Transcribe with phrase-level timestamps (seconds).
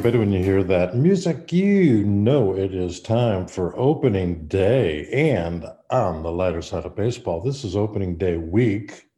[0.00, 5.06] Everybody, when you hear that music, you know it is time for opening day.
[5.12, 9.10] And on the lighter side of baseball, this is opening day week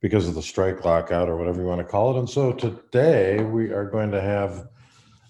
[0.00, 2.18] because of the strike lockout or whatever you want to call it.
[2.18, 4.68] And so today we are going to have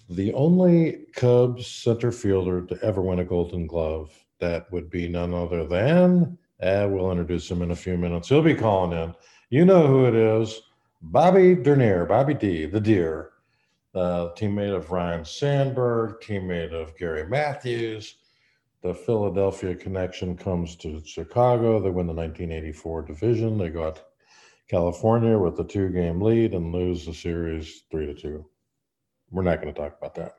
[0.09, 4.11] the only Cubs center fielder to ever win a Golden Glove.
[4.39, 8.27] That would be none other than, uh, we'll introduce him in a few minutes.
[8.27, 9.15] He'll be calling in.
[9.49, 10.61] You know who it is
[11.01, 13.29] Bobby Dernier, Bobby D, the deer,
[13.95, 18.15] uh, teammate of Ryne Sandberg, teammate of Gary Matthews.
[18.81, 21.79] The Philadelphia connection comes to Chicago.
[21.79, 23.57] They win the 1984 division.
[23.57, 24.03] They got
[24.67, 28.45] California with the two game lead and lose the series three to two.
[29.31, 30.33] We're not going to talk about that.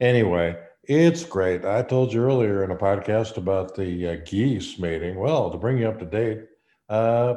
[0.00, 1.64] Anyway, it's great.
[1.64, 5.16] I told you earlier in a podcast about the uh, geese mating.
[5.16, 6.40] Well, to bring you up to date,
[6.88, 7.34] uh,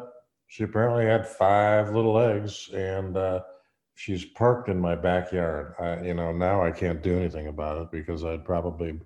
[0.48, 3.42] she apparently had five little eggs and uh,
[3.96, 5.74] she's parked in my backyard.
[5.80, 9.06] I, you know, now I can't do anything about it because I'd probably be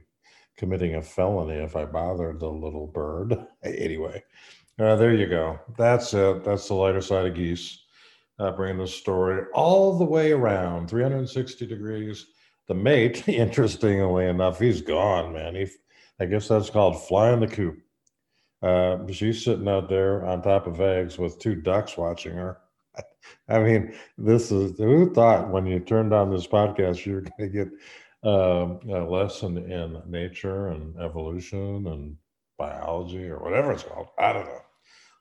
[0.57, 3.37] committing a felony if I bothered the little bird.
[3.63, 4.21] anyway,
[4.77, 5.59] uh, there you go.
[5.77, 6.43] That's it.
[6.43, 7.85] That's the lighter side of geese.
[8.39, 12.27] Uh, bringing the story all the way around 360 degrees.
[12.67, 15.55] The mate, interestingly enough, he's gone, man.
[15.55, 15.67] He,
[16.21, 17.79] I guess that's called flying the coop.
[18.61, 22.59] Uh, she's sitting out there on top of eggs with two ducks watching her.
[23.49, 27.47] I mean, this is who thought when you turned on this podcast you're going to
[27.49, 27.67] get
[28.23, 32.17] um, a lesson in nature and evolution and
[32.57, 34.09] biology or whatever it's called.
[34.19, 34.61] I don't know.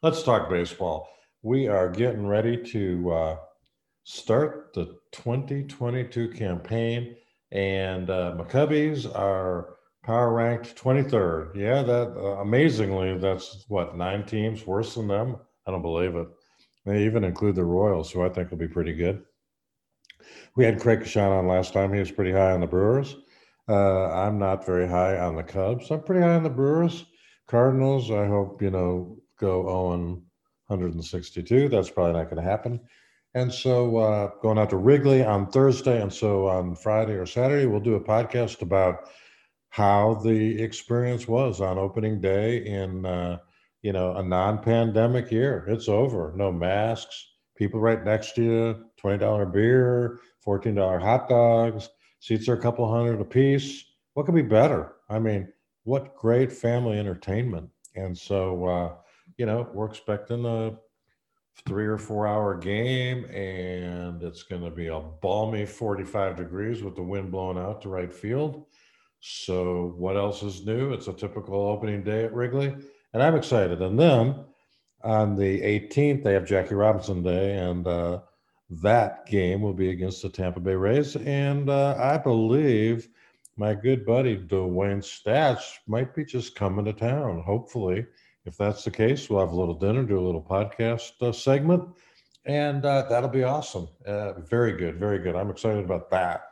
[0.03, 1.09] Let's talk baseball.
[1.43, 3.37] We are getting ready to uh,
[4.05, 7.17] start the 2022 campaign,
[7.53, 11.55] and uh, McCubbies are power ranked 23rd.
[11.55, 15.37] Yeah, that uh, amazingly, that's what nine teams worse than them.
[15.67, 16.29] I don't believe it.
[16.89, 19.23] They even include the Royals, who I think will be pretty good.
[20.57, 21.93] We had Craig Kashan on last time.
[21.93, 23.15] He was pretty high on the Brewers.
[23.69, 25.91] Uh, I'm not very high on the Cubs.
[25.91, 27.05] I'm pretty high on the Brewers.
[27.47, 30.23] Cardinals, I hope, you know, go 0
[30.69, 31.69] 162.
[31.69, 32.81] That's probably not going to happen.
[33.35, 36.01] And so uh, going out to Wrigley on Thursday.
[36.01, 39.11] And so on Friday or Saturday, we'll do a podcast about
[39.69, 43.39] how the experience was on opening day in, uh,
[43.83, 45.65] you know, a non-pandemic year.
[45.69, 46.33] It's over.
[46.37, 47.27] No masks.
[47.57, 48.85] People right next to you.
[49.03, 51.89] $20 beer, $14 hot dogs.
[52.21, 53.85] Seats are a couple hundred a piece.
[54.15, 54.95] What could be better?
[55.09, 55.53] I mean,
[55.85, 57.71] what great family entertainment.
[57.95, 58.95] And so, uh,
[59.37, 60.77] you know, we're expecting a
[61.67, 66.95] three or four hour game, and it's going to be a balmy 45 degrees with
[66.97, 68.67] the wind blowing out to right field.
[69.21, 70.93] So, what else is new?
[70.93, 72.77] It's a typical opening day at Wrigley,
[73.13, 73.81] and I'm excited.
[73.83, 74.45] And then
[75.03, 78.21] on the 18th, they have Jackie Robinson Day, and uh,
[78.71, 81.17] that game will be against the Tampa Bay Rays.
[81.17, 83.09] And uh, I believe
[83.57, 88.07] my good buddy Dwayne Stats might be just coming to town, hopefully
[88.49, 91.85] if that's the case, we'll have a little dinner, do a little podcast uh, segment,
[92.47, 93.89] and uh, that'll be awesome.
[94.07, 95.37] Uh, very good, very good.
[95.37, 96.45] I'm excited about that.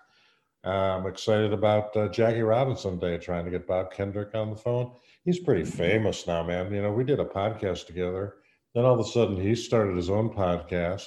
[0.63, 4.93] I'm excited about uh, Jackie Robinson Day, trying to get Bob Kendrick on the phone.
[5.27, 6.73] He's pretty famous now, man.
[6.73, 8.37] You know, we did a podcast together.
[8.75, 11.07] Then all of a sudden, he started his own podcast,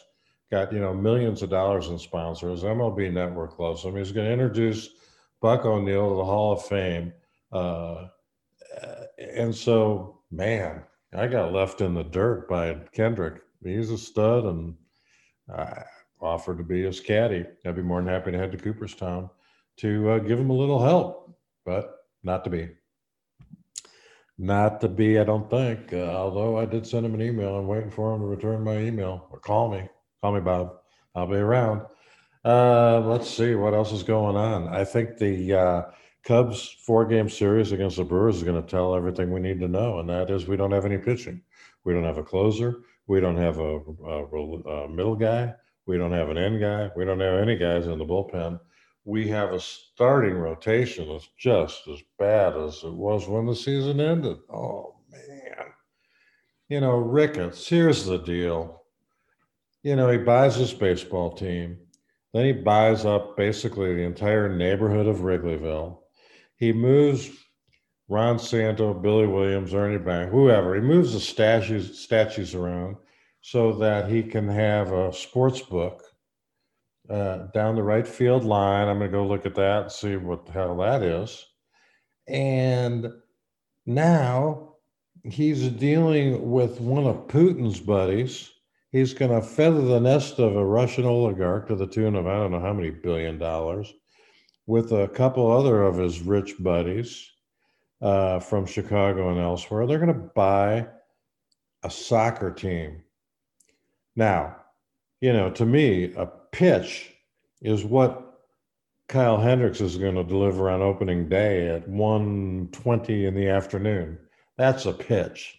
[0.52, 2.64] got, you know, millions of dollars in sponsors.
[2.64, 3.96] MLB Network loves him.
[3.96, 4.90] He's going to introduce
[5.42, 7.14] Buck O'Neil to the Hall of Fame.
[7.52, 8.08] Uh,
[9.18, 13.42] and so man, I got left in the dirt by Kendrick.
[13.64, 14.76] He's a stud, and
[15.54, 15.84] I
[16.22, 17.46] offered to be his caddy.
[17.66, 19.30] I'd be more than happy to head to Cooperstown
[19.78, 22.70] to uh, give him a little help, but not to be.
[24.42, 25.92] Not to be, I don't think.
[25.92, 27.58] Uh, although I did send him an email.
[27.58, 29.90] I'm waiting for him to return my email or call me.
[30.22, 30.78] Call me, Bob.
[31.14, 31.82] I'll be around.
[32.46, 34.70] Uh, let's see what else is going on.
[34.70, 35.82] I think the uh,
[36.24, 39.68] Cubs four game series against the Brewers is going to tell everything we need to
[39.68, 41.42] know, and that is we don't have any pitching.
[41.84, 42.84] We don't have a closer.
[43.08, 45.54] We don't have a, a, a middle guy.
[45.86, 46.92] We don't have an end guy.
[46.96, 48.62] We don't have any guys in the bullpen.
[49.06, 54.00] We have a starting rotation that's just as bad as it was when the season
[54.00, 54.38] ended.
[54.54, 55.68] Oh, man.
[56.68, 58.84] You know, Ricketts, here's the deal.
[59.82, 61.78] You know, he buys this baseball team.
[62.34, 66.00] Then he buys up basically the entire neighborhood of Wrigleyville
[66.60, 67.30] he moves
[68.10, 70.76] Ron Santo, Billy Williams, Ernie Bank, whoever.
[70.76, 72.98] He moves the statues statues around
[73.42, 76.04] so that he can have a sports book
[77.10, 78.88] uh, down the right field line.
[78.88, 81.46] I'm going to go look at that and see what the hell that is.
[82.28, 83.08] And
[83.86, 84.76] now
[85.24, 88.52] he's dealing with one of Putin's buddies.
[88.92, 92.36] He's going to feather the nest of a Russian oligarch to the tune of I
[92.36, 93.94] don't know how many billion dollars,
[94.66, 97.32] with a couple other of his rich buddies
[98.02, 99.86] uh, from Chicago and elsewhere.
[99.86, 100.88] They're going to buy
[101.84, 103.04] a soccer team.
[104.16, 104.58] Now,
[105.22, 107.14] you know, to me, a pitch
[107.62, 108.30] is what
[109.08, 114.20] Kyle Hendricks is going to deliver on opening day at 1:20 in the afternoon.
[114.58, 115.58] That's a pitch.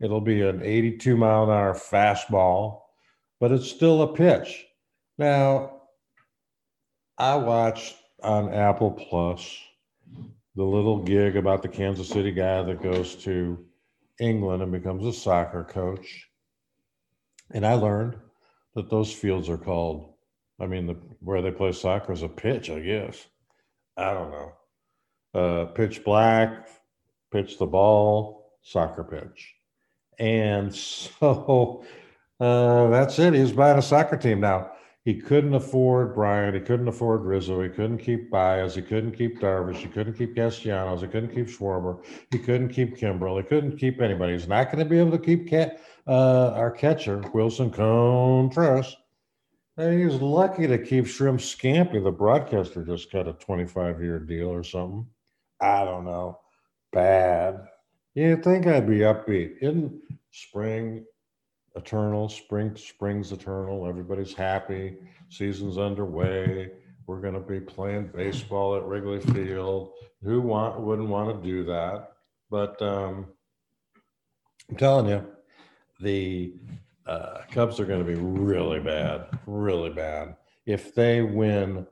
[0.00, 2.82] It'll be an 82 mile an hour fastball,
[3.40, 4.66] but it's still a pitch.
[5.18, 5.82] Now,
[7.18, 9.58] I watched on Apple Plus
[10.54, 13.64] the little gig about the Kansas City guy that goes to
[14.20, 16.28] England and becomes a soccer coach.
[17.50, 18.16] And I learned
[18.78, 20.14] that those fields are called
[20.60, 23.26] I mean, the, where they play soccer is a pitch, I guess.
[23.96, 24.52] I don't know.
[25.34, 26.68] Uh, pitch black,
[27.30, 29.54] pitch the ball, soccer pitch.
[30.18, 31.84] And so
[32.40, 33.34] uh, that's it.
[33.34, 34.72] He's buying a soccer team now.
[35.08, 36.54] He couldn't afford Bryant.
[36.54, 37.62] He couldn't afford Rizzo.
[37.62, 38.74] He couldn't keep Baez.
[38.74, 39.76] He couldn't keep Darvish.
[39.76, 41.00] He couldn't keep Castellanos.
[41.00, 42.04] He couldn't keep Schwarber.
[42.30, 43.38] He couldn't keep Kimbrel.
[43.38, 44.34] He couldn't keep anybody.
[44.34, 48.94] He's not going to be able to keep uh, our catcher, Willson Contreras.
[49.78, 52.04] He was lucky to keep Shrimp Scampy.
[52.04, 55.06] The broadcaster just got a 25 year deal or something.
[55.58, 56.38] I don't know.
[56.92, 57.66] Bad.
[58.12, 59.56] You'd think I'd be upbeat.
[59.60, 60.02] In
[60.32, 61.06] spring,
[61.78, 63.86] eternal, spring, spring's eternal.
[63.86, 64.96] Everybody's happy.
[65.30, 66.70] Season's underway.
[67.06, 69.92] We're going to be playing baseball at Wrigley Field.
[70.22, 72.10] Who want wouldn't want to do that?
[72.50, 73.26] But um,
[74.68, 75.26] I'm telling you,
[76.00, 76.54] the
[77.06, 80.36] uh, Cubs are going to be really bad, really bad.
[80.66, 81.86] If they win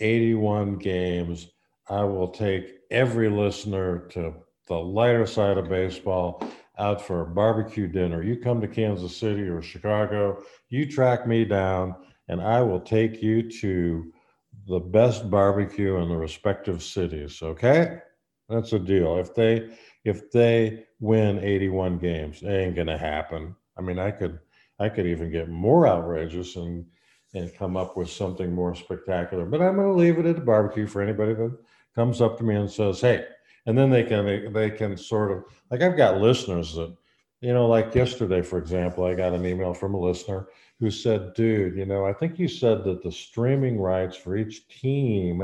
[0.00, 1.48] 81 games,
[1.88, 4.34] I will take every listener to
[4.66, 6.42] the lighter side of baseball
[6.78, 8.22] out for a barbecue dinner.
[8.22, 11.94] You come to Kansas City or Chicago, you track me down,
[12.28, 14.12] and I will take you to
[14.68, 17.40] the best barbecue in the respective cities.
[17.42, 17.98] Okay,
[18.48, 19.18] that's a deal.
[19.18, 19.70] If they
[20.04, 23.54] if they win 81 games, it ain't gonna happen.
[23.76, 24.38] I mean, I could
[24.78, 26.86] I could even get more outrageous and
[27.34, 29.44] and come up with something more spectacular.
[29.44, 31.58] But I'm to leave it at the barbecue for anybody that
[31.94, 33.26] comes up to me and says, "Hey,"
[33.66, 36.96] and then they can they, can sort of like I've got listeners that
[37.42, 40.48] you know, like yesterday, for example, I got an email from a listener
[40.80, 44.66] who said, "Dude, you know, I think you said that the streaming rights for each
[44.68, 45.42] team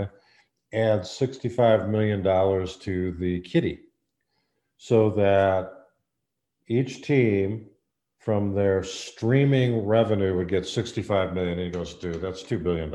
[0.73, 3.81] add $65 million to the kitty
[4.79, 5.71] so that
[6.69, 7.67] each team
[8.19, 11.59] from their streaming revenue would get 65 million.
[11.59, 12.93] And he goes, dude, that's $2 billion.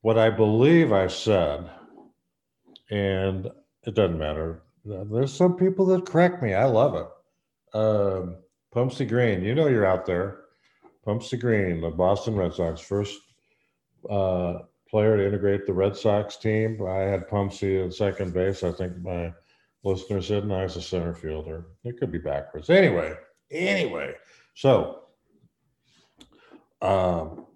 [0.00, 1.68] What I believe I said,
[2.90, 3.48] and
[3.88, 4.62] it doesn't matter.
[4.84, 6.54] There's some people that correct me.
[6.54, 7.76] I love it.
[7.76, 8.36] Um,
[8.74, 10.40] Pumpsie Green, you know you're out there.
[11.06, 13.18] Pumpsie Green, the Boston Red Sox, first
[14.08, 14.58] uh,
[14.88, 16.80] player to integrate the Red Sox team.
[16.86, 18.62] I had Pumpsie at second base.
[18.62, 19.32] I think my
[19.84, 21.66] listener said, no, he's a center fielder.
[21.84, 22.70] It could be backwards.
[22.70, 23.14] Anyway,
[23.50, 24.14] Anyway,
[24.54, 25.04] so
[26.82, 27.46] um,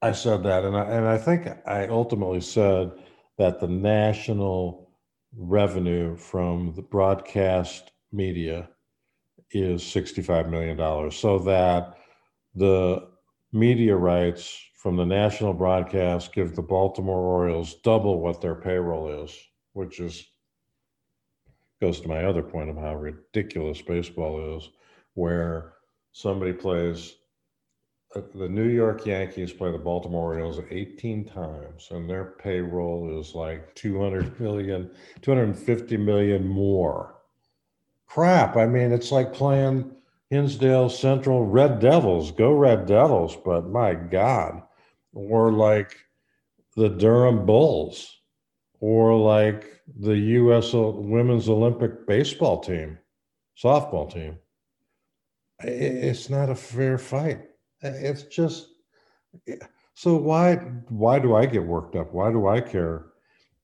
[0.00, 2.92] I said that, and I, and I think I ultimately said
[3.38, 4.90] that the national
[5.36, 8.68] revenue from the broadcast media
[9.52, 11.94] is $65 million, so that
[12.54, 13.08] the
[13.52, 19.36] media rights from the national broadcast give the Baltimore Orioles double what their payroll is,
[19.72, 20.26] which is
[21.80, 24.68] goes to my other point of how ridiculous baseball is,
[25.14, 25.74] where
[26.12, 27.14] somebody plays
[28.14, 33.34] uh, the New York Yankees play the Baltimore Orioles 18 times, and their payroll is
[33.34, 34.90] like 200 million,
[35.22, 37.16] 250 million more.
[38.06, 38.56] Crap.
[38.56, 39.90] I mean, it's like playing
[40.30, 42.30] Hinsdale Central Red Devils.
[42.32, 44.62] Go Red Devils, but my God.
[45.12, 45.94] Or like
[46.76, 48.18] the Durham Bulls
[48.80, 50.72] or like the U.S.
[50.72, 52.98] Women's Olympic baseball team,
[53.62, 54.38] softball team.
[55.60, 57.47] It's not a fair fight.
[57.82, 58.68] It's just
[59.94, 60.56] so why
[60.88, 62.12] why do I get worked up?
[62.12, 63.06] Why do I care?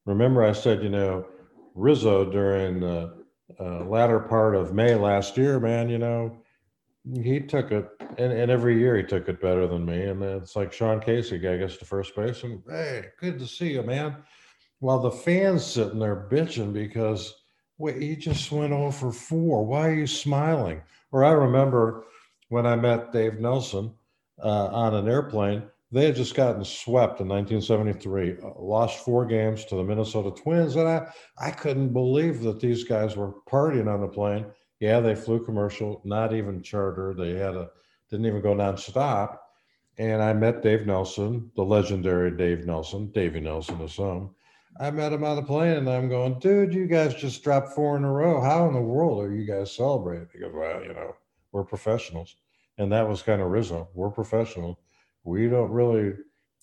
[0.06, 1.26] Remember, I said you know
[1.74, 3.24] Rizzo during the
[3.60, 5.88] uh, latter part of May last year, man.
[5.88, 6.36] You know
[7.22, 10.04] he took it, and, and every year he took it better than me.
[10.04, 13.72] And it's like Sean Casey, guy gets to first base, and hey, good to see
[13.72, 14.16] you, man
[14.84, 17.34] while the fans sitting there bitching because
[17.78, 19.64] wait, he just went over four.
[19.64, 20.82] Why are you smiling?
[21.10, 22.04] Or I remember
[22.50, 23.94] when I met Dave Nelson
[24.42, 25.62] uh, on an airplane,
[25.92, 30.76] they had just gotten swept in 1973, uh, lost four games to the Minnesota Twins,
[30.76, 31.06] and I
[31.38, 34.46] I couldn't believe that these guys were partying on the plane.
[34.80, 37.14] Yeah, they flew commercial, not even charter.
[37.14, 37.70] They had a
[38.10, 39.38] didn't even go nonstop.
[39.98, 44.34] And I met Dave Nelson, the legendary Dave Nelson, Davy Nelson to some.
[44.80, 47.96] I met him on the plane and I'm going, dude, you guys just dropped four
[47.96, 48.40] in a row.
[48.40, 50.26] How in the world are you guys celebrating?
[50.32, 51.14] He goes, well, you know,
[51.52, 52.34] we're professionals.
[52.78, 53.88] And that was kind of Rizzo.
[53.94, 54.80] We're professional.
[55.22, 56.14] We don't really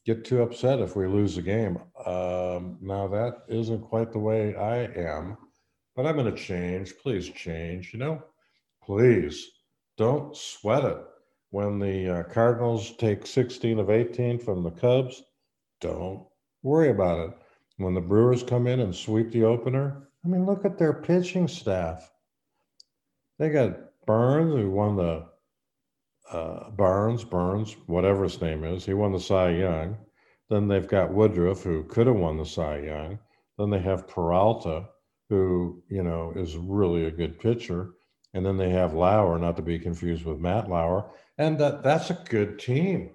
[0.05, 1.77] get too upset if we lose a game.
[2.05, 5.37] Um, now that isn't quite the way I am,
[5.95, 6.93] but I'm going to change.
[7.01, 7.93] Please change.
[7.93, 8.23] You know,
[8.83, 9.47] please
[9.97, 10.97] don't sweat it.
[11.51, 15.21] When the uh, Cardinals take 16 of 18 from the Cubs,
[15.81, 16.25] don't
[16.63, 17.35] worry about it.
[17.77, 21.47] When the Brewers come in and sweep the opener, I mean, look at their pitching
[21.47, 22.09] staff.
[23.37, 25.25] They got Burnes, who won the
[26.31, 28.85] uh, Barnes, Burnes, whatever his name is.
[28.85, 29.97] He won the Cy Young.
[30.49, 33.19] Then they've got Woodruff, who could have won the Cy Young.
[33.57, 34.87] Then they have Peralta,
[35.29, 37.91] who, you know, is really a good pitcher.
[38.33, 41.11] And then they have Lauer, not to be confused with Matt Lauer.
[41.37, 43.11] And that, that's a good team.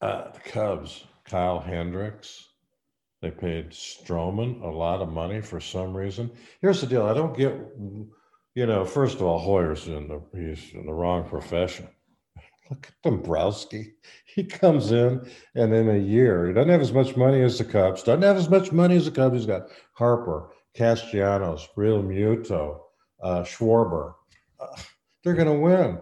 [0.00, 2.48] Uh, the Cubs, Kyle Hendricks.
[3.22, 6.30] They paid Stroman a lot of money for some reason.
[6.60, 7.54] Here's the deal I don't get
[8.54, 11.88] you know, first of all, Hoyer's in the he's in the wrong profession.
[12.70, 13.94] Look at Dombrowski.
[14.24, 17.64] He comes in and in a year, he doesn't have as much money as the
[17.64, 19.36] Cubs, doesn't have as much money as the Cubs.
[19.36, 22.80] He's got Harper, Castellanos, Realmuto,
[23.22, 24.14] uh, Schwarber.
[24.60, 24.76] Uh,
[25.22, 26.00] they're gonna win.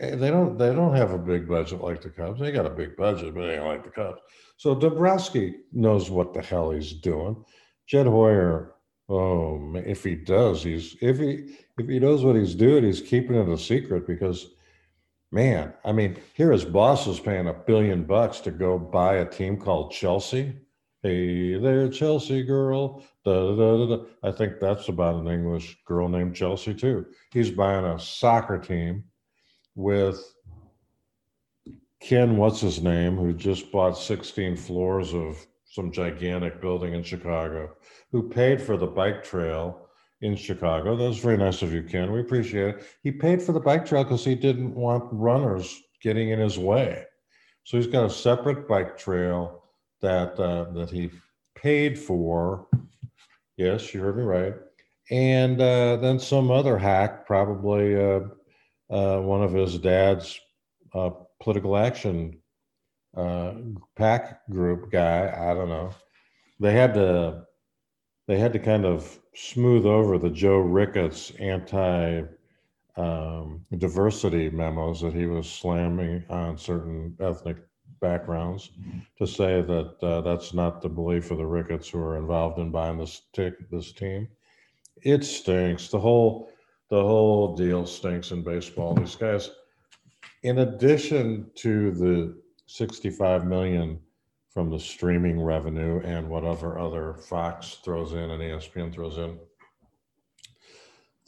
[0.00, 2.40] Eh, They don't they don't have a big budget like the Cubs.
[2.40, 4.20] They got a big budget, but they don't like the Cubs.
[4.56, 7.44] So Dombrowski knows what the hell he's doing.
[7.86, 8.74] Jed Hoyer,
[9.08, 13.36] oh if he does, he's if he if he knows what he's doing, he's keeping
[13.36, 14.46] it a secret because,
[15.30, 19.24] man, I mean, here his boss is paying a billion bucks to go buy a
[19.24, 20.54] team called Chelsea.
[21.02, 23.04] Hey there, Chelsea girl.
[23.24, 24.04] Da, da, da.
[24.24, 27.06] I think that's about an English girl named Chelsea too.
[27.32, 29.04] He's buying a soccer team
[29.76, 30.20] with
[32.00, 37.76] Ken, what's his name, who just bought 16 floors of some gigantic building in Chicago,
[38.10, 39.87] who paid for the bike trail
[40.20, 40.96] in Chicago.
[40.96, 42.12] That was very nice of you, Ken.
[42.12, 42.86] We appreciate it.
[43.02, 47.04] He paid for the bike trail because he didn't want runners getting in his way.
[47.64, 49.64] So he's got a separate bike trail
[50.00, 51.10] that uh, that he
[51.54, 52.66] paid for.
[53.56, 54.54] Yes, you heard me right.
[55.10, 58.20] And uh, then some other hack, probably uh,
[58.90, 60.38] uh, one of his dad's
[60.94, 61.10] uh,
[61.40, 62.38] political action
[63.16, 63.54] uh,
[63.96, 65.32] pack group guy.
[65.36, 65.90] I don't know.
[66.60, 67.44] They had to
[68.28, 72.22] they had to kind of smooth over the Joe Ricketts anti
[72.96, 77.56] um, diversity memos that he was slamming on certain ethnic
[78.00, 78.70] backgrounds
[79.16, 82.70] to say that uh, that's not the belief of the Ricketts who are involved in
[82.70, 84.28] buying this tick this team.
[85.02, 85.88] It stinks.
[85.88, 86.50] The whole
[86.90, 88.94] the whole deal stinks in baseball.
[88.94, 89.50] These guys,
[90.42, 94.00] in addition to the 65 million
[94.58, 99.38] from the streaming revenue and whatever other Fox throws in and ESPN throws in.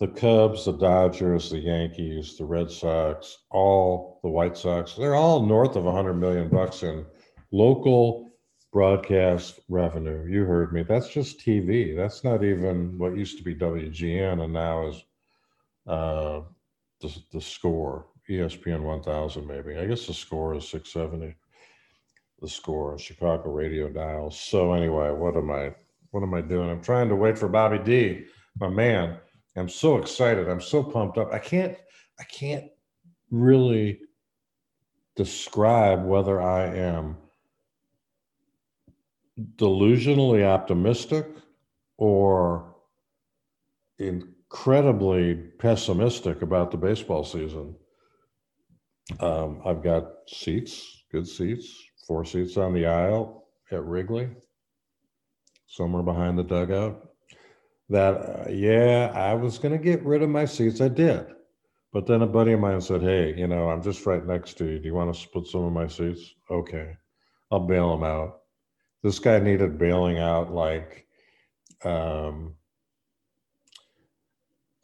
[0.01, 5.47] The Cubs, the Dodgers, the Yankees, the Red Sox, all the White Sox, they're all
[5.47, 7.07] north of 100 million bucks in
[7.53, 8.33] local
[8.73, 10.27] broadcast revenue.
[10.29, 10.83] You heard me.
[10.83, 11.95] That's just TV.
[11.97, 15.05] That's not even what used to be WGN and now is
[15.87, 16.41] uh,
[17.01, 19.77] the, the score, ESPN 1000, maybe.
[19.77, 21.37] I guess the score is 670
[22.41, 25.73] the score chicago radio dials so anyway what am i
[26.11, 26.71] what am i doing?
[26.71, 28.25] I'm trying to wait for bobby d
[28.59, 29.19] my man.
[29.57, 30.49] I'm so excited.
[30.49, 31.33] I'm so pumped up.
[31.33, 31.77] I can't
[32.19, 32.67] i can't
[33.31, 34.01] really
[35.17, 37.17] describe whether i am
[39.57, 41.27] delusionally optimistic
[41.97, 42.75] or
[43.99, 47.77] incredibly pessimistic about the baseball season.
[49.19, 54.29] Um, i've got seats good seats four seats on the aisle at Wrigley,
[55.69, 57.09] somewhere behind the dugout.
[57.89, 60.81] That, uh, yeah, I was going to get rid of my seats.
[60.81, 61.25] I did.
[61.93, 64.65] But then a buddy of mine said, Hey, you know, I'm just right next to
[64.65, 64.81] you.
[64.81, 66.35] Do you want to split some of my seats?
[66.51, 66.97] Okay.
[67.53, 68.41] I'll bail him out.
[69.05, 71.07] This guy needed bailing out like,
[71.85, 72.57] um,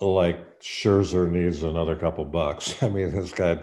[0.00, 2.80] like Scherzer needs another couple bucks.
[2.84, 3.60] I mean, this guy,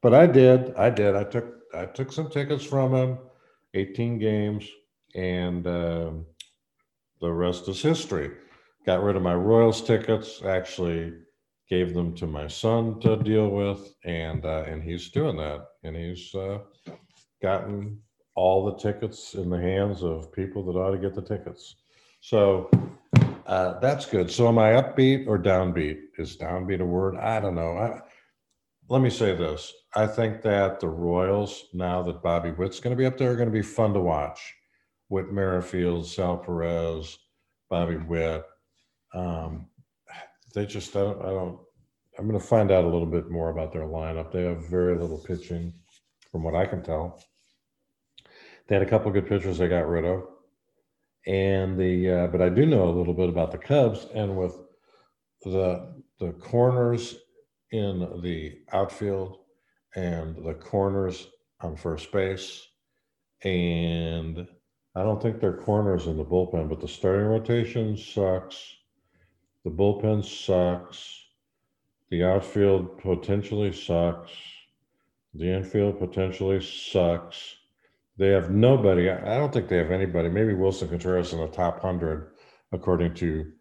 [0.00, 0.76] but I did.
[0.76, 1.16] I did.
[1.16, 3.18] I took I took some tickets from him,
[3.74, 4.68] 18 games,
[5.14, 6.26] and um,
[7.20, 8.30] the rest is history.
[8.86, 10.42] Got rid of my Royals tickets.
[10.44, 11.12] Actually,
[11.68, 15.94] gave them to my son to deal with, and uh, and he's doing that, and
[15.96, 16.58] he's uh,
[17.42, 18.00] gotten
[18.34, 21.76] all the tickets in the hands of people that ought to get the tickets.
[22.20, 22.70] So
[23.46, 24.30] uh, that's good.
[24.30, 25.98] So am I upbeat or downbeat?
[26.18, 27.16] Is downbeat a word?
[27.16, 27.76] I don't know.
[27.76, 28.00] I,
[28.90, 29.72] let me say this.
[29.94, 33.36] I think that the Royals, now that Bobby Witt's going to be up there, are
[33.36, 34.52] going to be fun to watch.
[35.08, 37.16] Whit Merrifield, Sal Perez,
[37.68, 38.44] Bobby Witt.
[39.14, 39.68] Um,
[40.54, 41.60] they just, I don't, I don't,
[42.18, 44.32] I'm going to find out a little bit more about their lineup.
[44.32, 45.72] They have very little pitching,
[46.32, 47.22] from what I can tell.
[48.66, 50.24] They had a couple good pitchers they got rid of,
[51.26, 54.54] and the uh, but I do know a little bit about the Cubs and with
[55.42, 57.16] the the corners
[57.72, 59.38] in the outfield
[59.94, 61.28] and the corners
[61.60, 62.66] on first base,
[63.42, 64.46] and
[64.94, 68.76] I don't think they're corners in the bullpen, but the starting rotation sucks.
[69.64, 71.26] The bullpen sucks.
[72.10, 74.32] The outfield potentially sucks.
[75.34, 77.54] The infield potentially sucks.
[78.16, 79.08] They have nobody.
[79.08, 80.28] I don't think they have anybody.
[80.28, 82.32] Maybe Willson Contreras in the top hundred,
[82.72, 83.52] according to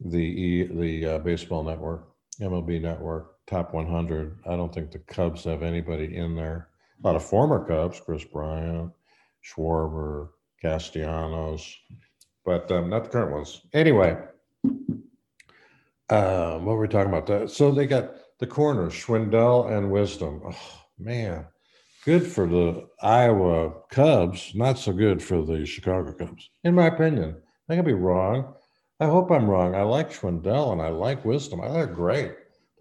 [0.00, 2.08] the the uh, Baseball Network,
[2.40, 4.38] MLB Network, top 100.
[4.46, 6.68] I don't think the Cubs have anybody in there.
[7.02, 8.90] A lot of former Cubs, Kris Bryant,
[9.44, 10.30] Schwarber,
[10.62, 11.76] Castellanos,
[12.46, 13.60] but um, not the current ones.
[13.74, 14.16] Anyway,
[16.08, 17.50] uh, what were we talking about?
[17.50, 20.40] So they got the corners, Schwindel and Wisdom.
[20.46, 21.44] Oh, man,
[22.06, 27.36] good for the Iowa Cubs, not so good for the Chicago Cubs, in my opinion.
[27.68, 28.54] I could be wrong.
[28.98, 29.74] I hope I'm wrong.
[29.74, 31.60] I like Schwindel and I like Wisdom.
[31.60, 32.32] I think they're great.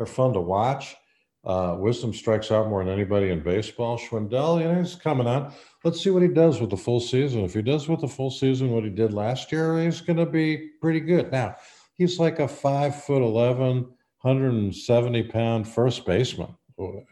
[0.02, 0.96] They're fun to watch.
[1.44, 4.00] Uh, Wisdom strikes out more than anybody in baseball.
[4.00, 5.54] Schwindel, you know, he's coming on.
[5.84, 7.42] Let's see what he does with the full season.
[7.42, 10.26] If he does with the full season what he did last year, he's going to
[10.26, 11.32] be pretty good.
[11.32, 11.56] Now,
[11.94, 13.84] he's like a five foot 11,
[14.22, 16.58] 170 pound first baseman,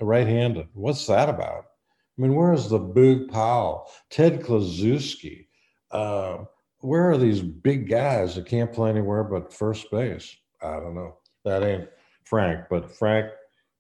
[0.02, 0.68] right handed.
[0.74, 1.66] What's that about?
[2.18, 5.46] I mean, where is the Boog Powell, Ted Kluszewski?
[5.92, 6.38] Uh,
[6.80, 10.36] where are these big guys that can't play anywhere but first base?
[10.60, 11.18] I don't know.
[11.46, 11.88] That ain't
[12.30, 13.32] Frank, but Frank,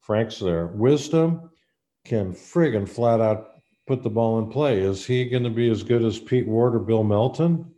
[0.01, 0.67] Frank's there.
[0.67, 1.51] Wisdom
[2.05, 3.47] can friggin' flat out
[3.87, 4.79] put the ball in play.
[4.79, 7.73] Is he going to be as good as Pete Ward or Bill Melton?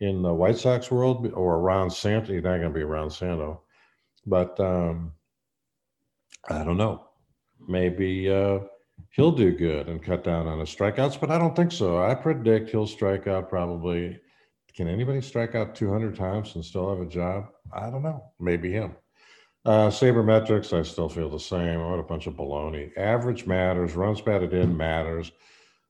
[0.00, 2.32] in the White Sox world or Ron Santo.
[2.32, 3.62] He's not going to be Ron Santo,
[4.26, 5.12] but um,
[6.48, 7.06] I don't know.
[7.66, 8.60] Maybe uh,
[9.10, 12.02] he'll do good and cut down on his strikeouts, but I don't think so.
[12.02, 14.20] I predict he'll strike out probably.
[14.74, 17.46] Can anybody strike out 200 times and still have a job?
[17.72, 18.32] I don't know.
[18.38, 18.94] Maybe him.
[19.66, 21.80] Uh, sabermetrics, I still feel the same.
[21.80, 22.96] What a bunch of baloney.
[22.96, 23.94] Average matters.
[23.94, 25.32] Runs batted in matters.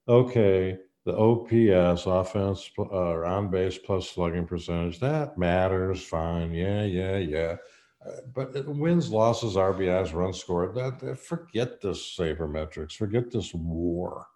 [0.09, 6.03] Okay the OPS, offense uh, on base plus slugging percentage, that matters.
[6.03, 6.53] Fine.
[6.53, 7.57] Yeah, yeah, yeah.
[8.05, 12.97] Uh, but wins, losses, RBIs, runs scored, that, that forget this sabermetrics.
[12.97, 14.27] Forget this war.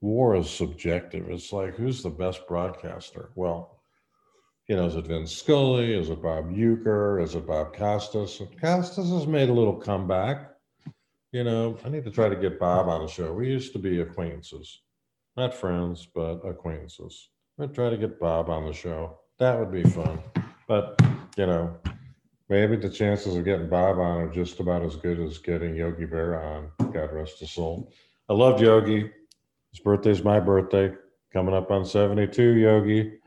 [0.00, 1.30] War is subjective.
[1.30, 3.30] It's like, who's the best broadcaster?
[3.36, 3.73] Well,
[4.68, 5.94] you know, is it Vin Scully?
[5.94, 7.22] Is it Bob Uecker?
[7.22, 8.40] Is it Bob Costas?
[8.60, 10.50] Costas has made a little comeback.
[11.32, 13.32] You know, I need to try to get Bob on the show.
[13.32, 14.80] We used to be acquaintances
[15.36, 17.28] not friends, but acquaintances.
[17.60, 19.18] I'd try to get Bob on the show.
[19.38, 20.20] That would be fun.
[20.68, 21.00] But,
[21.36, 21.76] you know,
[22.48, 26.06] maybe the chances of getting Bob on are just about as good as getting Yogi
[26.06, 26.92] Berra on.
[26.92, 27.92] God rest his soul.
[28.28, 29.10] I loved Yogi.
[29.70, 30.92] His birthday's my birthday.
[31.32, 33.18] Coming up on 72, Yogi.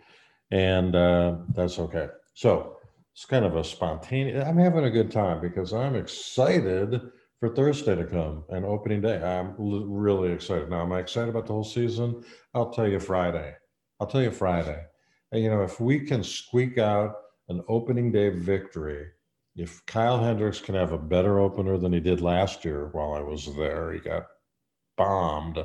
[0.51, 2.07] And uh, that's okay.
[2.33, 2.77] So
[3.13, 7.01] it's kind of a spontaneous, I'm having a good time because I'm excited
[7.39, 9.21] for Thursday to come and opening day.
[9.21, 10.69] I'm really excited.
[10.69, 12.23] Now, am I excited about the whole season?
[12.53, 13.55] I'll tell you Friday.
[13.99, 14.83] I'll tell you Friday.
[15.31, 17.15] And, you know, if we can squeak out
[17.49, 19.07] an opening day victory,
[19.55, 23.21] if Kyle Hendricks can have a better opener than he did last year while I
[23.21, 24.27] was there, he got
[24.95, 25.57] bombed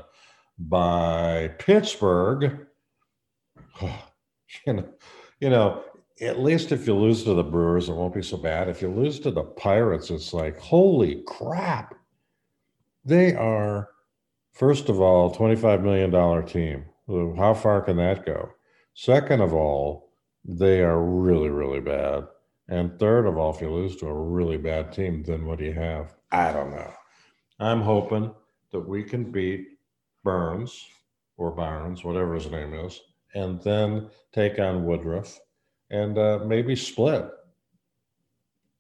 [0.59, 2.67] by Pittsburgh.
[4.67, 4.89] you know,
[5.41, 5.85] you know,
[6.21, 8.69] at least if you lose to the Brewers, it won't be so bad.
[8.69, 11.95] If you lose to the Pirates, it's like, holy crap.
[13.05, 13.89] They are,
[14.53, 16.85] first of all, $25 million team.
[17.37, 18.51] How far can that go?
[18.95, 20.13] Second of all,
[20.45, 22.27] they are really, really bad.
[22.69, 25.65] And third of all, if you lose to a really bad team, then what do
[25.65, 26.15] you have?
[26.31, 26.93] I don't know.
[27.59, 28.33] I'm hoping
[28.71, 29.67] that we can beat
[30.25, 30.87] Burnes
[31.37, 33.01] or Barnes, whatever his name is,
[33.35, 35.41] and then take on Woodruff
[35.91, 37.29] and uh, maybe split.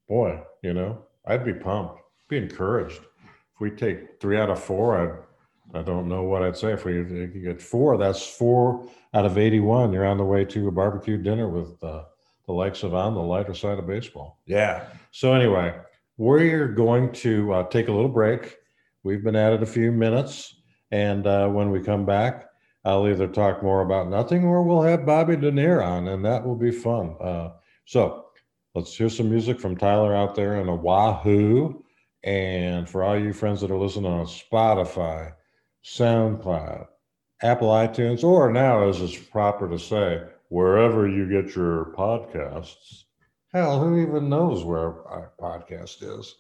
[0.09, 3.01] Boy, you know, I'd be pumped, be encouraged.
[3.01, 5.17] If we take three out of four, I
[5.75, 6.73] I don't know what I'd say.
[6.73, 9.93] If we, if you get four, that's four out of 81.
[9.93, 12.05] You're on the way to a barbecue dinner with uh,
[12.47, 14.41] the likes of on the lighter side of baseball.
[14.47, 14.85] Yeah.
[15.13, 15.75] So anyway,
[16.19, 18.57] we're going to uh, take a little break.
[19.03, 20.55] We've been at it a few minutes,
[20.91, 22.47] and uh, when we come back,
[22.85, 26.57] I'll either talk more about nothing or we'll have Bobby Dernier on, and that will
[26.57, 27.17] be fun.
[27.21, 27.51] Uh,
[27.85, 28.23] so
[28.75, 31.83] Let's hear some music from Tyler out there in Oahu.
[32.25, 35.35] And for all you friends that are listening on Spotify,
[35.85, 36.87] SoundCloud,
[37.43, 43.05] Apple iTunes, or now, as it's proper to say, wherever you get your podcasts.
[43.53, 46.37] Hell, who even knows where our podcast is?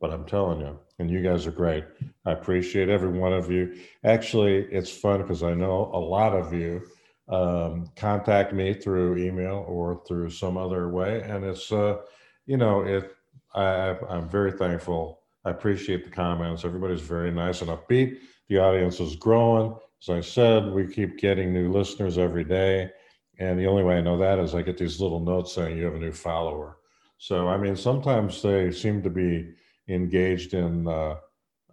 [0.00, 1.84] But I'm telling you, and you guys are great.
[2.24, 3.76] I appreciate every one of you.
[4.04, 6.82] Actually, it's fun because I know a lot of you
[7.28, 11.98] um, contact me through email or through some other way, and it's uh,
[12.46, 13.12] you know it.
[13.54, 15.20] I, I'm very thankful.
[15.44, 16.64] I appreciate the comments.
[16.64, 18.18] Everybody's very nice and upbeat.
[18.48, 19.74] The audience is growing.
[20.02, 22.90] As I said, we keep getting new listeners every day.
[23.38, 25.84] And the only way I know that is I get these little notes saying you
[25.84, 26.76] have a new follower.
[27.18, 29.52] So, I mean, sometimes they seem to be
[29.94, 31.16] engaged in, uh,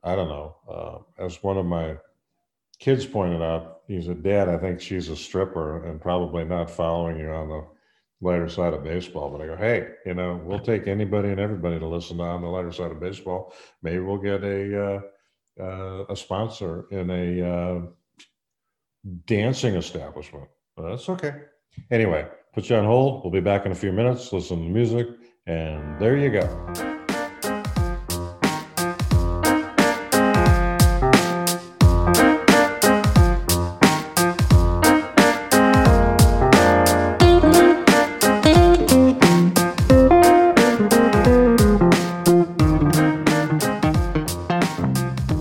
[0.03, 1.97] I don't know, uh, as one of my
[2.79, 7.19] kids pointed out, he said, Dad, I think she's a stripper and probably not following
[7.19, 7.63] you on the
[8.21, 9.29] lighter side of baseball.
[9.29, 12.41] But I go, hey, you know, we'll take anybody and everybody to listen to on
[12.41, 13.53] the lighter side of baseball.
[13.81, 15.01] Maybe we'll get a, uh,
[15.61, 17.81] uh, a sponsor in a uh,
[19.25, 20.47] dancing establishment.
[20.75, 21.33] But that's okay.
[21.91, 23.23] Anyway, put you on hold.
[23.23, 25.07] We'll be back in a few minutes, listen to the music,
[25.45, 26.96] and there you go.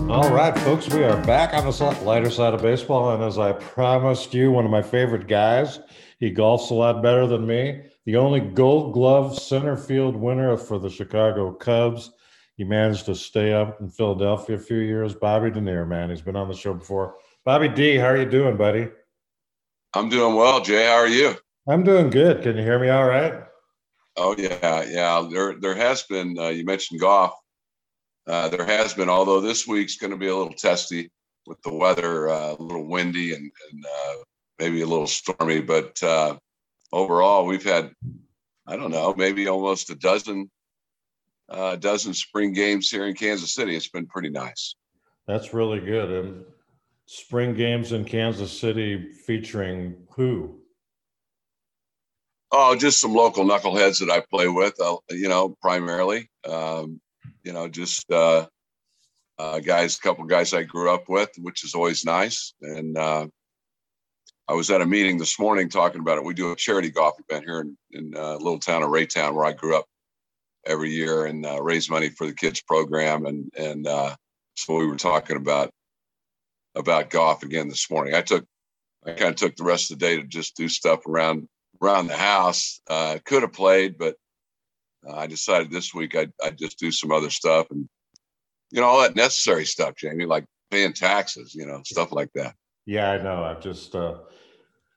[0.07, 0.93] Folks.
[0.93, 3.13] We are back on the lighter side of baseball.
[3.13, 5.79] And as I promised you, one of my favorite guys,
[6.19, 7.81] he golfs a lot better than me.
[8.05, 12.11] The only gold glove center field winner for the Chicago Cubs.
[12.55, 15.13] He managed to stay up in Philadelphia a few years.
[15.13, 16.09] Bobby Dernier, man.
[16.09, 17.15] He's been on the show before.
[17.43, 18.89] Bobby D, how are you doing, buddy?
[19.93, 20.85] I'm doing well, Jay.
[20.85, 21.35] How are you?
[21.67, 22.43] I'm doing good.
[22.43, 23.43] Can you hear me all right?
[24.15, 25.27] Oh yeah, yeah.
[25.31, 26.37] There, there has been.
[26.37, 27.33] Uh, you mentioned golf.
[28.27, 31.09] Uh, there has been, although this week's going to be a little testy
[31.45, 34.15] with the weather, uh, a little windy and, and uh,
[34.59, 35.61] maybe a little stormy.
[35.61, 36.37] But uh,
[36.91, 37.91] overall, we've had,
[38.67, 40.51] I don't know, maybe almost a dozen,
[41.47, 43.75] uh, dozen spring games here in Kansas City.
[43.75, 44.75] It's been pretty nice.
[45.25, 46.25] That's really good.
[46.25, 46.43] And
[47.05, 50.59] spring games in Kansas City featuring who?
[52.51, 54.73] Oh, just some local knuckleheads that I play with,
[55.09, 56.29] you know, primarily.
[56.45, 56.99] Um,
[57.47, 58.45] you know, just uh,
[59.39, 62.53] uh, guys, a couple guys I grew up with, which is always nice.
[62.61, 63.27] And uh,
[64.49, 66.25] I was at a meeting this morning talking about it.
[66.25, 69.45] We do a charity golf event here in, in uh, little town of Raytown where
[69.45, 69.85] I grew up
[70.65, 73.25] every year and uh, raise money for the kids program.
[73.25, 74.13] And and uh,
[74.57, 75.71] so we were talking about
[76.75, 78.13] about golf again this morning.
[78.13, 78.45] I took
[79.05, 81.47] I kind of took the rest of the day to just do stuff around
[81.81, 82.81] around the house.
[82.89, 84.17] Uh, could have played, but
[85.07, 87.87] uh, I decided this week I'd, I'd just do some other stuff and,
[88.71, 92.55] you know, all that necessary stuff, Jamie, like paying taxes, you know, stuff like that.
[92.85, 93.43] Yeah, I know.
[93.43, 94.15] I've just, uh,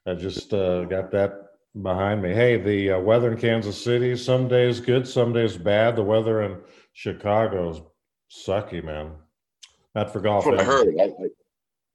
[0.07, 2.33] I just uh, got that behind me.
[2.33, 5.97] Hey, the uh, weather in Kansas City, some days good, some days bad.
[5.97, 6.59] The weather in
[6.93, 7.81] Chicago is
[8.31, 9.13] sucky, man.
[9.95, 10.47] Not for golf.
[10.47, 10.89] I heard.
[11.01, 11.29] I, I,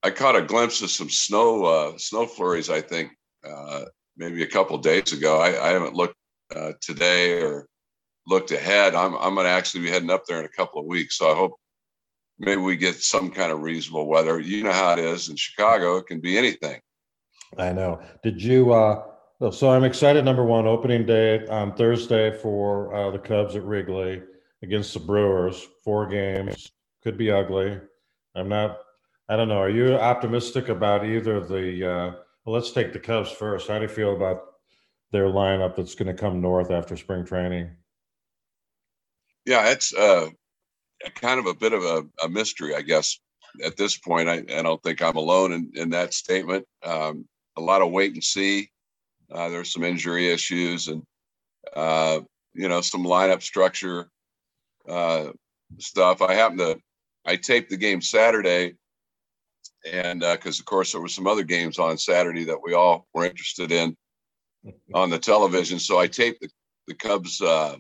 [0.04, 2.70] I, caught a glimpse of some snow, uh, snow flurries.
[2.70, 3.12] I think
[3.48, 3.86] uh,
[4.18, 5.40] maybe a couple days ago.
[5.40, 6.16] I, I haven't looked
[6.54, 7.68] uh, today or
[8.28, 10.88] looked ahead, I'm I'm going to actually be heading up there in a couple of
[10.88, 11.18] weeks.
[11.18, 11.54] So I hope
[12.40, 14.40] maybe we get some kind of reasonable weather.
[14.40, 16.80] You know how it is in Chicago; it can be anything.
[17.58, 18.02] I know.
[18.24, 18.74] Did you?
[18.74, 19.04] uh
[19.52, 20.26] So I'm excited.
[20.26, 24.22] Number one, opening day on Thursday for uh, the Cubs at Wrigley
[24.64, 25.68] against the Brewers.
[25.84, 26.72] Four games
[27.04, 27.80] could be ugly.
[28.36, 28.80] I'm not.
[29.28, 29.58] I don't know.
[29.58, 31.92] Are you optimistic about either the?
[31.92, 32.12] Uh,
[32.46, 33.68] well, let's take the Cubs first.
[33.68, 34.42] How do you feel about
[35.12, 37.72] their lineup that's going to come north after spring training?
[39.46, 40.30] Yeah, it's uh,
[41.16, 43.20] kind of a bit of a, a, mystery, I guess.
[43.64, 46.66] At this point, I, I don't think I'm alone in, in that statement.
[46.84, 47.26] Um,
[47.58, 48.70] a lot of wait and see.
[49.32, 51.04] Uh, there's some injury issues and
[51.76, 52.20] uh,
[52.54, 54.10] you know some lineup structure
[54.88, 55.28] uh,
[55.80, 56.22] stuff.
[56.22, 56.80] I happen to
[57.26, 58.76] I taped the game Saturday,
[59.90, 63.08] and because uh, of course there were some other games on Saturday that we all
[63.14, 63.96] were interested in
[64.94, 65.80] on the television.
[65.80, 66.50] So I taped the,
[66.88, 67.78] the Cubs uh,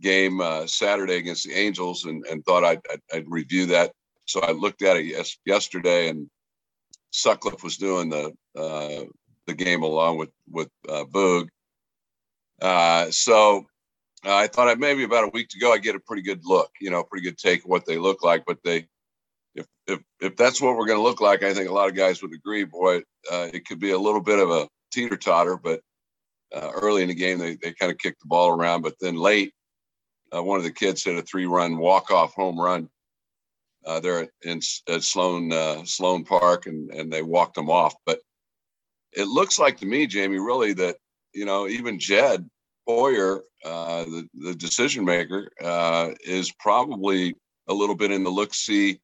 [0.00, 3.92] game uh, Saturday against the Angels and, and thought I'd, I'd, I'd, review that.
[4.26, 6.28] So I looked at it yes, yesterday, and
[7.10, 9.04] Sutcliffe was doing the uh,
[9.46, 11.48] the game along with with uh, Boog.
[12.60, 13.66] Uh, so
[14.24, 16.70] I thought I'd maybe about a week to go, I get a pretty good look,
[16.80, 18.44] you know, pretty good take of what they look like.
[18.46, 18.86] But they,
[19.54, 21.96] if if if that's what we're going to look like, I think a lot of
[21.96, 22.64] guys would agree.
[22.64, 22.98] Boy,
[23.32, 25.80] uh, it could be a little bit of a teeter totter, but
[26.54, 29.16] uh, early in the game, they, they kind of kicked the ball around, but then
[29.16, 29.52] late,
[30.34, 32.88] uh, one of the kids hit a three run walk off home run
[33.86, 37.94] uh, there in at Sloan uh, Sloan Park, and and they walked them off.
[38.04, 38.20] But
[39.12, 40.96] it looks like to me, Jamie, really that
[41.32, 42.48] you know even Jed
[42.86, 47.34] Hoyer, uh, the the decision maker, uh, is probably
[47.68, 49.00] a little bit in the look see,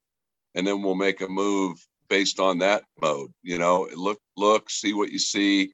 [0.55, 3.33] and then we'll make a move based on that mode.
[3.43, 5.73] You know, look look see what you see.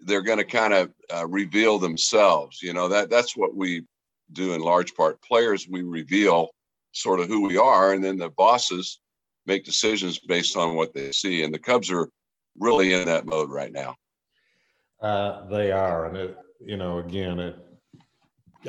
[0.00, 2.60] They're going to kind of uh, reveal themselves.
[2.62, 3.84] You know that that's what we
[4.32, 5.22] do in large part.
[5.22, 6.50] Players we reveal
[6.92, 9.00] sort of who we are, and then the bosses
[9.46, 11.42] make decisions based on what they see.
[11.42, 12.08] And the Cubs are
[12.58, 13.96] really in that mode right now.
[15.00, 17.56] Uh, they are, and it, you know, again, it.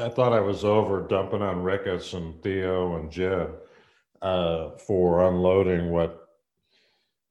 [0.01, 3.49] I thought I was over dumping on Ricketts and Theo and Jed
[4.21, 6.27] uh, for unloading what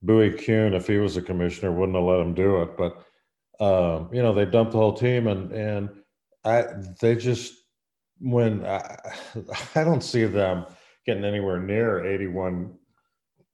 [0.00, 2.76] Bowie Kuhn, if he was a commissioner, wouldn't have let him do it.
[2.78, 3.04] But
[3.60, 5.90] um, you know, they dumped the whole team, and and
[6.44, 6.64] I
[7.00, 7.63] they just
[8.24, 8.96] when I,
[9.74, 10.66] I don't see them
[11.06, 12.74] getting anywhere near 81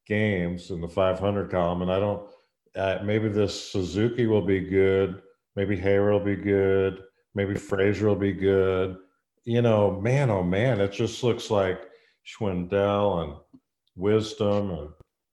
[0.06, 1.83] games in the 500 column.
[1.83, 2.28] And I don't,
[2.76, 5.22] uh, maybe this Suzuki will be good.
[5.56, 7.02] Maybe Hayward will be good.
[7.35, 8.96] Maybe Frazier will be good.
[9.44, 11.80] You know, man, oh man, it just looks like
[12.26, 13.35] Schwindel and
[13.96, 14.88] Wisdom and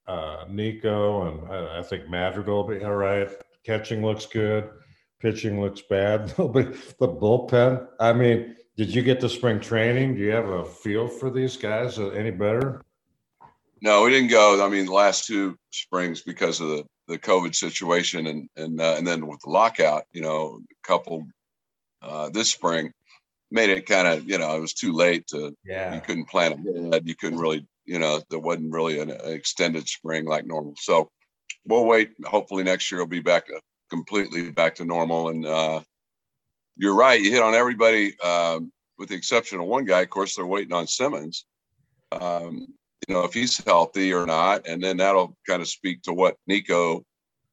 [0.08, 3.30] uh, Nico and I, I think Madrigal will be all right.
[3.63, 4.69] Catching looks good.
[5.19, 6.34] Pitching looks bad.
[6.38, 7.86] but the bullpen.
[8.00, 10.16] I mean, did you get to spring training?
[10.16, 12.84] Do you have a feel for these guys any better?
[13.82, 14.63] No, we didn't go.
[14.66, 18.96] I mean, the last two springs because of the, the COVID situation and and uh,
[18.98, 21.28] and then with the lockout, you know, a couple
[22.02, 22.92] uh, this spring
[23.52, 26.52] made it kind of you know it was too late to yeah you couldn't plan
[26.52, 31.10] ahead you couldn't really you know there wasn't really an, extended spring like normal so
[31.66, 33.60] we'll wait hopefully next year we'll be back to,
[33.90, 35.80] completely back to normal and uh,
[36.78, 37.22] you're right.
[37.22, 40.02] You hit on everybody, um, with the exception of one guy.
[40.02, 41.46] Of course, they're waiting on Simmons.
[42.12, 42.68] Um,
[43.08, 46.36] you know, if he's healthy or not, and then that'll kind of speak to what
[46.48, 47.04] Nico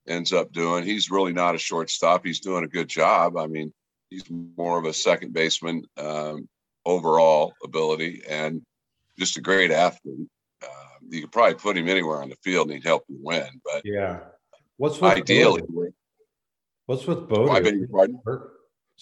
[0.08, 0.84] ends up doing.
[0.84, 2.24] He's really not a shortstop.
[2.24, 3.36] He's doing a good job.
[3.36, 3.72] I mean,
[4.10, 4.24] he's
[4.56, 6.48] more of a second baseman um,
[6.84, 8.62] overall ability and
[9.18, 10.28] just a great athlete.
[10.62, 10.66] Uh,
[11.08, 13.46] you could probably put him anywhere on the field and he'd help you win.
[13.64, 14.20] But yeah,
[14.76, 15.62] what's with ideally?
[16.86, 17.50] What's with Bowie?
[17.50, 17.90] I beg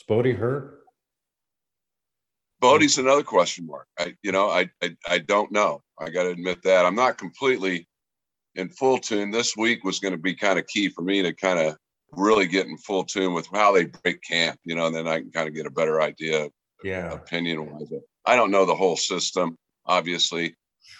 [0.09, 0.33] pardon.
[0.33, 0.79] Spody hurt?
[2.61, 3.89] Bote's another question mark.
[3.99, 5.83] I, you know, I, I, I don't know.
[5.99, 7.89] I got to admit that I'm not completely
[8.55, 9.31] in full tune.
[9.31, 11.77] This week was going to be kind of key for me to kind of
[12.13, 14.61] really get in full tune with how they break camp.
[14.65, 16.49] You know, and then I can kind of get a better idea.
[16.85, 17.13] Yeah.
[17.13, 17.93] Opinion wise,
[18.27, 19.57] I don't know the whole system.
[19.87, 20.55] Obviously,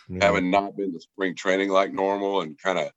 [0.09, 0.25] yeah.
[0.25, 2.91] having not been to spring training like normal and kind of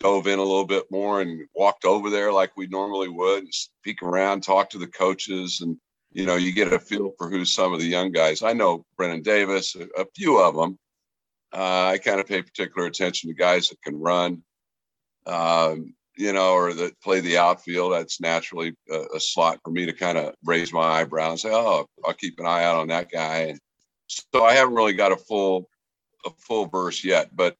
[0.00, 3.54] dove in a little bit more and walked over there like we normally would and
[3.54, 5.76] speak around, talk to the coaches, and
[6.12, 8.42] you know, you get a feel for who some of the young guys.
[8.42, 10.78] I know Brennen Davis, a, a few of them.
[11.52, 14.42] Uh, I kind of pay particular attention to guys that can run,
[15.26, 17.92] um, you know, or that play the outfield.
[17.92, 21.50] That's naturally a, a slot for me to kind of raise my eyebrow and say,
[21.52, 23.60] "Oh, I'll keep an eye out on that guy." And
[24.06, 25.68] so I haven't really got a full
[26.26, 27.56] a full verse yet, but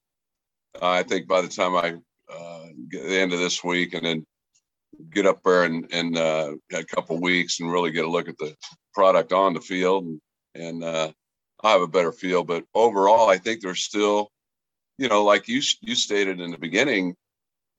[0.80, 1.96] uh, I think by the time I
[2.32, 4.26] uh, the end of this week and then
[5.10, 8.38] get up there in, in uh, a couple weeks and really get a look at
[8.38, 8.54] the
[8.92, 10.20] product on the field and,
[10.54, 11.12] and uh,
[11.62, 12.44] I have a better feel.
[12.44, 14.30] But overall, I think there's still,
[14.96, 17.14] you know, like you you stated in the beginning,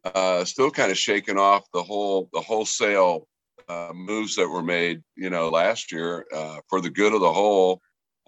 [0.03, 3.27] uh, still kind of shaking off the whole the wholesale
[3.67, 7.31] uh, moves that were made, you know, last year uh, for the good of the
[7.31, 7.81] whole.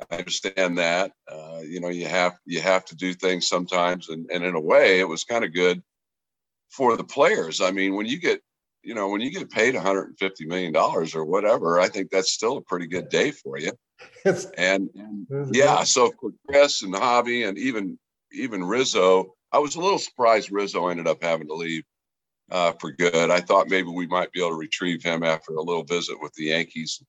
[0.09, 1.11] I understand that.
[1.31, 4.61] Uh, you know, you have you have to do things sometimes, and, and in a
[4.61, 5.81] way, it was kind of good
[6.71, 7.61] for the players.
[7.61, 8.41] I mean, when you get,
[8.81, 12.57] you know, when you get paid 150 million dollars or whatever, I think that's still
[12.57, 13.73] a pretty good day for you.
[14.25, 17.99] and, and yeah, so for Kris and Javy and even
[18.33, 21.83] even Rizzo, I was a little surprised Rizzo ended up having to leave
[22.49, 23.29] uh, for good.
[23.29, 26.33] I thought maybe we might be able to retrieve him after a little visit with
[26.33, 27.03] the Yankees.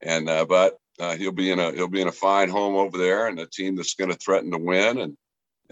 [0.00, 2.98] And uh, but uh, he'll be in a he'll be in a fine home over
[2.98, 5.16] there and a team that's going to threaten to win and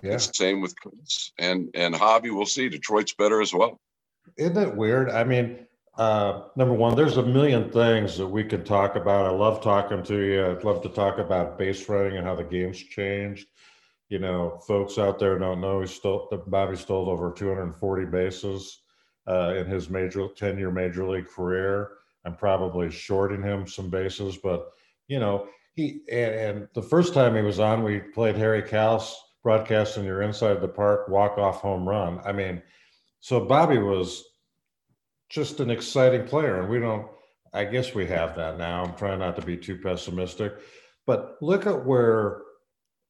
[0.03, 0.15] yeah.
[0.15, 2.35] It's the Same with Kris and and Javy.
[2.35, 2.69] We'll see.
[2.69, 3.81] Detroit's better as well.
[4.37, 5.11] Isn't it weird?
[5.11, 9.27] I mean, uh, number one, there's a million things that we could talk about.
[9.27, 10.47] I love talking to you.
[10.47, 13.49] I'd love to talk about base running and how the game's changed.
[14.09, 18.81] You know, folks out there don't know he stole Bobby stole over 240 bases
[19.29, 21.93] uh, in his major 10 year major league career.
[22.25, 24.71] I'm probably shorting him some bases, but
[25.09, 29.13] you know, he and, and the first time he was on, we played Harry Kalas
[29.43, 32.21] broadcasting your inside the park walk off home run.
[32.25, 32.63] I mean,
[33.21, 34.25] so Bobby was
[35.29, 36.61] just an exciting player.
[36.61, 37.07] And we don't,
[37.53, 38.85] I guess we have that now.
[38.85, 40.55] I'm trying not to be too pessimistic,
[41.07, 42.43] but look at where,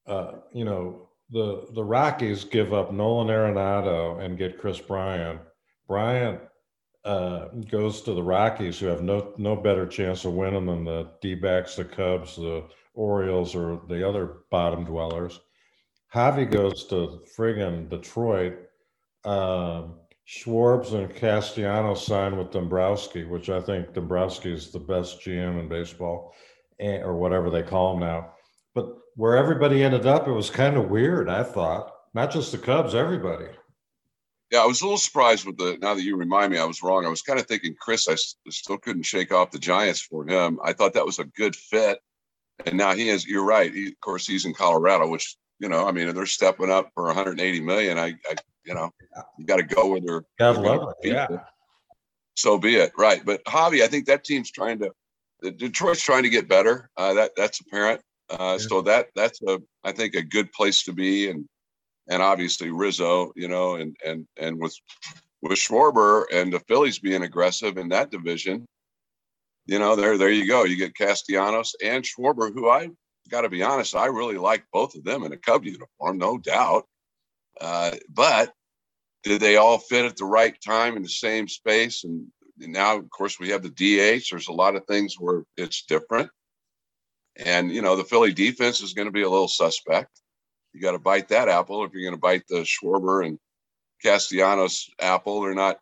[0.06, 5.40] uh, you know, the the Rockies give up Nolan Arenado and get Kris Bryant.
[5.86, 6.40] Bryant
[7.04, 11.10] uh, goes to the Rockies, who have no no better chance of winning than the
[11.22, 12.64] D-backs, the Cubs, the
[12.94, 15.38] Orioles, or the other bottom dwellers.
[16.14, 18.55] Javy goes to friggin' Detroit.
[19.25, 19.94] Um,
[20.25, 25.68] Schwartz and Castellanos signed with Dombrowski, which I think Dombrowski is the best GM in
[25.68, 26.35] baseball,
[26.79, 28.33] and, or whatever they call him now.
[28.75, 31.29] But where everybody ended up, it was kind of weird.
[31.29, 33.46] I thought, not just the Cubs, everybody.
[34.51, 35.79] Yeah, I was a little surprised with the.
[35.81, 37.07] Now that you remind me, I was wrong.
[37.07, 38.09] I was kind of thinking Kris.
[38.09, 38.16] I
[38.51, 40.59] still couldn't shake off the Giants for him.
[40.64, 42.01] I thought that was a good fit,
[42.66, 43.27] and now he is.
[43.27, 43.73] You're right.
[43.73, 47.05] He, of course, he's in Colorado, which you know, I mean, they're stepping up for
[47.05, 47.99] 180 million.
[47.99, 48.90] I, I you know,
[49.38, 49.99] you got to go.
[50.38, 51.12] God love it.
[51.12, 51.29] Yeah.
[52.35, 52.92] So be it.
[52.99, 54.90] Right, but Javy, I think that team's trying to.
[55.57, 56.90] Detroit's trying to get better.
[56.96, 58.01] Uh, that that's apparent.
[58.29, 58.66] Uh, yeah.
[58.68, 61.46] So that that's a I think a good place to be, and
[62.09, 64.75] and obviously Rizzo, you know, and and and with
[65.42, 68.66] with Schwarber and the Phillies being aggressive in that division,
[69.66, 70.64] you know, there there you go.
[70.64, 72.90] You get Castellanos and Schwarber, who I
[73.30, 76.38] got to be honest, I really like both of them in a Cub uniform, no
[76.38, 76.86] doubt.
[77.60, 78.52] Uh, but
[79.22, 82.04] did they all fit at the right time in the same space?
[82.04, 84.24] And now, of course, we have the DH.
[84.30, 86.30] There's a lot of things where it's different.
[87.36, 90.10] And, you know, the Philly defense is going to be a little suspect.
[90.72, 93.38] You got to bite that apple if you're going to bite the Schwarber and
[94.02, 95.42] Castellanos apple.
[95.42, 95.78] They're not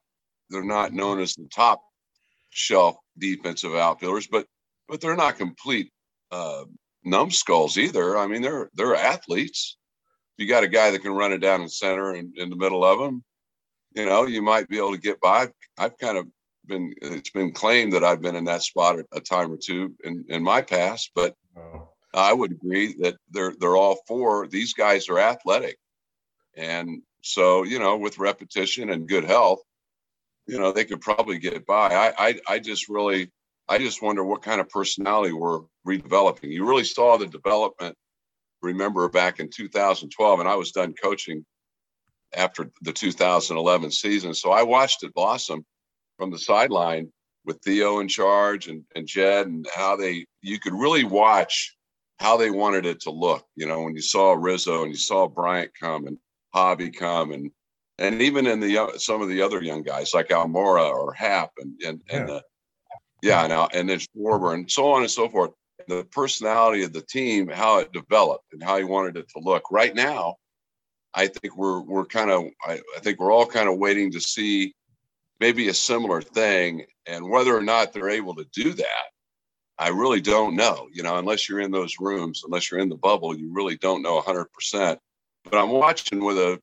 [0.50, 1.82] they're not known as the top
[2.50, 4.46] shelf defensive outfielders, but
[4.88, 5.92] but they're not complete
[6.30, 6.64] uh,
[7.08, 8.16] numbskulls either.
[8.16, 9.76] I mean, they're they're athletes.
[10.36, 12.84] You got a guy that can run it down in center and in the middle
[12.84, 13.24] of them.
[13.94, 15.48] You know, you might be able to get by.
[15.78, 16.26] I've kind of
[16.66, 16.94] been.
[17.02, 20.42] It's been claimed that I've been in that spot a time or two in in
[20.42, 21.88] my past, but oh.
[22.14, 24.46] I would agree that they're they're all four.
[24.46, 25.78] These guys are athletic,
[26.56, 29.62] and so you know, with repetition and good health,
[30.46, 31.88] you know, they could probably get by.
[31.88, 33.30] I I, I just really
[33.68, 36.50] I just wonder what kind of personality we're redeveloping.
[36.50, 37.96] You really saw the development,
[38.62, 41.44] remember, back in 2012, and I was done coaching
[42.36, 44.34] after the 2011 season.
[44.34, 45.64] So I watched it blossom
[46.18, 47.10] from the sideline
[47.44, 51.74] with Theo in charge and, and Jed and how they, you could really watch
[52.18, 53.46] how they wanted it to look.
[53.56, 56.18] You know, when you saw Rizzo and you saw Bryant come and
[56.54, 57.50] Javy come and,
[57.98, 61.50] and even in the uh, some of the other young guys like Almora or Happ
[61.58, 62.16] and and, yeah.
[62.16, 62.40] and
[63.22, 65.50] yeah, now and then Schwarber and so on and so forth.
[65.88, 69.70] The personality of the team, how it developed, and how he wanted it to look.
[69.70, 70.36] Right now,
[71.14, 74.20] I think we're we're kind of I, I think we're all kind of waiting to
[74.20, 74.74] see
[75.40, 79.06] maybe a similar thing, and whether or not they're able to do that,
[79.78, 80.88] I really don't know.
[80.92, 84.02] You know, unless you're in those rooms, unless you're in the bubble, you really don't
[84.02, 84.46] know 100.
[84.52, 84.98] percent
[85.44, 86.60] But I'm watching with a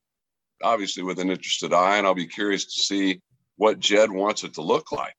[0.62, 3.20] obviously with an interested eye, and I'll be curious to see
[3.56, 5.14] what Jed wants it to look like.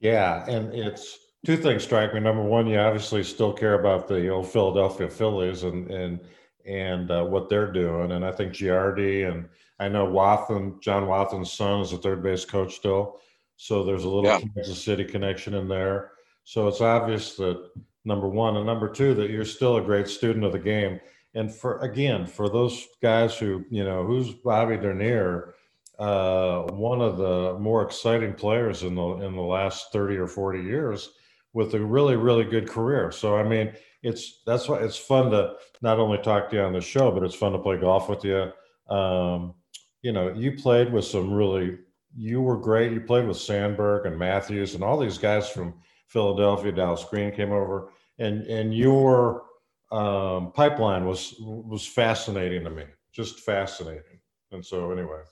[0.00, 2.20] Yeah, and it's two things strike me.
[2.20, 6.20] Number one, you obviously still care about the old Philadelphia Phillies and and
[6.66, 9.48] and uh, what they're doing, and I think Girardi and
[9.80, 13.20] I know Wathan, John Wathan's son is a third base coach still,
[13.56, 14.40] so there's a little yeah.
[14.40, 16.10] Kansas City connection in there.
[16.44, 17.70] So it's obvious that
[18.04, 21.00] number one and number two that you're still a great student of the game.
[21.34, 25.54] And for again, for those guys who you know, who's Bobby Dernier
[25.98, 30.62] uh, one of the more exciting players in the in the last 30 or 40
[30.62, 31.08] years
[31.52, 33.10] with a really really good career.
[33.10, 36.72] So i mean it's that's why it's fun to not only talk to you on
[36.72, 38.50] the show but it's fun to play golf with you.
[38.94, 39.54] Um,
[40.02, 41.78] you know you played with some really
[42.16, 42.92] you were great.
[42.92, 45.74] You played with sandberg and matthews and all these guys from
[46.06, 47.90] philadelphia dallas green came over.
[48.18, 49.44] And and your
[49.90, 54.20] um, pipeline was was fascinating to me just fascinating.
[54.52, 55.22] And so anyway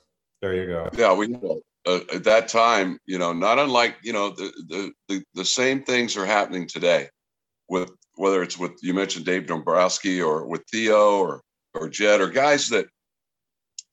[0.41, 0.89] there you go.
[0.93, 1.27] Yeah, we
[1.87, 5.83] uh, at that time, you know, not unlike you know the, the the the same
[5.83, 7.09] things are happening today,
[7.69, 11.41] with whether it's with you mentioned Dave Dombrowski or with Theo or
[11.73, 12.87] or Jed or guys that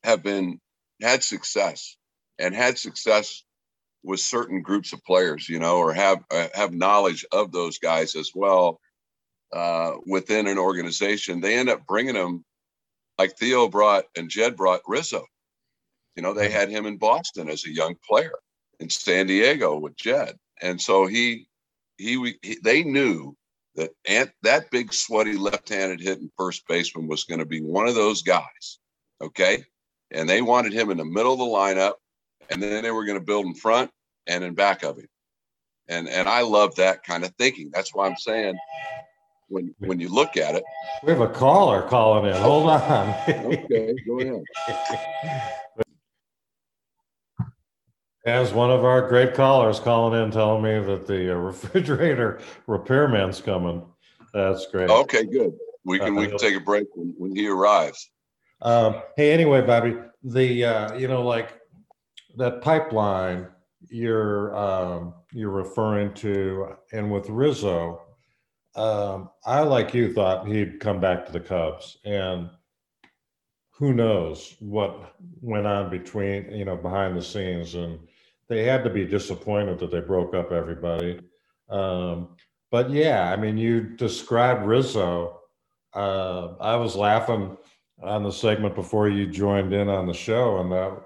[0.02, 0.58] have been
[1.00, 1.96] had success
[2.38, 3.44] and had success
[4.02, 8.16] with certain groups of players, you know, or have uh, have knowledge of those guys
[8.16, 8.80] as well
[9.52, 11.40] uh, within an organization.
[11.40, 12.44] They end up bringing them,
[13.18, 15.24] like Theo brought and Jed brought Rizzo
[16.16, 18.34] you know, they had him in Boston as a young player,
[18.80, 21.46] in San Diego with Jed, and so he,
[21.98, 23.36] he, he they knew
[23.76, 27.94] that Ant, that big sweaty left-handed hitting first baseman was going to be one of
[27.94, 28.78] those guys.
[29.20, 29.64] Okay,
[30.10, 31.94] and they wanted him in the middle of the lineup,
[32.50, 33.90] and then they were going to build in front
[34.26, 35.08] and in back of him.
[35.88, 37.70] And and I love that kind of thinking.
[37.72, 38.56] That's why I'm saying
[39.48, 40.64] when when you look at it.
[41.02, 42.40] We have a caller calling in.
[42.40, 43.14] Hold on.
[43.28, 44.42] okay, go ahead.
[48.26, 53.40] As one of our great callers calling in, telling me that the uh, refrigerator repairman's
[53.40, 53.84] coming.
[54.32, 54.90] That's great.
[54.90, 55.52] Okay, good.
[55.84, 58.10] We can we can take a break when, when he arrives.
[58.62, 61.60] Um, hey, anyway, Bobby, the uh, you know like
[62.36, 63.48] that pipeline
[63.88, 68.02] you're um, you're referring to, and with Rizzo,
[68.74, 72.50] um, I like you thought he'd come back to the Cubs, and
[73.70, 78.00] who knows what went on between you know behind the scenes, and
[78.48, 81.20] they had to be disappointed that they broke up everybody.
[81.68, 82.36] Um,
[82.70, 85.40] but yeah, I mean, you described Rizzo.
[85.94, 87.56] Uh, I was laughing
[88.02, 91.00] on the segment before you joined in on the show, and that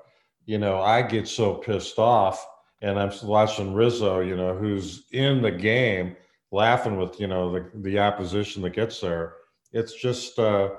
[0.47, 2.45] you know I get so pissed off,
[2.81, 6.17] and I'm watching Rizzo, you know, who's in the game,
[6.51, 9.35] laughing with you know the the opposition that gets there.
[9.73, 10.39] It's just.
[10.39, 10.71] Uh,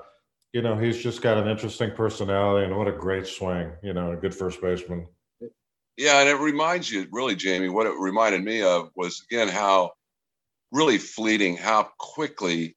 [0.52, 4.12] you know, he's just got an interesting personality and what a great swing, you know,
[4.12, 5.06] a good first baseman.
[6.00, 9.90] Yeah, and it reminds you, really, Jamie, what it reminded me of was again how
[10.72, 12.74] really fleeting, how quickly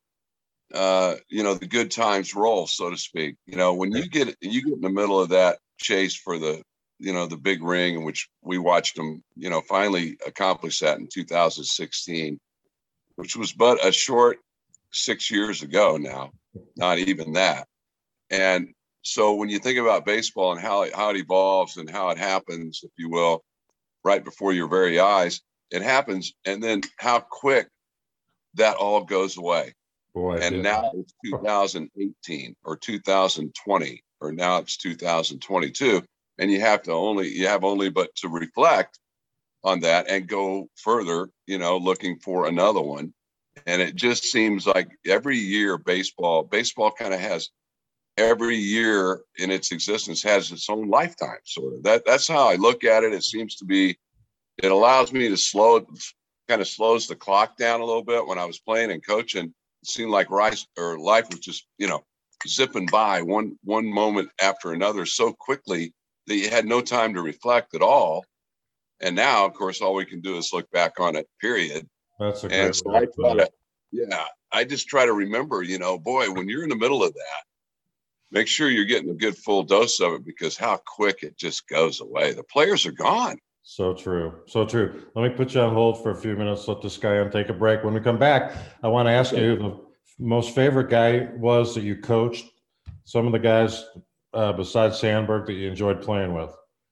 [0.73, 3.37] uh, you know the good times roll, so to speak.
[3.45, 6.61] You know, when you get you get in the middle of that chase for the
[6.99, 10.99] you know the big ring, in which we watched them, you know, finally accomplish that
[10.99, 12.37] in 2016,
[13.15, 14.39] which was but a short
[14.91, 16.31] six years ago now,
[16.75, 17.69] not even that.
[18.29, 22.09] And so when you think about baseball and how it, how it evolves and how
[22.09, 23.43] it happens, if you will,
[24.03, 25.41] right before your very eyes,
[25.71, 27.67] it happens, and then how quick
[28.55, 29.73] that all goes away.
[30.13, 36.03] Boy, and now it's 2018 or 2020 or now it's 2022
[36.37, 38.99] and you have to only you have only but to reflect
[39.63, 43.11] on that and go further you know looking for another one
[43.65, 47.49] and it just seems like every year baseball baseball kind of has
[48.17, 51.83] every year in its existence has its own lifetime sort of.
[51.83, 53.13] That that's how i look at it.
[53.13, 53.97] It seems to be
[54.61, 55.85] it allows me to slow
[56.47, 58.25] kind of slows the clock down a little bit.
[58.25, 61.87] When i was playing and coaching it seemed like rice or life was just you
[61.87, 62.03] know
[62.47, 65.93] zipping by one one moment after another so quickly
[66.27, 68.25] that you had no time to reflect at all.
[69.01, 71.87] And now of course all we can do is look back on it period.
[72.19, 73.51] That's a and so I try to,
[73.91, 77.13] yeah i just try to remember you know boy when you're in the middle of
[77.13, 77.43] that
[78.33, 81.67] make sure you're getting a good full dose of it because how quick it just
[81.69, 82.33] goes away.
[82.33, 83.37] The players are gone.
[83.61, 84.33] So true.
[84.47, 85.05] So true.
[85.15, 86.67] Let me put you on hold for a few minutes.
[86.67, 87.83] Let this guy on take a break.
[87.83, 89.43] When we come back, I want to ask okay.
[89.43, 89.79] you the
[90.19, 92.45] most favorite guy was that you coached,
[93.05, 93.85] some of the guys
[94.33, 96.49] uh, besides Sandberg that you enjoyed playing with.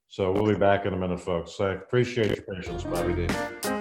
[0.08, 1.60] So we'll be back in a minute, folks.
[1.60, 3.81] I appreciate your patience, Bobby D.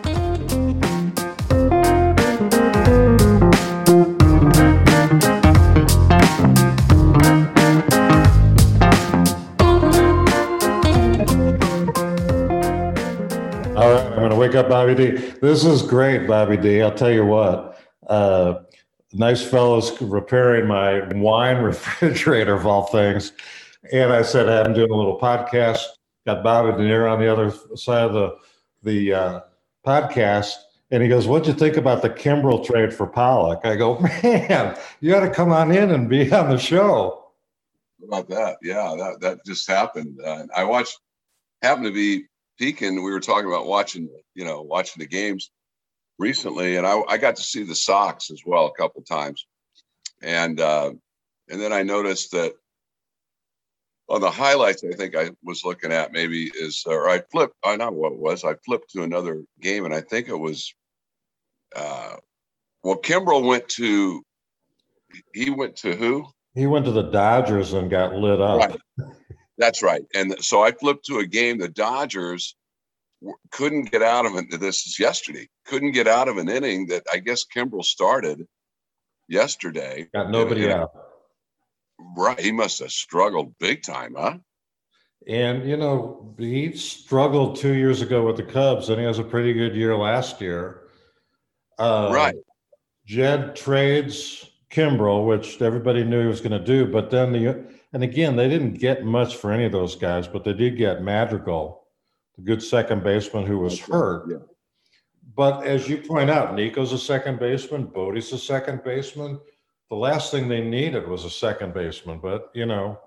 [14.70, 15.10] Bobby D.
[15.42, 16.80] This is great, Bobby D.
[16.80, 17.76] I'll tell you what.
[18.06, 18.60] Uh,
[19.12, 23.32] nice fellows repairing my wine refrigerator of all things.
[23.92, 25.82] And I said, I'm doing a little podcast.
[26.24, 28.36] Got Bobby De Niro on the other side of the
[28.84, 29.40] the uh,
[29.84, 30.52] podcast.
[30.92, 33.62] And he goes, What'd you think about the Kimbrel trade for Pollock?
[33.64, 37.32] I go, Man, you got to come on in and be on the show.
[38.06, 38.58] About that.
[38.62, 40.20] Yeah, that, that just happened.
[40.24, 40.96] Uh, I watched,
[41.60, 42.26] happened to be
[42.60, 45.50] Pekin, we were talking about watching, you know, watching the games
[46.18, 49.46] recently, and I, I got to see the Sox as well a couple times,
[50.22, 50.92] and uh,
[51.48, 52.52] and then I noticed that
[54.10, 57.76] on the highlights, I think I was looking at maybe is, or I flipped, I
[57.76, 58.44] know what it was.
[58.44, 60.74] I flipped to another game, and I think it was,
[61.74, 62.16] uh,
[62.82, 64.22] well, Kimbrel went to,
[65.32, 66.26] he went to who?
[66.54, 68.58] He went to the Dodgers and got lit up.
[68.58, 68.80] Right.
[69.60, 70.02] That's right.
[70.14, 71.58] And so I flipped to a game.
[71.58, 72.56] The Dodgers
[73.50, 74.58] couldn't get out of it.
[74.58, 75.48] This is yesterday.
[75.66, 78.40] Couldn't get out of an inning that I guess Kimbrel started
[79.28, 80.08] yesterday.
[80.14, 80.92] Got nobody and, out.
[82.16, 82.40] Right.
[82.40, 84.38] He must have struggled big time, huh?
[85.28, 89.24] And you know, he struggled two years ago with the Cubs, and he has a
[89.24, 90.84] pretty good year last year.
[91.78, 92.34] Uh, right.
[93.04, 98.02] Jed trades Kimbrel, which everybody knew he was going to do, but then the and
[98.02, 101.84] again, they didn't get much for any of those guys, but they did get Madrigal,
[102.36, 104.30] the good second baseman who was hurt.
[104.30, 104.36] Yeah.
[105.34, 109.40] But as you point out, Nico's a second baseman, Bote's a second baseman.
[109.88, 112.98] The last thing they needed was a second baseman, but you know,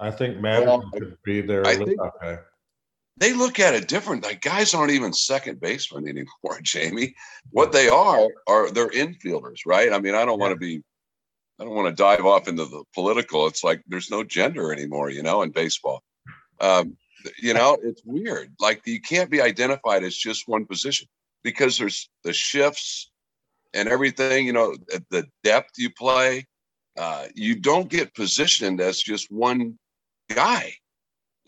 [0.00, 1.66] I think Madrigal well, could be there.
[1.66, 1.98] I think,
[3.18, 4.24] they look at it different.
[4.24, 7.14] Like guys aren't even second baseman anymore, Jamie.
[7.50, 9.92] What they are are they're infielders, right?
[9.92, 10.46] I mean, I don't yeah.
[10.46, 10.82] want to be,
[11.60, 13.46] I don't want to dive off into the political.
[13.46, 16.02] It's like there's no gender anymore, you know, in baseball.
[16.60, 16.96] Um,
[17.40, 18.54] you know, it's weird.
[18.60, 21.08] Like you can't be identified as just one position
[21.42, 23.10] because there's the shifts
[23.74, 24.46] and everything.
[24.46, 24.76] You know,
[25.10, 26.46] the depth you play.
[26.96, 29.78] Uh, you don't get positioned as just one
[30.28, 30.74] guy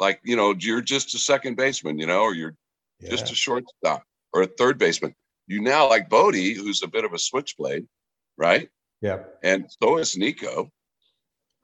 [0.00, 2.56] like you know you're just a second baseman you know or you're
[3.00, 3.10] yeah.
[3.10, 4.02] just a shortstop
[4.32, 5.14] or a third baseman
[5.46, 7.86] you now like Bote, who's a bit of a switchblade
[8.36, 8.68] right
[9.00, 9.20] yeah.
[9.42, 10.70] And so is Nico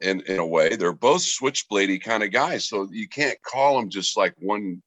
[0.00, 0.76] in in a way.
[0.76, 4.82] They're both switchbladey kind of guys so you can't call them just like one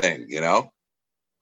[0.00, 0.70] thing you know?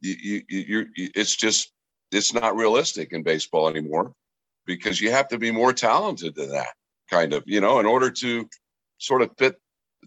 [0.01, 1.73] You, you you're it's just
[2.11, 4.13] it's not realistic in baseball anymore
[4.67, 6.75] because you have to be more talented than that
[7.11, 8.49] kind of you know in order to
[8.99, 9.57] sort of fit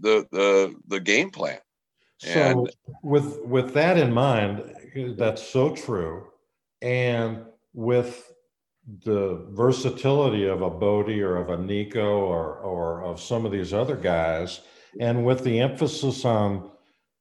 [0.01, 1.60] the the the game plan.
[2.26, 2.68] And so
[3.03, 4.74] with with that in mind,
[5.18, 6.28] that's so true,
[6.82, 7.43] and
[7.74, 8.32] with
[9.03, 13.73] the versatility of a Bote or of a Nico or or of some of these
[13.73, 14.61] other guys,
[14.99, 16.71] and with the emphasis on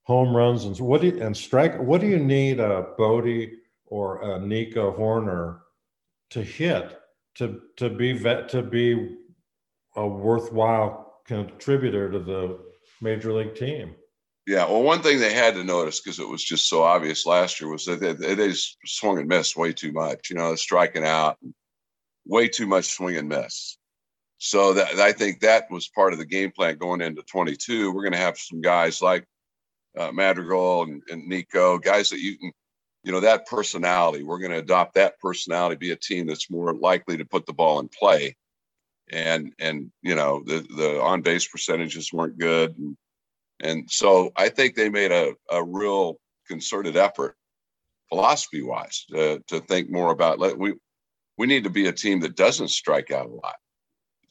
[0.03, 3.51] home runs and what do you, and strike, what do you need a Bote
[3.87, 5.61] or a Nico Hoerner
[6.31, 6.99] to hit
[7.37, 9.17] to to be vet to be
[9.97, 12.59] a worthwhile contributor to the
[13.01, 13.95] major league team.
[14.47, 17.61] Yeah, well, one thing they had to notice because it was just so obvious last
[17.61, 18.53] year was that they, they,
[18.85, 20.29] swung and missed way too much.
[20.29, 21.39] You know, striking out,
[22.27, 23.79] way too much swing and miss.
[24.37, 27.91] So that I think that was part of the game plan going into 22.
[27.91, 29.25] We're going to have some guys like
[29.99, 32.53] uh, Madrigal and, and Nico, guys that you can,
[33.03, 34.25] you know, that personality.
[34.25, 37.55] We're going to adopt that personality, be a team that's more likely to put the
[37.55, 38.37] ball in play
[39.11, 42.97] and and you know the the on base percentages weren't good and,
[43.61, 47.37] and so i think they made a, a real concerted effort
[48.09, 50.75] philosophy wise to, to think more about let we
[51.39, 53.57] we need to be a team that doesn't strike out a lot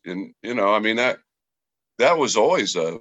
[0.06, 1.20] and you know i mean that
[2.00, 3.00] that was always a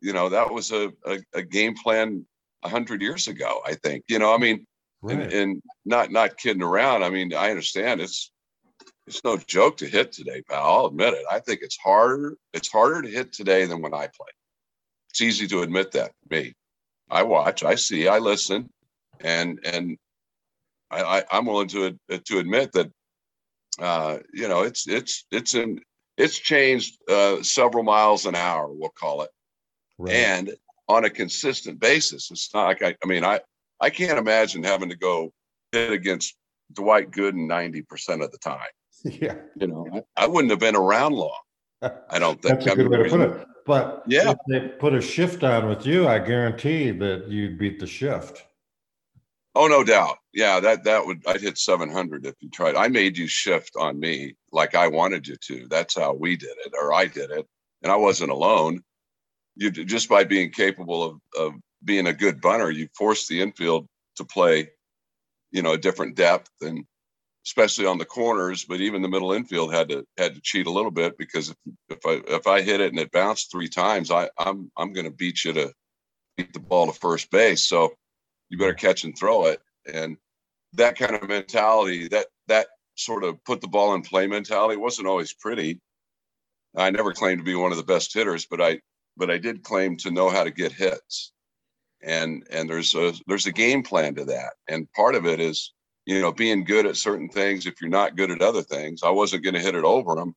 [0.00, 2.24] you know that was a, a, a game plan
[2.62, 4.66] a 100 years ago i think you know i mean
[5.02, 5.18] right.
[5.18, 8.30] and, and not not kidding around i mean i understand it's
[9.10, 10.62] it's no joke to hit today, pal.
[10.64, 11.24] I'll admit it.
[11.28, 12.36] I think it's harder.
[12.52, 14.38] It's harder to hit today than when I played.
[15.10, 16.12] It's easy to admit that.
[16.30, 16.54] Me,
[17.10, 18.70] I watch, I see, I listen,
[19.20, 19.98] and and
[20.90, 22.90] I, I am willing to to admit that
[23.78, 25.80] uh, you know it's it's it's in
[26.16, 28.68] it's changed uh, several miles an hour.
[28.70, 29.30] We'll call it,
[29.98, 30.14] right.
[30.14, 30.54] and
[30.88, 32.30] on a consistent basis.
[32.30, 32.96] It's not like I.
[33.02, 33.40] I mean, I
[33.80, 35.32] I can't imagine having to go
[35.72, 36.36] hit against
[36.72, 38.60] Dwight Gooden ninety percent of the time.
[39.02, 39.36] Yeah.
[39.56, 39.86] You know,
[40.18, 41.40] I, I wouldn't have been around long.
[41.82, 42.60] I don't think.
[42.60, 43.46] That's a good way to put it.
[43.66, 47.78] But yeah, if they put a shift on with you, I guarantee that you'd beat
[47.78, 48.44] the shift.
[49.54, 50.18] Oh, no doubt.
[50.32, 52.76] Yeah, that that would I'd hit 700 if you tried.
[52.76, 55.66] I made you shift on me like I wanted you to.
[55.68, 57.46] That's how we did it, or I did it,
[57.82, 58.82] and I wasn't alone.
[59.56, 61.52] You just by being capable of of
[61.84, 64.70] being a good bunter, you forced the infield to play,
[65.50, 66.84] you know, a different depth and
[67.50, 68.64] especially on the corners.
[68.64, 71.56] But even the middle infield had to had to cheat a little bit because if,
[71.88, 75.06] if I if I hit it and it bounced three times, I I'm I'm going
[75.06, 75.72] to beat you to
[76.36, 77.68] beat the ball to first base.
[77.68, 77.92] So
[78.48, 79.60] you better catch and throw it.
[79.92, 80.16] And
[80.74, 85.08] that kind of mentality, that that sort of put the ball in play mentality wasn't
[85.08, 85.80] always pretty.
[86.76, 88.80] I never claimed to be one of the best hitters, but I
[89.16, 91.32] but I did claim to know how to get hits.
[92.00, 94.52] And and there's a there's a game plan to that.
[94.68, 95.72] And part of it is
[96.10, 99.04] you know, being good at certain things if you're not good at other things.
[99.04, 100.34] I wasn't going to hit it over them.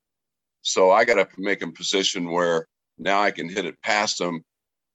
[0.62, 2.68] So I got to make a position where
[3.00, 4.44] now I can hit it past them,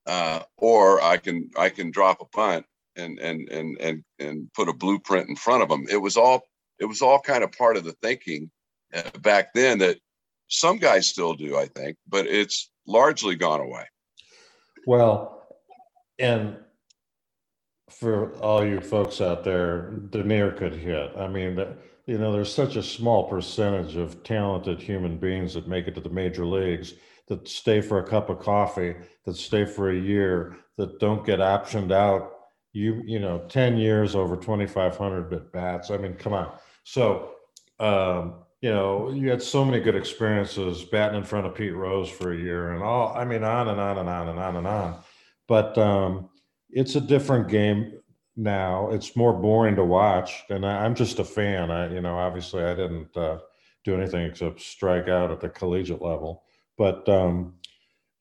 [0.06, 2.64] uh, or I can I can drop a bunt
[2.94, 5.84] and and and and and put a blueprint in front of them.
[5.90, 6.42] It was all
[6.78, 8.48] it was all kind of part of the thinking
[8.94, 9.98] uh, back then that
[10.46, 13.84] some guys still do, I think, but it's largely gone away.
[14.86, 15.42] Well,
[16.20, 16.56] and
[17.98, 21.10] for all you folks out there, Dernier could hit.
[21.16, 21.58] I mean,
[22.06, 26.00] you know, there's such a small percentage of talented human beings that make it to
[26.00, 26.94] the major leagues
[27.26, 28.94] that stay for a cup of coffee,
[29.24, 32.32] that stay for a year, that don't get optioned out.
[32.72, 35.90] You, you know, 10 years over 2,500 at bats.
[35.90, 36.52] I mean, come on.
[36.84, 37.32] So,
[37.80, 42.08] um, you know, you had so many good experiences batting in front of Pete Rose
[42.08, 44.66] for a year and all, I mean, on and on and on and on and
[44.66, 44.98] on.
[45.48, 46.28] But, um,
[46.70, 47.92] it's a different game
[48.36, 48.90] now.
[48.90, 51.70] It's more boring to watch, and I, am just a fan.
[51.70, 53.38] I, you know, obviously I didn't uh,
[53.84, 56.44] do anything except strike out at the collegiate level,
[56.76, 57.54] but um,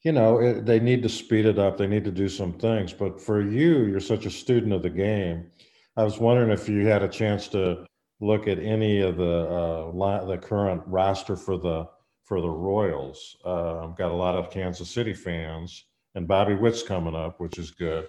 [0.04, 1.78] you know, it, they need to speed it up.
[1.78, 2.94] They need to do some things.
[2.94, 5.50] But for you, you're such a student of the game.
[5.98, 7.86] I was wondering if you had a chance to
[8.20, 11.88] look at any of the uh, the current roster for the
[12.24, 13.38] for the Royals.
[13.46, 15.86] Uh, I've got a lot of Kansas City fans,
[16.16, 18.06] and Bobby Witt's coming up, which is good.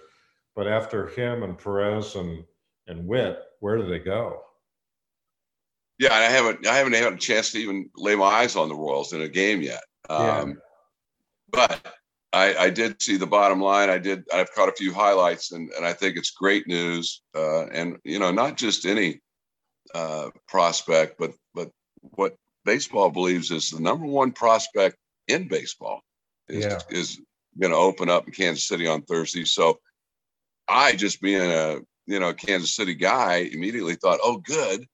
[0.55, 2.43] But after him and Perez and
[2.87, 4.41] and Witt, where do they go?
[5.99, 8.75] Yeah, I haven't I haven't had a chance to even lay my eyes on the
[8.75, 9.83] Royals in a game yet.
[10.09, 10.55] Um, yeah.
[11.51, 11.95] But
[12.31, 13.89] I, I, did see the bottom line.
[13.89, 14.23] I did.
[14.31, 17.21] I've caught a few highlights, and, and I think it's great news.
[17.35, 19.19] Uh, and you know, not just any
[19.95, 21.69] uh, prospect, but but
[22.01, 22.35] what
[22.65, 24.97] baseball believes is the number one prospect
[25.27, 26.01] in baseball
[26.47, 26.79] is yeah.
[26.89, 27.19] is
[27.59, 29.45] going to open up in Kansas City on Thursday.
[29.45, 29.79] So
[30.69, 34.85] I just being a you know Kansas City guy immediately thought, oh, good,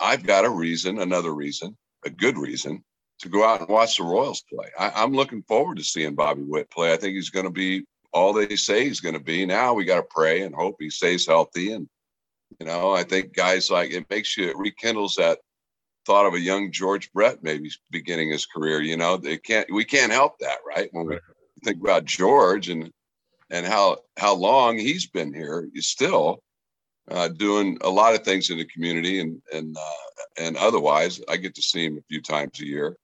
[0.00, 2.84] I've got a reason, another reason, a good reason
[3.20, 4.68] to go out and watch the Royals play.
[4.78, 6.92] I, am looking forward to seeing Bobby Witt play.
[6.92, 9.44] I think he's going to be all they say he's going to be.
[9.44, 11.72] Now we got to pray and hope he stays healthy.
[11.72, 11.88] And
[12.60, 15.38] you know, I think guys like it makes you it rekindles that
[16.06, 18.80] thought of a young George Brett maybe beginning his career.
[18.80, 20.88] You know, they can't we can't help that, right?
[20.92, 21.18] When we
[21.64, 22.90] think about George and
[23.50, 26.42] and how how long he's been here, he's still
[27.10, 31.20] uh, doing a lot of things in the community and and uh, and otherwise.
[31.28, 32.96] I get to see him a few times a year,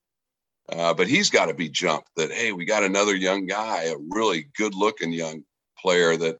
[0.70, 2.08] uh, but he's got to be jumped.
[2.16, 5.44] That hey, we got another young guy, a really good looking young
[5.78, 6.38] player that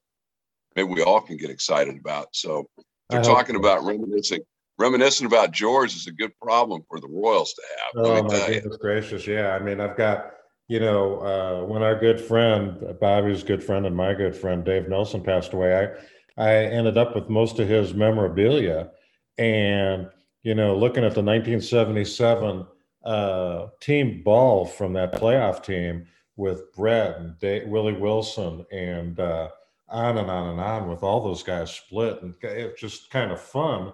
[0.76, 2.28] maybe we all can get excited about.
[2.32, 2.68] So
[3.08, 3.60] they're talking so.
[3.60, 4.40] about reminiscing.
[4.76, 8.06] Reminiscing about George is a good problem for the Royals to have.
[8.06, 8.78] Oh my goodness you.
[8.78, 9.24] gracious!
[9.24, 10.32] Yeah, I mean, I've got
[10.68, 14.88] you know, uh, when our good friend, Bobby's good friend and my good friend, Dave
[14.88, 15.94] Nelson passed away,
[16.38, 18.90] I, I ended up with most of his memorabilia.
[19.36, 20.08] And,
[20.42, 22.66] you know, looking at the 1977
[23.04, 26.06] uh, team ball from that playoff team
[26.36, 29.48] with Brett and Dave, Willie Wilson and uh,
[29.88, 32.22] on and on and on with all those guys split.
[32.22, 33.92] And it's just kind of fun.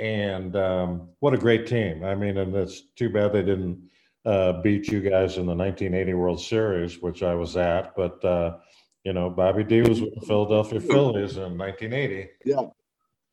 [0.00, 2.04] And um, what a great team.
[2.04, 3.89] I mean, and it's too bad they didn't
[4.24, 7.94] uh, beat you guys in the 1980 World Series, which I was at.
[7.96, 8.58] But uh,
[9.04, 12.28] you know, Bobby D was with the Philadelphia Phillies in 1980.
[12.44, 12.62] Yeah.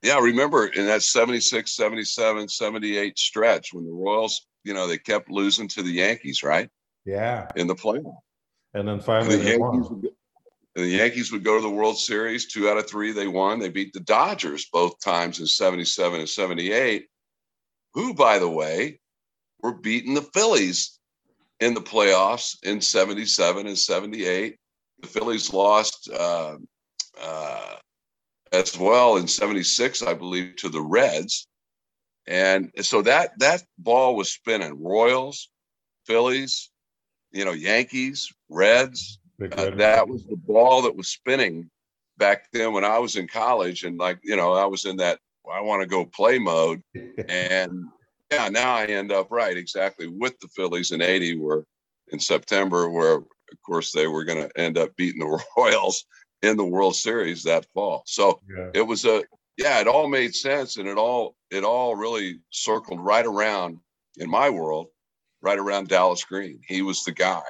[0.04, 5.30] Yeah, remember in that 76, 77, 78 stretch when the Royals, you know, they kept
[5.32, 6.70] losing to the Yankees, right?
[7.04, 7.48] Yeah.
[7.56, 8.16] In the playoff.
[8.76, 10.08] And then finally and the, Yankees would,
[10.76, 12.46] the Yankees would go to the World Series.
[12.46, 13.60] Two out of three they won.
[13.60, 17.08] They beat the Dodgers both times in 77 and 78,
[17.96, 19.00] who, by the way,
[19.62, 21.00] were beating the Phillies
[21.60, 24.58] in the playoffs in 77 and 78.
[25.02, 26.58] The Phillies lost uh,
[27.20, 27.76] uh,
[28.52, 31.48] as well in 76, I believe, to the Reds.
[32.28, 34.84] And so that that ball was spinning.
[34.84, 35.50] Royals,
[36.06, 36.70] Phillies,
[37.32, 39.20] you know, Yankees, Reds.
[39.40, 41.70] Uh, that was the ball that was spinning
[42.18, 43.84] back then when I was in college.
[43.84, 45.20] And like, you know, I was in that
[45.52, 46.82] I want to go play mode.
[47.30, 47.86] and
[48.32, 51.64] yeah, now I end up right exactly with the Phillies in 80 where
[52.12, 56.06] in September, where of course they were going to end up beating the Royals
[56.42, 58.04] in the World Series that fall.
[58.06, 58.70] So yeah.
[58.74, 59.24] it was a
[59.58, 63.80] yeah, it all made sense and it all it all really circled right around
[64.18, 64.88] in my world,
[65.42, 66.60] right around Dallas Green.
[66.68, 67.42] He was the guy.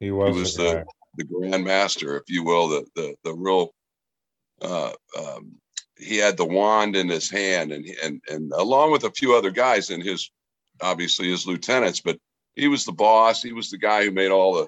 [0.00, 0.84] He was, he was the, the,
[1.16, 3.72] the grand master, if you will, the the the real
[4.60, 5.54] uh, um,
[5.98, 9.50] he had the wand in his hand and and and along with a few other
[9.50, 10.30] guys and his
[10.80, 12.18] obviously his lieutenants but
[12.58, 13.42] he was the boss.
[13.42, 14.66] He was the guy who made all the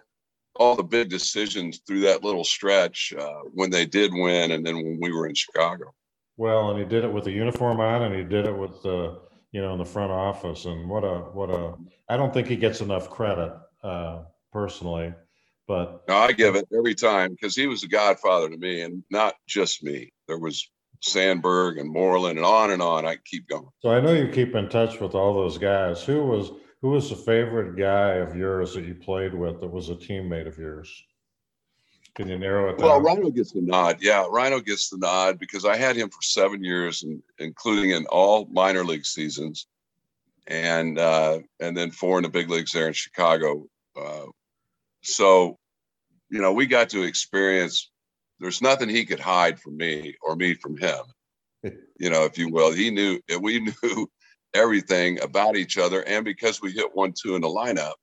[0.56, 4.76] all the big decisions through that little stretch uh, when they did win and then
[4.76, 5.92] when we were in chicago.
[6.36, 9.20] Well and he did it with the uniform on and he did it with the
[9.52, 11.74] you know in the front office and what a what a
[12.08, 13.52] i don't think he gets enough credit
[13.82, 14.22] uh,
[14.52, 15.12] personally
[15.66, 19.02] but no, i give it every time because he was the godfather to me and
[19.10, 20.12] not just me.
[20.28, 20.70] There was
[21.00, 23.06] Sandberg and Moreland and on and on.
[23.06, 23.68] I keep going.
[23.80, 26.02] So I know you keep in touch with all those guys.
[26.04, 29.90] Who was who was the favorite guy of yours that you played with that was
[29.90, 30.90] a teammate of yours?
[32.14, 32.88] Can you narrow it down?
[32.88, 33.98] Well, Ryno gets the nod.
[34.00, 38.06] Yeah, Ryno gets the nod because I had him for seven years, and including in
[38.06, 39.66] all minor league seasons,
[40.46, 43.66] and uh, and then four in the big leagues there in Chicago.
[43.96, 44.26] Uh,
[45.02, 45.58] so,
[46.30, 47.90] you know, we got to experience
[48.40, 51.00] there's nothing he could hide from me or me from him
[51.98, 54.10] you know if you will he knew we knew
[54.54, 57.94] everything about each other and because we hit one two in the lineup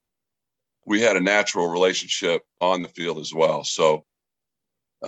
[0.85, 4.05] we had a natural relationship on the field as well so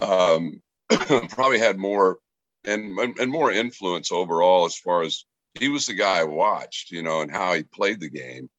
[0.01, 0.61] um,
[1.29, 2.17] probably had more
[2.65, 5.25] and and more influence overall as far as
[5.57, 8.49] he was the guy I watched, you know, and how he played the game.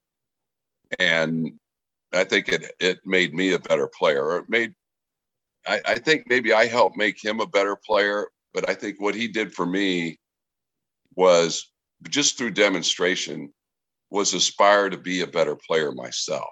[0.98, 1.52] And
[2.12, 4.24] I think it it made me a better player.
[4.24, 4.74] Or it made
[5.66, 9.14] I, I think maybe I helped make him a better player, but I think what
[9.14, 10.18] he did for me
[11.16, 11.70] was
[12.08, 13.52] just through demonstration
[14.10, 16.48] was aspire to be a better player myself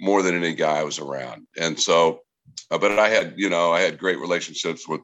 [0.00, 1.46] more than any guy I was around.
[1.58, 2.20] And so,
[2.70, 5.00] uh, but I had, you know, I had great relationships with,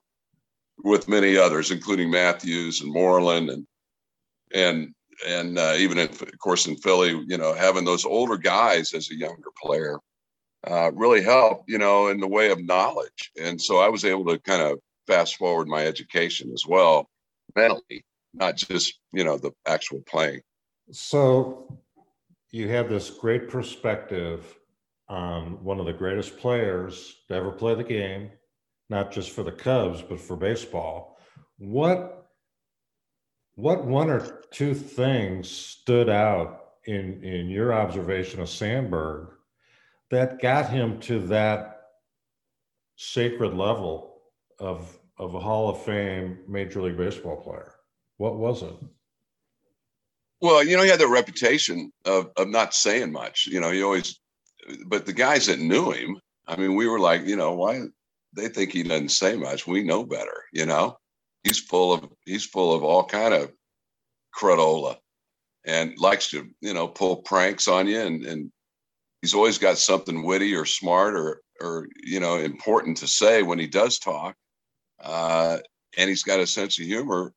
[0.84, 3.66] with many others, including Matthews and Moreland and,
[4.54, 4.94] and,
[5.26, 9.16] and uh, even of course in Philly, you know, having those older guys as a
[9.16, 9.98] younger player
[10.66, 13.30] uh, really helped, you know, in the way of knowledge.
[13.40, 17.08] And so I was able to kind of fast forward my education as well,
[17.56, 18.04] mentally,
[18.34, 20.42] not just, you know, the actual playing.
[20.92, 21.78] So
[22.50, 24.56] you have this great perspective
[25.08, 28.30] on one of the greatest players to ever play the game,
[28.88, 31.18] not just for the Cubs, but for baseball.
[31.58, 32.16] What
[33.54, 39.28] what one or two things stood out in in your observation of Sandberg
[40.10, 41.82] that got him to that
[42.96, 44.22] sacred level
[44.58, 47.74] of of a Hall of Fame Major League Baseball player?
[48.16, 48.74] What was it?
[50.40, 53.46] Well, you know, he had the reputation of of not saying much.
[53.46, 54.20] You know, he always,
[54.86, 57.82] but the guys that knew him, I mean, we were like, you know, why
[58.34, 59.66] they think he doesn't say much?
[59.66, 60.44] We know better.
[60.52, 60.98] You know,
[61.44, 63.52] he's full of he's full of all kind of
[64.34, 64.96] cradola,
[65.64, 68.52] and likes to you know pull pranks on you, and and
[69.22, 73.58] he's always got something witty or smart or or you know important to say when
[73.58, 74.34] he does talk,
[75.02, 75.58] uh,
[75.98, 77.32] and he's got a sense of humor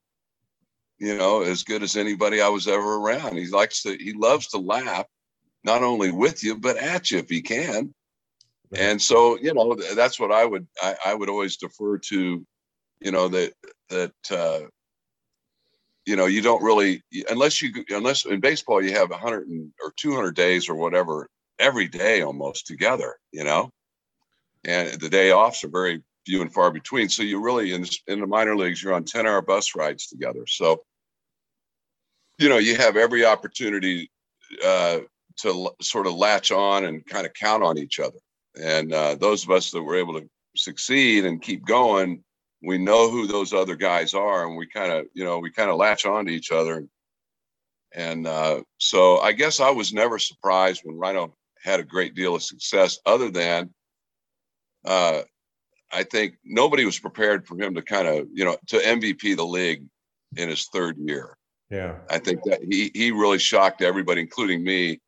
[1.03, 3.35] you know, as good as anybody I was ever around.
[3.35, 5.05] He likes to, he loves to laugh,
[5.65, 7.93] not only with you, but at you if he can.
[8.71, 12.45] And so, you know, that's what I would, I, I would always defer to,
[13.01, 13.53] you know, that,
[13.89, 14.61] that, uh,
[16.05, 19.47] you know, you don't really, unless you, unless in baseball you have 100
[19.83, 21.27] or 200 days or whatever
[21.59, 23.69] every day almost together, you know,
[24.65, 27.09] and the day offs are very few and far between.
[27.09, 30.45] So you really in in the minor leagues, you're on 10 hour bus rides together.
[30.47, 30.83] So
[32.39, 34.09] you know you have every opportunity
[34.65, 34.99] uh,
[35.37, 38.17] to l- sort of latch on and kind of count on each other.
[38.61, 42.23] And uh, those of us that were able to succeed and keep going,
[42.61, 45.69] we know who those other guys are, and we kind of you know we kind
[45.69, 46.85] of latch on to each other.
[47.95, 51.31] And uh, so I guess I was never surprised when Ryno
[51.63, 53.73] had a great deal of success, other than
[54.85, 55.21] uh,
[55.91, 59.45] I think nobody was prepared for him to kind of, you know, to MVP the
[59.45, 59.85] league
[60.35, 61.37] in his third year.
[61.69, 61.95] Yeah.
[62.09, 64.99] I think that he he really shocked everybody, including me.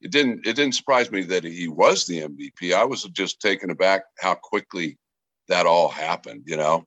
[0.00, 2.74] It didn't it didn't surprise me that he was the MVP.
[2.74, 4.98] I was just taken aback how quickly
[5.48, 6.84] that all happened, you know.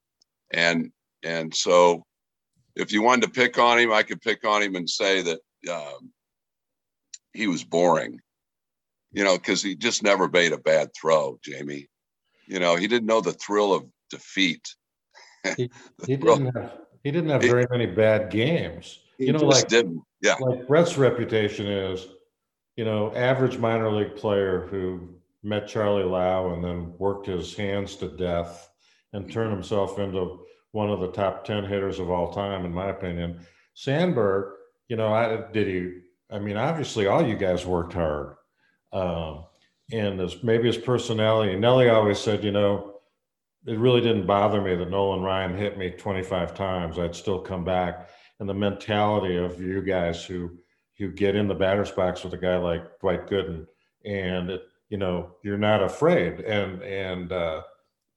[0.53, 0.91] And
[1.23, 2.03] and so
[2.75, 5.39] if you wanted to pick on him, I could pick on him and say that
[5.71, 6.11] um,
[7.33, 8.19] he was boring,
[9.15, 11.87] you know, because he just never made a bad throw, Jamie.
[12.47, 14.75] You know, he didn't know the thrill of defeat.
[15.55, 15.71] He,
[16.05, 18.99] he didn't have he didn't have very many bad games.
[19.17, 20.01] You know, like didn't.
[20.21, 20.35] Yeah.
[20.39, 22.07] Like Brett's reputation is,
[22.75, 25.07] you know, average minor league player who
[25.43, 28.69] met Charlie Lau and then worked his hands to death
[29.13, 29.31] and mm-hmm.
[29.31, 30.39] turned himself into
[30.71, 33.39] one of the top 10 hitters of all time, in my opinion.
[33.75, 34.55] Sandberg,
[34.89, 35.99] you know, I did he,
[36.29, 38.35] I mean, obviously all you guys worked hard.
[38.95, 39.43] Um,
[39.91, 41.55] and his, maybe his personality.
[41.55, 42.95] Nelly always said, you know,
[43.67, 46.97] it really didn't bother me that Nolan Ryan hit me 25 times.
[46.97, 48.09] I'd still come back.
[48.39, 50.57] And the mentality of you guys who
[50.97, 53.65] who get in the batter's box with a guy like Dwight Gooden,
[54.05, 57.63] and it, you know you're not afraid, and and uh,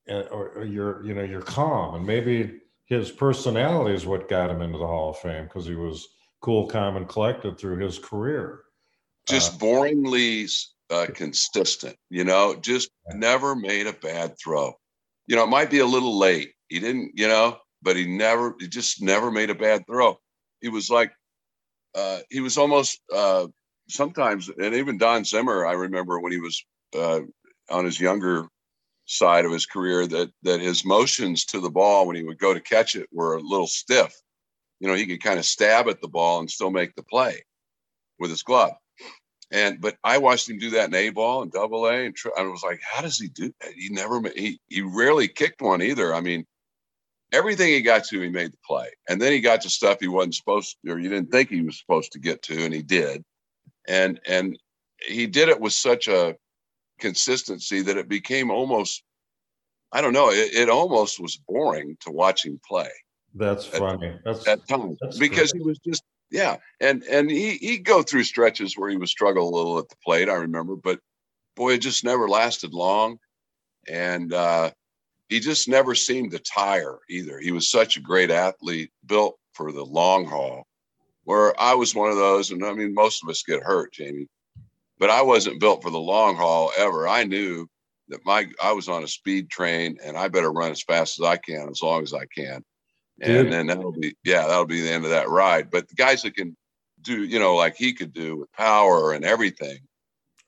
[0.06, 4.50] and or, or you're you know you're calm, and maybe his personality is what got
[4.50, 6.08] him into the Hall of Fame because he was
[6.40, 8.62] cool, calm, and collected through his career.
[9.28, 10.50] Just uh, boringly
[10.90, 14.72] uh, consistent, you know, just never made a bad throw.
[15.26, 16.52] You know, it might be a little late.
[16.68, 20.18] He didn't, you know, but he never, he just never made a bad throw.
[20.60, 21.12] He was like,
[21.94, 23.46] uh, he was almost uh,
[23.88, 26.64] sometimes, and even Don Zimmer, I remember when he was
[26.96, 27.20] uh,
[27.70, 28.46] on his younger
[29.06, 32.54] side of his career, that that his motions to the ball when he would go
[32.54, 34.14] to catch it were a little stiff.
[34.80, 37.42] You know, he could kind of stab at the ball and still make the play
[38.18, 38.72] with his glove.
[39.50, 42.36] And but I watched him do that in A ball and double A, and tr-
[42.38, 43.72] I was like, how does he do that?
[43.72, 46.14] He never he he rarely kicked one either.
[46.14, 46.44] I mean,
[47.32, 50.08] everything he got to, he made the play, and then he got to stuff he
[50.08, 52.82] wasn't supposed to, or you didn't think he was supposed to get to, and he
[52.82, 53.24] did,
[53.86, 54.58] and and
[55.00, 56.36] he did it with such a
[56.98, 59.02] consistency that it became almost,
[59.92, 62.90] I don't know, it, it almost was boring to watch him play.
[63.34, 64.18] That's funny.
[64.24, 65.62] That's that time that's because great.
[65.62, 69.48] he was just yeah, and and he he'd go through stretches where he would struggle
[69.48, 70.28] a little at the plate.
[70.28, 71.00] I remember, but
[71.56, 73.18] boy, it just never lasted long.
[73.88, 74.70] And uh,
[75.28, 77.38] he just never seemed to tire either.
[77.38, 80.66] He was such a great athlete, built for the long haul.
[81.24, 84.28] Where I was one of those, and I mean, most of us get hurt, Jamie,
[84.98, 87.06] but I wasn't built for the long haul ever.
[87.06, 87.66] I knew
[88.08, 91.26] that my I was on a speed train, and I better run as fast as
[91.26, 92.64] I can, as long as I can,
[93.20, 95.70] and then that'll be yeah, that'll be the end of that ride.
[95.70, 96.56] But the guys that can
[97.02, 99.78] do, you know, like he could do with power and everything,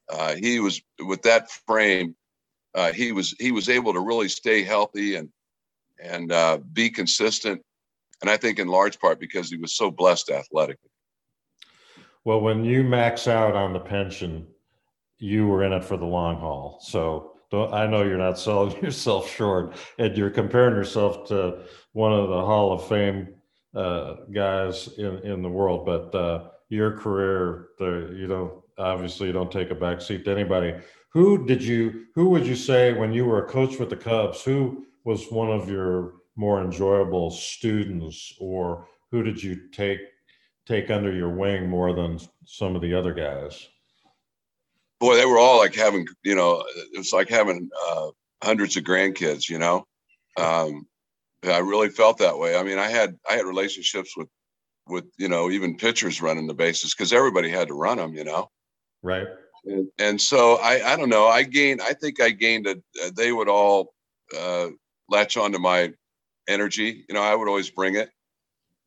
[0.08, 2.14] uh, he was with that frame
[2.74, 5.28] uh, he was he was able to really stay healthy and
[6.02, 7.62] and uh, be consistent.
[8.20, 10.90] And I think in large part because he was so blessed athletically.
[12.24, 14.46] Well, when you max out on the pension,
[15.18, 16.78] you were in it for the long haul.
[16.82, 22.28] So I know you're not selling yourself short, and you're comparing yourself to one of
[22.28, 23.34] the Hall of Fame
[23.74, 25.86] uh, guys in in the world.
[25.86, 30.74] But uh, your career, you know, obviously you don't take a back seat to anybody
[31.10, 34.42] who did you who would you say when you were a coach with the cubs
[34.42, 40.00] who was one of your more enjoyable students or who did you take
[40.66, 43.68] take under your wing more than some of the other guys
[45.00, 48.08] boy they were all like having you know it was like having uh,
[48.42, 49.86] hundreds of grandkids you know
[50.36, 50.86] um,
[51.44, 54.28] i really felt that way i mean i had i had relationships with
[54.86, 58.24] with you know even pitchers running the bases because everybody had to run them you
[58.24, 58.48] know
[59.02, 59.26] right
[59.64, 61.26] and, and so I, I don't know.
[61.26, 61.80] I gained.
[61.82, 62.76] I think I gained a.
[63.14, 63.92] They would all
[64.38, 64.68] uh,
[65.08, 65.92] latch onto my
[66.48, 67.04] energy.
[67.08, 68.10] You know, I would always bring it.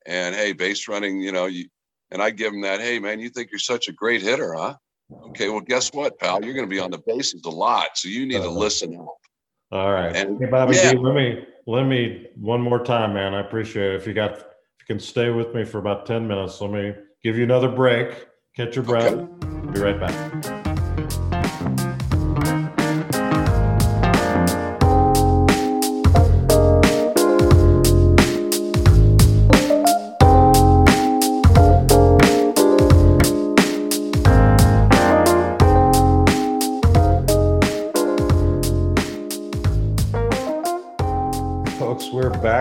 [0.06, 1.22] And hey, base running.
[1.22, 1.68] You know, you
[2.12, 2.82] and I give them that.
[2.82, 4.76] Hey, man, you think you're such a great hitter, huh?
[5.28, 6.44] Okay, well, guess what, pal?
[6.44, 8.46] You're going to be on the bases a lot, so you need uh-huh.
[8.46, 9.18] to listen up.
[9.72, 10.92] All right, and, hey, Bobby, yeah.
[10.92, 13.34] let me let me one more time, man.
[13.34, 13.96] I appreciate it.
[13.96, 14.40] If you got, if
[14.82, 16.94] you can stay with me for about ten minutes, let me
[17.24, 18.28] give you another break.
[18.56, 19.14] Catch your breath.
[19.14, 19.72] Okay.
[19.72, 20.63] Be right back.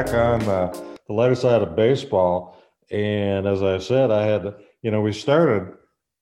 [0.02, 2.56] Back on the, lighter side of baseball.
[2.90, 5.74] And as I said, I had, you know, we started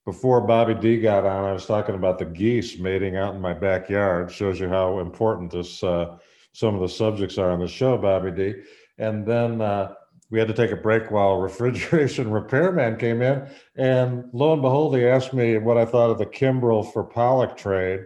[0.05, 1.45] before Bobby D got on.
[1.45, 4.29] I was talking about the geese mating out in my backyard.
[4.31, 6.17] Shows you how important this, uh,
[6.51, 8.61] some of the subjects are on the show, Bobby D.
[8.97, 9.93] And then uh,
[10.29, 13.47] we had to take a break while refrigeration repairman came in.
[13.77, 17.55] And lo and behold, he asked me what I thought of the Kimbrel for Pollock
[17.55, 18.01] trade.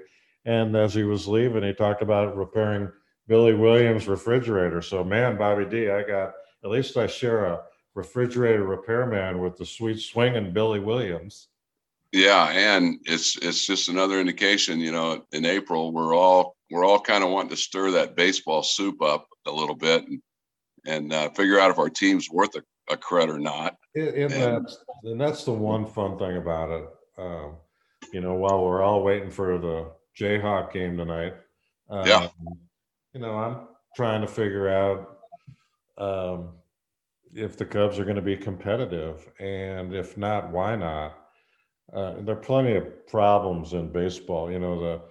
[0.45, 2.91] And as he was leaving, he talked about repairing
[3.28, 4.82] Billy Williams refrigerator.
[4.82, 7.61] So, man, Bobby D, I got at least I share a
[7.95, 11.47] refrigerator repairman with the sweet swinging Billy Williams.
[12.11, 14.80] Yeah, and it's it's just another indication.
[14.80, 18.63] You know, in April we're all we're all kind of wanting to stir that baseball
[18.63, 20.21] soup up a little bit and
[20.86, 23.76] and uh, figure out if our team's worth a, a cred or not.
[23.95, 26.88] And, and, that's and that's the one fun thing about it.
[27.17, 27.55] Um,
[28.13, 31.34] you know, while we're all waiting for the Jayhawk game tonight,
[31.89, 32.28] um, yeah
[33.16, 35.20] you know, I'm trying to figure out
[35.97, 36.49] um,
[37.34, 41.18] if the Cubs are going to be competitive, and if not, why not?
[41.93, 44.51] Uh, there are plenty of problems in baseball.
[44.51, 45.01] You know, the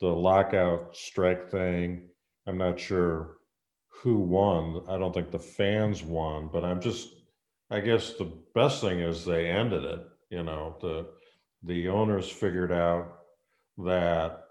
[0.00, 2.02] the lockout strike thing.
[2.46, 3.38] I'm not sure
[3.88, 4.82] who won.
[4.86, 7.08] I don't think the fans won, but I'm just.
[7.70, 10.00] I guess the best thing is they ended it.
[10.28, 11.06] You know, the
[11.62, 13.20] the owners figured out
[13.78, 14.43] that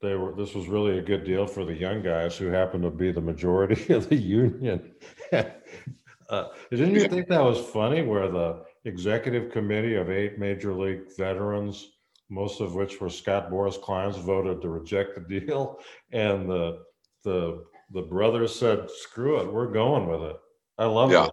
[0.00, 2.90] they were this was really a good deal for the young guys who happen to
[2.90, 4.92] be the majority of the union.
[5.32, 8.02] uh, didn't you think that was funny?
[8.02, 11.90] Where the executive committee of eight major league veterans,
[12.30, 15.78] most of which were Scott Boras clients, voted to reject the deal,
[16.12, 16.80] and the
[17.24, 20.36] the the brothers said, "Screw it, we're going with it."
[20.78, 21.26] I love yeah.
[21.26, 21.32] it.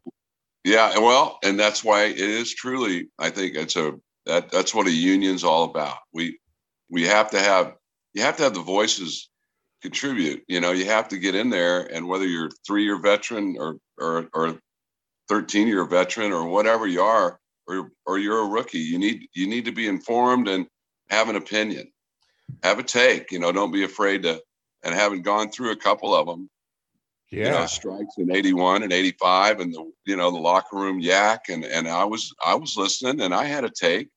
[0.63, 3.09] Yeah, well, and that's why it is truly.
[3.19, 3.93] I think it's a
[4.25, 5.97] that that's what a union's all about.
[6.11, 6.39] We
[6.89, 7.75] we have to have
[8.15, 9.29] you have to have the voices
[9.81, 10.43] contribute.
[10.47, 13.77] You know, you have to get in there, and whether you're three year veteran or
[13.99, 14.59] or or
[15.29, 19.47] 13 year veteran or whatever you are, or or you're a rookie, you need you
[19.47, 20.65] need to be informed and
[21.09, 21.91] have an opinion,
[22.63, 23.31] have a take.
[23.31, 24.41] You know, don't be afraid to.
[24.83, 26.47] And having gone through a couple of them,
[27.31, 27.45] yeah.
[27.45, 31.49] you know, strikes in 81 and 85 and the, you know, the locker room yak.
[31.49, 34.09] And, and I was, I was listening and I had a take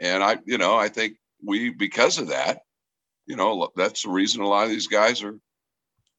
[0.00, 2.60] and I, you know, I think we, because of that,
[3.26, 5.38] you know that's the reason a lot of these guys are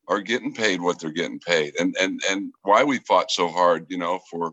[0.08, 3.86] are getting paid what they're getting paid and and and why we fought so hard
[3.90, 4.52] you know for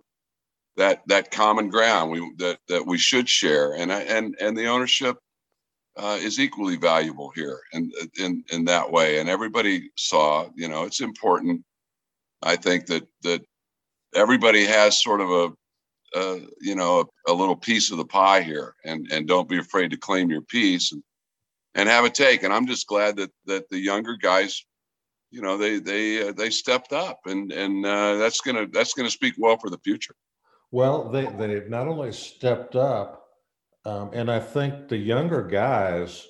[0.77, 4.67] that that common ground we that that we should share and I, and and the
[4.67, 5.17] ownership
[5.97, 9.19] uh, is equally valuable here and in in that way.
[9.19, 11.63] And everybody saw, you know, it's important.
[12.43, 13.43] I think that that
[14.15, 18.43] everybody has sort of a, a you know a, a, little piece of the pie
[18.43, 21.03] here, and and don't be afraid to claim your piece and
[21.75, 22.43] and have a take.
[22.43, 24.65] And I'm just glad that that the younger guys,
[25.31, 29.11] you know, they they uh, they stepped up, and and uh, that's gonna that's gonna
[29.11, 30.15] speak well for the future.
[30.71, 33.25] Well, they they not only stepped up
[33.87, 36.27] um, and I think the younger guys,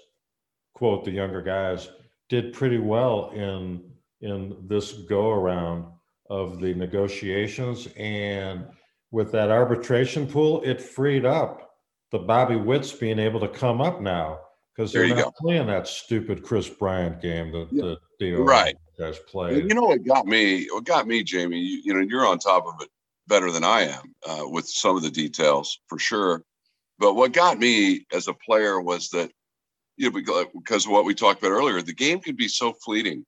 [0.74, 1.88] quote the younger guys,
[2.28, 3.82] did pretty well in
[4.20, 5.84] in this go around
[6.30, 7.86] of the negotiations.
[7.97, 8.66] And
[9.11, 11.70] with that arbitration pool, it freed up
[12.11, 14.40] the Bobby Witts being able to come up now
[14.75, 15.33] because they're not go.
[15.39, 17.95] playing that stupid Kris Bryant game that yeah.
[18.18, 19.57] the right guys play.
[19.57, 20.66] You know what got me?
[20.70, 21.59] What got me, Jamie?
[21.59, 22.89] You, you know, you're on top of it
[23.27, 26.43] better than I am uh, with some of the details for sure.
[26.99, 29.31] But what got me as a player was that,
[29.97, 33.25] you know, because of what we talked about earlier, the game can be so fleeting.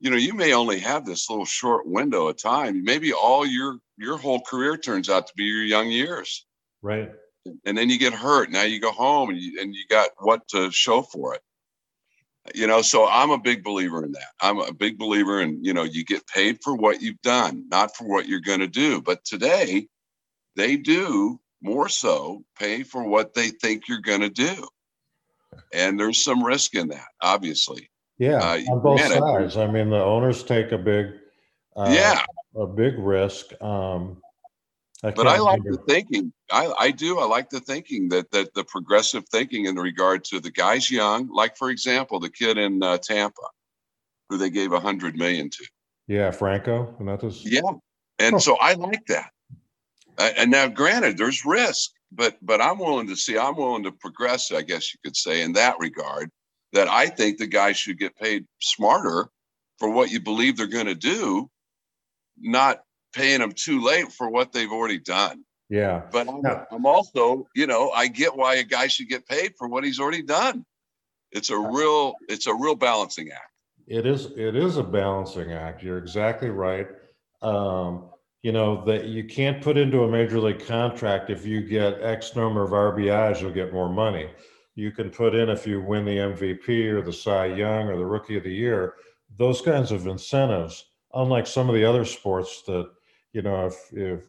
[0.00, 2.84] You know, you may only have this little short window of time.
[2.84, 6.44] Maybe all your your whole career turns out to be your young years.
[6.82, 7.10] Right.
[7.64, 8.50] And then you get hurt.
[8.50, 11.42] Now you go home and you and you got what to show for it.
[12.54, 14.28] You know, so I'm a big believer in that.
[14.40, 17.96] I'm a big believer in, you know, you get paid for what you've done, not
[17.96, 19.02] for what you're going to do.
[19.02, 19.88] But today,
[20.54, 24.68] they do more so pay for what they think you're going to do.
[25.72, 27.90] And there's some risk in that, obviously.
[28.18, 29.56] Yeah, uh, on both sides.
[29.56, 31.06] I mean, the owners take a big,
[31.76, 32.22] uh, yeah,
[32.54, 33.60] a big risk.
[33.60, 34.22] Um,
[35.02, 35.82] I but I like remember.
[35.84, 36.32] the thinking.
[36.50, 37.18] I, I do.
[37.18, 41.28] I like the thinking that that the progressive thinking in regard to the guys young,
[41.32, 43.42] like for example, the kid in uh, Tampa,
[44.28, 45.66] who they gave a hundred million to.
[46.06, 47.44] Yeah, Franco, and that was.
[47.44, 47.60] Yeah,
[48.18, 48.38] and oh.
[48.38, 49.30] so I like that.
[50.18, 53.36] Uh, and now, granted, there's risk, but but I'm willing to see.
[53.36, 54.50] I'm willing to progress.
[54.50, 56.30] I guess you could say in that regard
[56.72, 59.28] that I think the guys should get paid smarter
[59.78, 61.50] for what you believe they're going to do,
[62.38, 62.80] not
[63.16, 65.44] paying them too late for what they've already done.
[65.68, 66.02] Yeah.
[66.12, 66.64] But I'm, yeah.
[66.70, 69.98] I'm also, you know, I get why a guy should get paid for what he's
[69.98, 70.64] already done.
[71.32, 73.50] It's a real, it's a real balancing act.
[73.86, 74.26] It is.
[74.36, 75.82] It is a balancing act.
[75.82, 76.88] You're exactly right.
[77.40, 78.10] Um,
[78.42, 82.34] you know that you can't put into a major league contract if you get X
[82.34, 84.28] number of RBIs, you'll get more money.
[84.74, 88.04] You can put in if you win the MVP or the Cy Young or the
[88.04, 88.94] Rookie of the Year,
[89.38, 90.84] those kinds of incentives.
[91.14, 92.90] Unlike some of the other sports that
[93.36, 94.20] you know, if if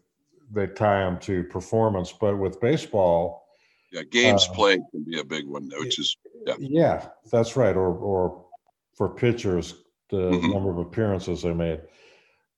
[0.52, 3.48] they tie them to performance, but with baseball,
[3.92, 7.76] yeah, games uh, played can be a big one, which is yeah, yeah that's right.
[7.76, 8.46] Or or
[8.94, 9.76] for pitchers,
[10.10, 10.52] the mm-hmm.
[10.52, 11.82] number of appearances they made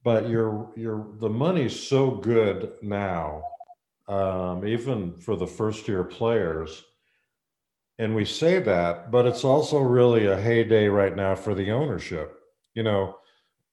[0.04, 3.44] but your your the money's so good now,
[4.08, 6.84] um, even for the first year players.
[7.98, 12.40] And we say that, but it's also really a heyday right now for the ownership.
[12.74, 13.18] You know,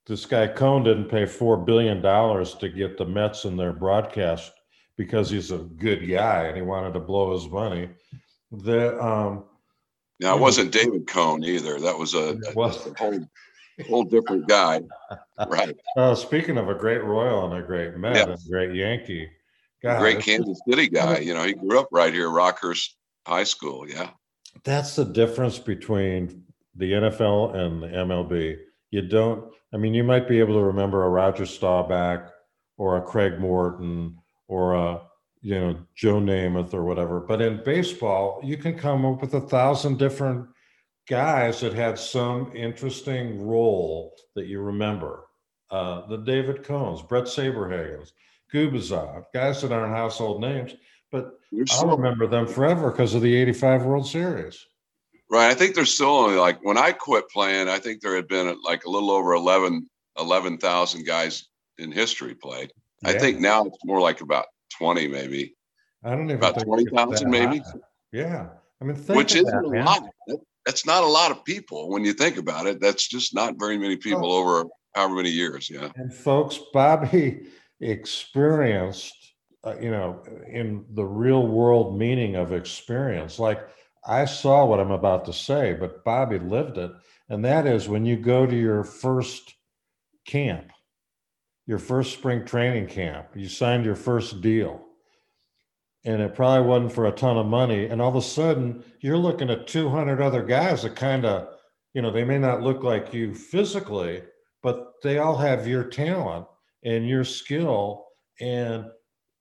[0.06, 4.52] this guy Cohen didn't pay four billion dollars to get the Mets in their broadcast
[4.96, 7.90] because he's a good guy and he wanted to blow his money.
[8.50, 9.44] The um,
[10.20, 11.80] now it wasn't David Cone either.
[11.80, 13.26] That was a, a, a whole
[13.88, 14.80] whole different guy.
[15.48, 15.76] Right.
[15.96, 19.28] Uh, speaking of a great Royal and a great Met and a great Yankee,
[19.82, 21.18] God, great Kansas City guy.
[21.18, 22.94] You know, he grew up right here, Rockhurst
[23.26, 23.88] High School.
[23.88, 24.10] Yeah.
[24.64, 26.44] That's the difference between
[26.74, 28.56] the NFL and the MLB.
[28.90, 32.32] You don't, I mean, you might be able to remember a Roger Staubach
[32.78, 34.16] or a Craig Morton
[34.48, 35.02] or a,
[35.40, 37.20] you know, Joe Namath or whatever.
[37.20, 40.46] But in baseball, you can come up with a thousand different
[41.08, 45.24] guys that had some interesting role that you remember.
[45.70, 48.12] Uh, the David Cones, Brett Saberhagens,
[48.52, 50.74] Gubiczas, guys that aren't household names,
[51.10, 51.32] but
[51.72, 54.64] I'll remember them forever because of the 85 World Series.
[55.30, 55.50] Right.
[55.50, 58.56] I think there's still only like when I quit playing, I think there had been
[58.64, 61.48] like a little over 11, 11,000 guys
[61.78, 62.72] in history played.
[63.02, 63.10] Yeah.
[63.10, 64.46] I think now it's more like about
[64.78, 65.54] 20, maybe.
[66.04, 67.60] I don't even about 20,000, maybe.
[68.12, 68.48] Yeah.
[68.80, 69.84] I mean, which isn't that, a man.
[69.84, 70.02] lot
[70.66, 72.80] that's not a lot of people when you think about it.
[72.80, 74.40] That's just not very many people oh.
[74.40, 74.64] over
[74.94, 75.70] however many years.
[75.70, 75.88] Yeah.
[75.94, 77.46] And folks, Bobby
[77.80, 79.14] experienced,
[79.64, 83.38] uh, you know, in the real world meaning of experience.
[83.38, 83.60] Like
[84.06, 86.92] I saw what I'm about to say, but Bobby lived it.
[87.28, 89.54] And that is when you go to your first
[90.26, 90.70] camp,
[91.66, 94.86] your first spring training camp, you signed your first deal
[96.06, 97.86] and it probably wasn't for a ton of money.
[97.86, 101.48] And all of a sudden, you're looking at 200 other guys that kind of,
[101.94, 104.22] you know, they may not look like you physically,
[104.62, 106.46] but they all have your talent
[106.84, 108.06] and your skill.
[108.40, 108.86] And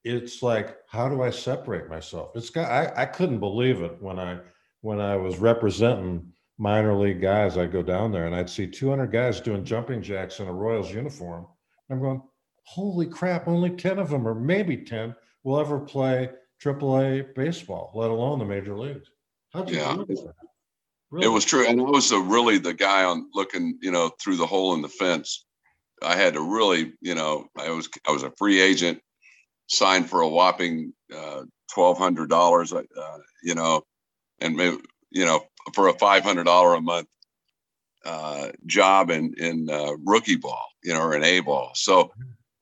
[0.02, 2.32] it's like, how do I separate myself?
[2.34, 4.40] It's got, I, I couldn't believe it when I,
[4.86, 9.08] when I was representing minor league guys, I'd go down there and I'd see 200
[9.08, 11.44] guys doing jumping jacks in a Royals uniform.
[11.90, 12.22] I'm going,
[12.62, 15.12] holy crap, only 10 of them, or maybe 10,
[15.42, 16.30] will ever play
[16.62, 19.10] AAA baseball, let alone the major leagues.
[19.52, 19.96] How'd you yeah.
[19.96, 20.34] do that?
[21.10, 21.26] Really?
[21.26, 21.66] It was true.
[21.66, 24.88] And I was really the guy on looking, you know, through the hole in the
[24.88, 25.46] fence.
[26.00, 29.00] I had to really, you know, I was I was a free agent,
[29.66, 32.82] signed for a whopping uh, twelve hundred dollars, uh,
[33.42, 33.82] you know,
[34.40, 34.58] and
[35.10, 37.08] you know for a five hundred dollar a month
[38.06, 41.72] uh, job in in uh, rookie ball, you know, or an A ball.
[41.74, 42.12] So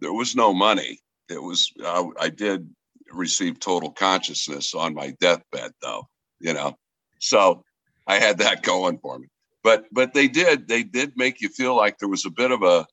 [0.01, 1.01] there was no money.
[1.29, 2.71] It was I, I did
[3.13, 6.09] receive total consciousness on my deathbed, though,
[6.41, 6.77] you know.
[7.21, 7.63] So
[8.07, 9.29] I had that going for me.
[9.63, 12.63] But but they did they did make you feel like there was a bit of
[12.63, 12.87] a,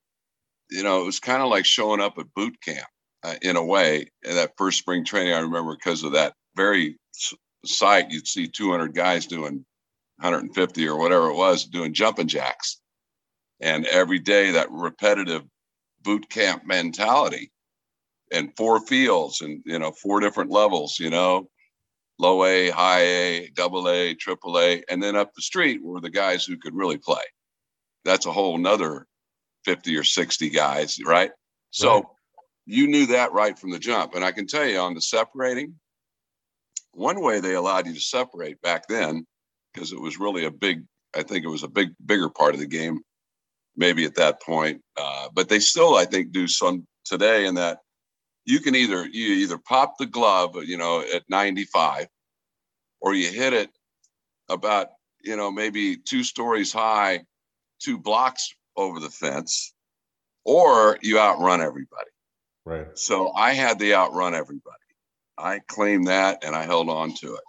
[0.70, 2.88] you know, it was kind of like showing up at boot camp
[3.24, 4.08] uh, in a way.
[4.24, 6.98] In that first spring training, I remember because of that very
[7.66, 9.66] sight, you'd see 200 guys doing
[10.18, 12.80] 150 or whatever it was doing jumping jacks,
[13.60, 15.44] and every day that repetitive
[16.02, 17.52] boot camp mentality
[18.32, 21.48] and four fields and you know four different levels you know
[22.22, 26.10] low A, high A, double A, triple A, and then up the street were the
[26.10, 27.24] guys who could really play.
[28.06, 29.08] That's a whole nother
[29.66, 31.32] 50 or 60 guys, right?
[31.72, 32.12] So
[32.68, 34.14] you knew that right from the jump.
[34.14, 35.76] And I can tell you on the separating,
[36.94, 39.26] one way they allowed you to separate back then,
[39.74, 40.84] because it was really a big,
[41.16, 43.02] I think it was a big, bigger part of the game,
[43.76, 44.82] maybe at that point.
[44.98, 47.80] Uh, but they still, I think, do some today in that
[48.46, 52.08] you can either you either pop the glove, you know, at 95,
[53.00, 53.70] or you hit it
[54.50, 54.88] about,
[55.24, 57.24] you know, maybe two stories high,
[57.80, 59.74] two blocks over the fence,
[60.44, 62.10] or you outrun everybody.
[62.66, 62.98] Right.
[62.98, 64.81] So I had the outrun everybody.
[65.42, 67.44] I claimed that and I held on to it.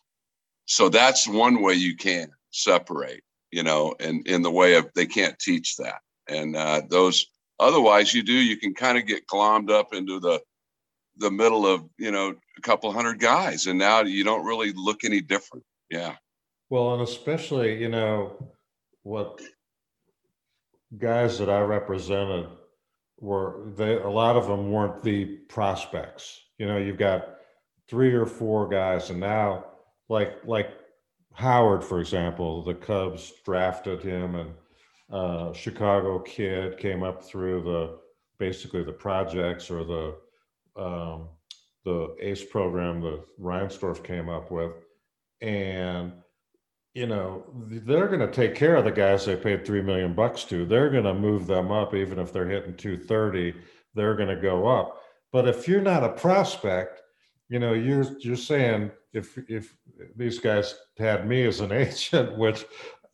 [0.66, 5.06] So that's one way you can separate, you know, and in the way of they
[5.06, 6.00] can't teach that.
[6.28, 7.26] And uh, those
[7.58, 10.40] otherwise you do, you can kind of get glommed up into the
[11.18, 15.04] the middle of you know a couple hundred guys and now you don't really look
[15.04, 16.14] any different yeah
[16.70, 18.50] well and especially you know
[19.02, 19.40] what
[20.98, 22.46] guys that i represented
[23.20, 27.36] were they a lot of them weren't the prospects you know you've got
[27.88, 29.64] three or four guys and now
[30.08, 30.70] like like
[31.34, 34.50] howard for example the cubs drafted him and
[35.10, 37.98] uh, chicago kid came up through the
[38.38, 40.16] basically the projects or the
[40.82, 41.28] um,
[41.84, 44.72] the ACE program that Reinsdorf came up with,
[45.40, 46.12] and
[46.94, 50.44] you know they're going to take care of the guys they paid three million bucks
[50.44, 50.64] to.
[50.64, 53.54] They're going to move them up, even if they're hitting two thirty.
[53.94, 55.02] They're going to go up.
[55.32, 57.01] But if you're not a prospect,
[57.52, 59.76] you know you're you're saying if if
[60.16, 62.64] these guys had me as an agent, which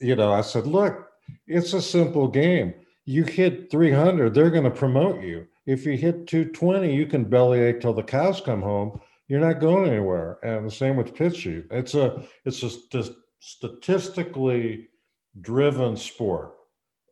[0.01, 1.09] you know I said, look,
[1.47, 2.75] it's a simple game.
[3.05, 7.83] You hit 300, they're going to promote you if you hit 220, you can bellyache
[7.83, 8.99] till the cows come home.
[9.29, 10.39] You're not going anywhere.
[10.43, 11.65] And the same with pitching.
[11.71, 14.89] It's a it's a st- statistically
[15.43, 16.55] driven sport.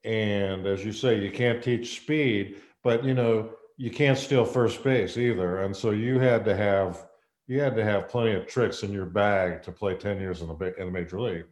[0.05, 4.83] And as you say, you can't teach speed, but you know you can't steal first
[4.83, 5.59] base either.
[5.59, 7.07] And so you had to have
[7.47, 10.49] you had to have plenty of tricks in your bag to play 10 years in
[10.49, 11.47] the in the major league.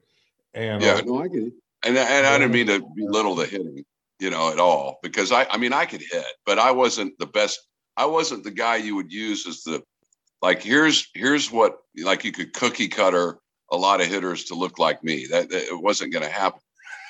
[0.54, 1.52] And yeah, uh, no, I get it.
[1.84, 3.84] And, and I didn't mean to belittle the hitting
[4.18, 7.26] you know, at all because I, I mean, I could hit, but I wasn't the
[7.26, 7.60] best.
[7.96, 9.82] I wasn't the guy you would use as the,
[10.42, 13.38] like, here's, here's what, like you could cookie cutter
[13.70, 15.26] a lot of hitters to look like me.
[15.30, 16.60] That, that it wasn't going to happen.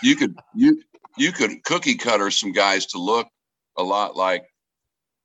[0.03, 0.83] You could, you,
[1.17, 3.29] you could cookie cutter some guys to look
[3.77, 4.45] a lot like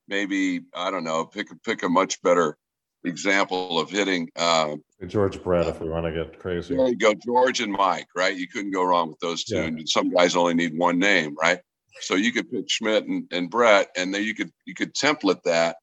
[0.07, 2.57] maybe, I don't know, pick, pick a much better
[3.03, 4.29] example of hitting.
[4.35, 4.75] Uh,
[5.07, 6.75] George Brett, if we want to get crazy.
[6.75, 8.35] There you go, George and Mike, right?
[8.35, 9.55] You couldn't go wrong with those two.
[9.55, 9.63] Yeah.
[9.63, 11.59] And some guys only need one name, right?
[12.01, 15.43] So you could pick Schmidt and, and Brett, and then you could you could template
[15.43, 15.77] that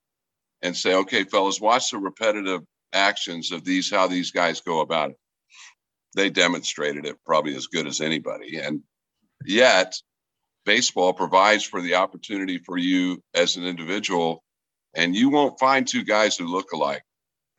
[0.62, 2.62] and say, okay, fellas, watch the repetitive
[2.92, 5.16] actions of these, how these guys go about it.
[6.14, 8.58] They demonstrated it probably as good as anybody.
[8.58, 8.80] And
[9.44, 9.94] yet,
[10.64, 14.42] baseball provides for the opportunity for you as an individual,
[14.96, 17.02] and you won't find two guys who look alike.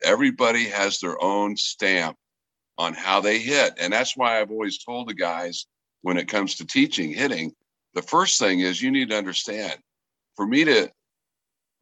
[0.04, 2.16] Everybody has their own stamp
[2.76, 3.74] on how they hit.
[3.80, 5.66] And that's why I've always told the guys
[6.02, 7.52] when it comes to teaching hitting,
[7.94, 9.76] the first thing is you need to understand
[10.36, 10.90] for me to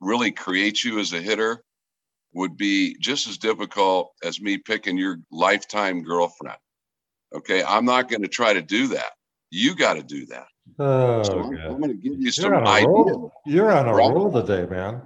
[0.01, 1.63] really create you as a hitter
[2.33, 6.59] would be just as difficult as me picking your lifetime girlfriend.
[7.35, 7.63] Okay.
[7.65, 9.13] I'm not going to try to do that.
[9.51, 10.47] You got to do that.
[10.79, 13.31] Oh, so I'm, I'm going to give you You're some ideas.
[13.47, 15.01] You're on a roll today, man.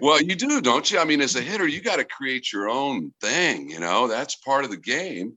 [0.00, 0.98] Well, you do, don't you?
[0.98, 3.70] I mean, as a hitter, you got to create your own thing.
[3.70, 5.36] You know, that's part of the game.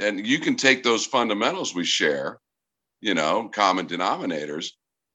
[0.00, 2.38] and you can take those fundamentals we share,
[3.00, 4.68] you know, common denominators,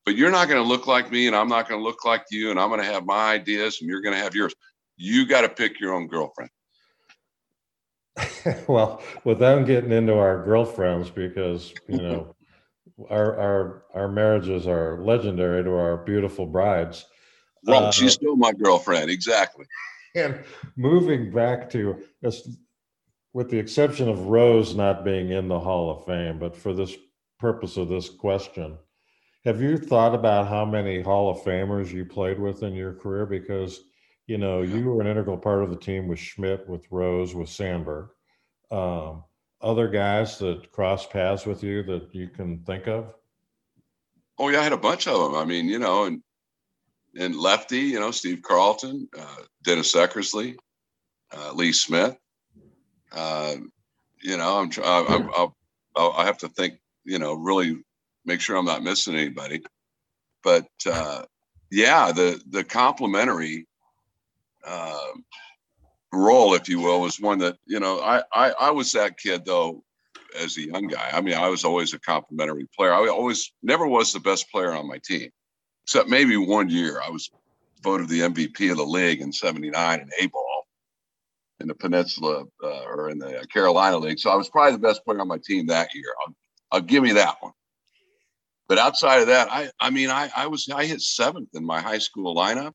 [0.06, 2.26] but you're not going to look like me and I'm not going to look like
[2.32, 4.54] you and I'm going to have my ideas and you're going to have yours.
[4.98, 6.50] You got to pick your own girlfriend.
[8.68, 12.36] well, without getting into our girlfriends, because you know,
[13.10, 17.06] our our our marriages are legendary to our beautiful brides.
[17.64, 19.66] Well, uh, she's still my girlfriend, exactly.
[20.16, 20.44] And
[20.76, 22.04] moving back to
[23.34, 26.96] with the exception of Rose not being in the Hall of Fame, but for this
[27.40, 28.78] purpose of this question,
[29.46, 33.26] have you thought about how many Hall of Famers you played with in your career?
[33.26, 33.80] Because
[34.28, 37.50] you know you were an integral part of the team with Schmidt, with Rose, with
[37.50, 38.10] Sandberg.
[38.70, 39.24] Um,
[39.62, 43.14] other guys that cross paths with you that you can think of?
[44.38, 45.36] Oh yeah, I had a bunch of them.
[45.36, 46.22] I mean, you know, and
[47.18, 50.56] and lefty, you know, Steve Carlton, uh, Dennis Eckersley,
[51.36, 52.16] uh, Lee Smith.
[53.12, 53.56] Uh,
[54.22, 55.56] you know, I'm, I'm, I'll,
[55.96, 57.84] I'll, I have to think, you know, really
[58.26, 59.64] make sure I'm not missing anybody.
[60.44, 61.24] But uh,
[61.70, 63.68] yeah, the the complementary
[64.66, 65.08] uh,
[66.12, 69.46] role, if you will, was one that you know I, I I was that kid
[69.46, 69.84] though
[70.40, 71.10] as a young guy.
[71.14, 72.94] I mean, I was always a complementary player.
[72.94, 75.30] I always never was the best player on my team,
[75.84, 77.02] except maybe one year.
[77.02, 77.30] I was
[77.84, 80.68] voted the MVP of the league in '79 in A ball
[81.60, 84.20] in the Peninsula uh, or in the Carolina League.
[84.20, 86.14] So I was probably the best player on my team that year.
[86.26, 86.36] I'll,
[86.72, 87.54] I'll give me that one.
[88.68, 91.82] But outside of that, I I mean, I I was I hit seventh in my
[91.82, 92.74] high school lineup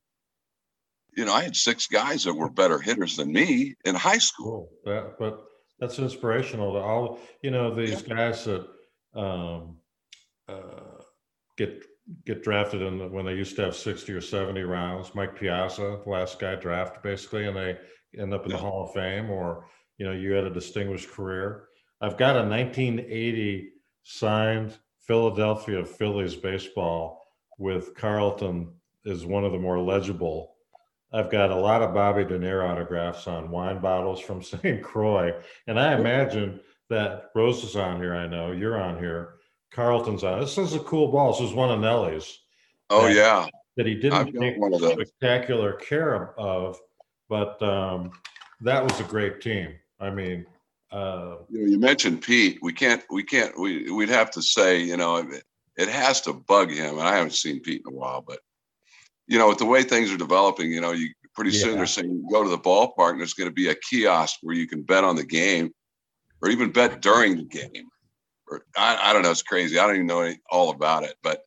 [1.17, 4.69] you know, I had six guys that were better hitters than me in high school.
[4.85, 4.95] Cool.
[4.95, 5.47] That, but
[5.81, 8.15] that's inspirational to all, you know, these yeah.
[8.15, 8.67] guys that
[9.15, 9.79] um,
[10.47, 11.01] uh,
[11.57, 11.83] get
[12.25, 15.15] get drafted in the, when they used to have 60 or 70 rounds.
[15.15, 17.77] Mike Piazza, the last guy drafted basically, and they
[18.19, 19.67] end up in the Hall of Fame, or,
[19.99, 21.69] you know, you had a distinguished career.
[22.01, 23.71] I've got a 1980
[24.05, 27.23] signed Philadelphia Phillies baseball
[27.59, 28.73] with Carlton
[29.05, 30.57] is one of the more legible
[31.13, 34.83] I've got a lot of Bobby Dernier autographs on wine bottles from St.
[34.83, 35.33] Croix.
[35.67, 36.61] And I imagine
[36.91, 38.15] that Rose is on here.
[38.15, 39.36] I know you're on here.
[39.77, 40.41] Carlton's on.
[40.41, 41.33] This is a cool ball.
[41.33, 42.41] This is one of Nelly's.
[42.89, 43.47] Oh, that, yeah.
[43.77, 46.81] That he didn't take spectacular care of,
[47.29, 48.11] but um,
[48.63, 49.75] that was a great team.
[50.01, 50.47] I mean,
[50.91, 52.59] uh, you, know, you mentioned Pete.
[52.63, 55.45] We can't, we can't, we, we'd have to say, you know, it,
[55.77, 56.99] it has to bug him.
[56.99, 58.39] And I haven't seen Pete in a while, but
[59.27, 61.65] you know, with the way things are developing, you know, you pretty yeah.
[61.65, 64.55] soon they're saying go to the ballpark and there's going to be a kiosk where
[64.55, 65.71] you can bet on the game
[66.41, 67.89] or even bet during the game.
[68.49, 69.79] Or I, I don't know, it's crazy.
[69.79, 71.43] I don't even know any, all about it, but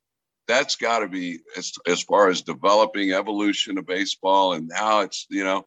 [0.46, 5.26] that's got to be as, as far as developing evolution of baseball and how it's,
[5.30, 5.64] you know,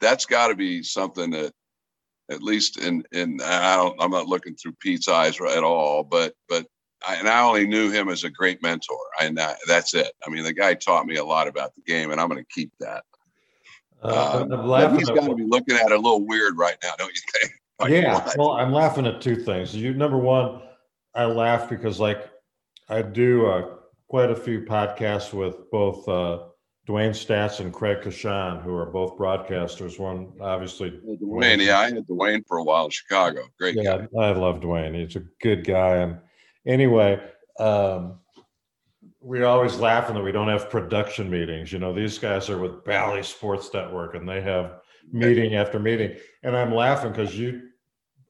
[0.00, 1.52] that's got to be something that
[2.30, 6.34] at least in in I don't I'm not looking through Pete's eyes at all, but
[6.48, 6.66] but
[7.06, 10.12] I, and I only knew him as a great mentor, and that, that's it.
[10.26, 12.54] I mean, the guy taught me a lot about the game, and I'm going to
[12.54, 13.04] keep that.
[14.02, 17.12] Uh, um, he's got to be looking at it a little weird right now, don't
[17.12, 17.52] you think?
[17.82, 18.14] Like, yeah.
[18.14, 18.36] What?
[18.36, 19.74] Well, I'm laughing at two things.
[19.74, 20.62] You number one,
[21.14, 22.30] I laugh because like
[22.88, 23.76] I do uh,
[24.08, 26.44] quite a few podcasts with both uh,
[26.88, 29.98] Dewayne Staats and Craig Kashan, who are both broadcasters.
[29.98, 33.44] One obviously well, Dewayne, Dewayne, yeah, I had Dewayne for a while in Chicago.
[33.58, 34.20] Great yeah, guy.
[34.20, 34.94] I love Dewayne.
[34.94, 36.18] He's a good guy, and
[36.66, 37.20] anyway,
[37.58, 38.18] um,
[39.22, 41.72] we're always laughing that we don't have production meetings.
[41.72, 44.80] You know, these guys are with Bally Sports Network and they have
[45.12, 46.16] meeting after meeting.
[46.42, 47.68] And I'm laughing because you,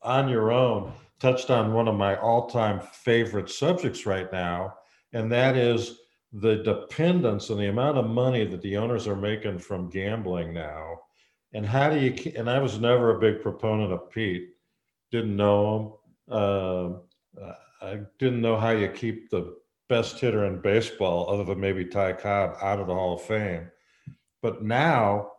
[0.03, 4.75] on your own, touched on one of my all time favorite subjects right now.
[5.13, 5.99] And that is
[6.33, 11.01] the dependence and the amount of money that the owners are making from gambling now.
[11.53, 14.49] And how do you, and I was never a big proponent of Pete,
[15.11, 16.35] didn't know him.
[16.35, 16.91] Uh,
[17.83, 19.57] I didn't know how you keep the
[19.89, 23.71] best hitter in baseball, other than maybe Ty Cobb, out of the Hall of Fame.
[24.41, 25.33] But now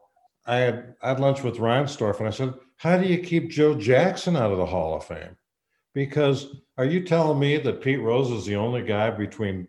[0.45, 3.75] I had I had lunch with Reinsdorf and I said, How do you keep Joe
[3.75, 5.37] Jackson out of the Hall of Fame?
[5.93, 9.67] Because are you telling me that Pete Rose is the only guy between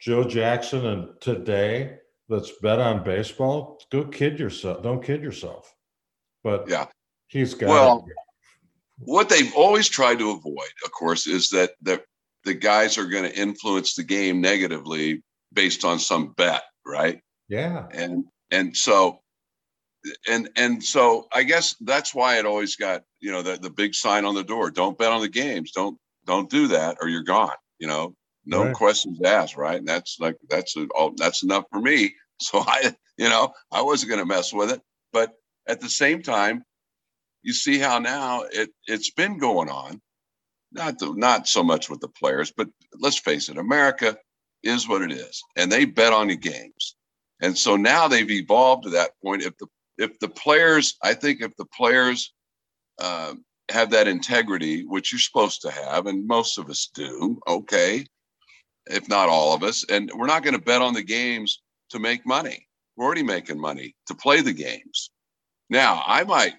[0.00, 1.98] Joe Jackson and today
[2.28, 3.80] that's bet on baseball?
[3.90, 4.82] Go kid yourself.
[4.82, 5.74] Don't kid yourself.
[6.42, 6.86] But yeah,
[7.28, 8.06] he's got well,
[8.98, 12.02] what they've always tried to avoid, of course, is that the,
[12.44, 17.20] the guys are going to influence the game negatively based on some bet, right?
[17.48, 17.86] Yeah.
[17.92, 19.21] And and so
[20.28, 23.94] and and so I guess that's why it always got, you know, the, the big
[23.94, 24.70] sign on the door.
[24.70, 25.72] Don't bet on the games.
[25.72, 27.56] Don't don't do that or you're gone.
[27.78, 28.14] You know,
[28.44, 28.74] no right.
[28.74, 29.78] questions asked, right?
[29.78, 32.14] And that's like that's all that's enough for me.
[32.40, 34.82] So I, you know, I wasn't gonna mess with it.
[35.12, 35.32] But
[35.68, 36.64] at the same time,
[37.42, 40.00] you see how now it it's been going on.
[40.72, 42.68] Not the, not so much with the players, but
[42.98, 44.16] let's face it, America
[44.64, 46.96] is what it is, and they bet on the games.
[47.40, 49.42] And so now they've evolved to that point.
[49.42, 49.68] If the
[50.02, 52.32] if the players, I think if the players
[52.98, 53.34] uh,
[53.70, 58.04] have that integrity, which you're supposed to have, and most of us do, okay,
[58.86, 61.98] if not all of us, and we're not going to bet on the games to
[61.98, 62.66] make money.
[62.96, 65.10] We're already making money to play the games.
[65.70, 66.54] Now, I might,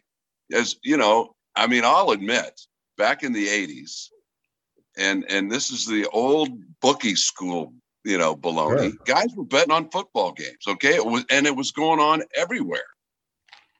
[0.53, 2.59] as you know, I mean, I'll admit,
[2.97, 4.07] back in the 80s,
[4.97, 6.49] and and this is the old
[6.81, 7.73] bookie school,
[8.05, 8.91] you know, baloney.
[8.91, 8.99] Sure.
[9.05, 10.95] Guys were betting on football games, okay?
[10.95, 12.85] It was and it was going on everywhere.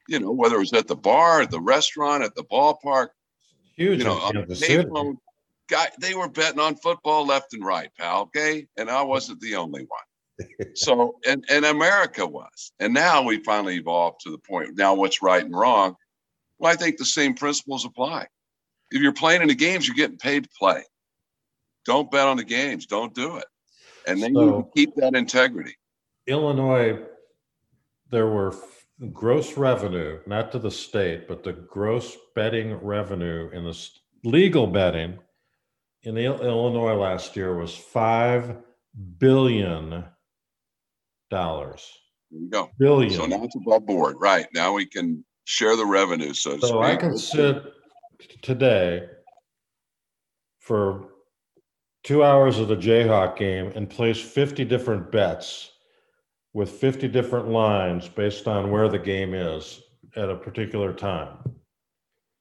[0.08, 3.10] You know, whether it was at the bar, at the restaurant, at the ballpark.
[3.76, 5.18] Huge, you know, on the payphone,
[5.68, 8.24] guy, they were betting on football left and right, pal.
[8.24, 12.72] Okay, and I wasn't the only one so and and America was.
[12.80, 15.96] And now we finally evolved to the point now what's right and wrong.
[16.60, 18.28] Well, I think the same principles apply.
[18.92, 20.84] If you're playing in the games, you're getting paid to play.
[21.86, 22.86] Don't bet on the games.
[22.86, 23.46] Don't do it.
[24.08, 25.76] And then so, you keep that integrity.
[26.28, 27.00] Illinois,
[28.12, 28.56] there were
[29.12, 33.90] gross revenue, not to the state, but the gross betting revenue in the
[34.24, 35.20] legal betting
[36.04, 38.58] in Illinois last year was five
[39.18, 40.06] billion
[41.30, 41.92] dollars.
[42.32, 42.70] There you go.
[42.78, 43.14] Billion.
[43.14, 44.16] So now it's above board.
[44.20, 44.48] Right.
[44.54, 46.34] Now we can share the revenue.
[46.34, 47.64] So, so I can sit
[48.42, 49.08] today
[50.60, 51.10] for
[52.04, 55.72] two hours of the Jayhawk game and place 50 different bets
[56.54, 59.82] with 50 different lines based on where the game is
[60.16, 61.38] at a particular time.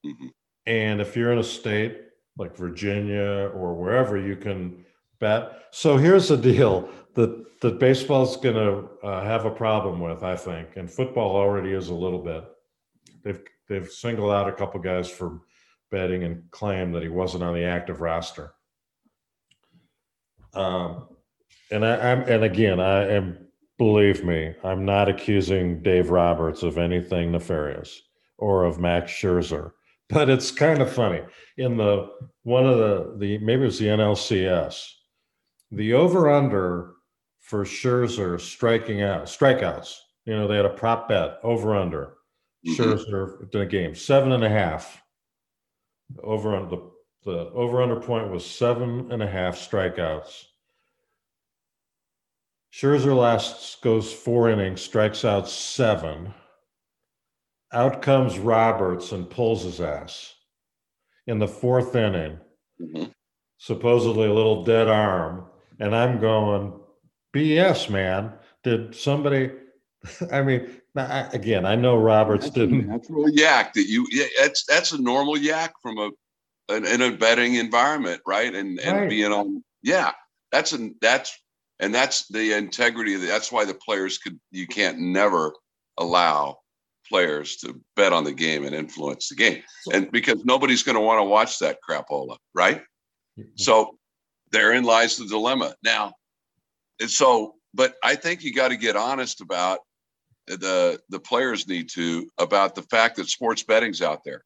[0.05, 0.27] Mm-hmm.
[0.65, 1.99] And if you're in a state
[2.37, 4.85] like Virginia or wherever, you can
[5.19, 5.63] bet.
[5.71, 10.35] So here's the deal that that baseball's going to uh, have a problem with, I
[10.35, 12.43] think, and football already is a little bit.
[13.23, 15.39] They've they've singled out a couple guys for
[15.91, 18.53] betting and claim that he wasn't on the active roster.
[20.53, 21.07] Um,
[21.71, 23.42] and I, I'm and again, I am
[23.77, 28.01] believe me, I'm not accusing Dave Roberts of anything nefarious
[28.37, 29.71] or of Max Scherzer,
[30.09, 31.21] but it's kind of funny.
[31.57, 32.09] In the
[32.43, 34.85] one of the the maybe it was the NLCS,
[35.71, 36.93] the over under
[37.39, 39.95] for Scherzer striking out, strikeouts.
[40.25, 42.15] You know, they had a prop bet over under
[42.65, 42.81] mm-hmm.
[42.81, 45.01] Scherzer in a game, seven and a half.
[46.21, 46.91] Over on the
[47.25, 50.43] the over under point was seven and a half strikeouts.
[52.73, 56.33] Scherzer lasts goes four innings, strikes out seven.
[57.71, 60.33] Out comes Roberts and pulls his ass
[61.27, 62.39] in the fourth inning.
[62.81, 63.11] Mm-hmm.
[63.59, 65.45] Supposedly a little dead arm,
[65.79, 66.73] and I'm going,
[67.33, 68.33] BS, man.
[68.63, 69.51] Did somebody?
[70.31, 72.87] I mean, again, I know Roberts that's didn't.
[72.87, 74.07] natural yak that you.
[74.11, 76.11] Yeah, that's that's a normal yak from a
[76.69, 78.53] an, in a betting environment, right?
[78.53, 79.09] And and right.
[79.09, 79.63] being on.
[79.83, 80.11] Yeah,
[80.51, 81.37] that's a that's
[81.79, 83.15] and that's the integrity.
[83.15, 84.39] The, that's why the players could.
[84.51, 85.53] You can't never
[85.97, 86.57] allow
[87.07, 89.61] players to bet on the game and influence the game,
[89.93, 92.81] and because nobody's going to want to watch that crapola, right?
[93.37, 93.49] Mm-hmm.
[93.55, 93.97] So
[94.51, 95.75] therein lies the dilemma.
[95.83, 96.13] Now,
[97.01, 99.79] and so, but I think you got to get honest about
[100.47, 104.43] the the players need to about the fact that sports betting's out there.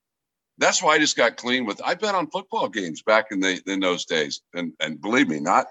[0.60, 1.82] That's why I just got clean with.
[1.84, 5.40] I bet on football games back in the in those days, and and believe me,
[5.40, 5.68] not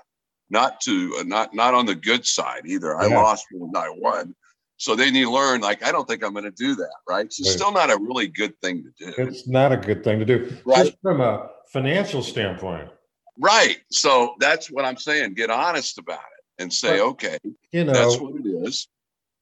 [0.51, 2.97] not to uh, not not on the good side either.
[2.97, 4.35] I lost more than I won.
[4.79, 7.25] So then you learn, like, I don't think I'm going to do that, right?
[7.25, 7.51] It's right.
[7.51, 9.15] still not a really good thing to do.
[9.17, 10.85] It's not a good thing to do, right?
[10.85, 12.91] Just from a financial standpoint.
[13.39, 13.79] Right.
[13.91, 15.35] So that's what I'm saying.
[15.35, 17.39] Get honest about it and say, okay,
[17.73, 18.89] you know, that's what it is.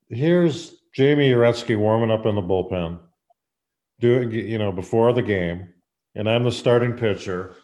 [0.08, 3.00] Here's Jamie Uretsky warming up in the bullpen,
[4.00, 5.68] doing you know before the game,
[6.14, 7.54] and I'm the starting pitcher,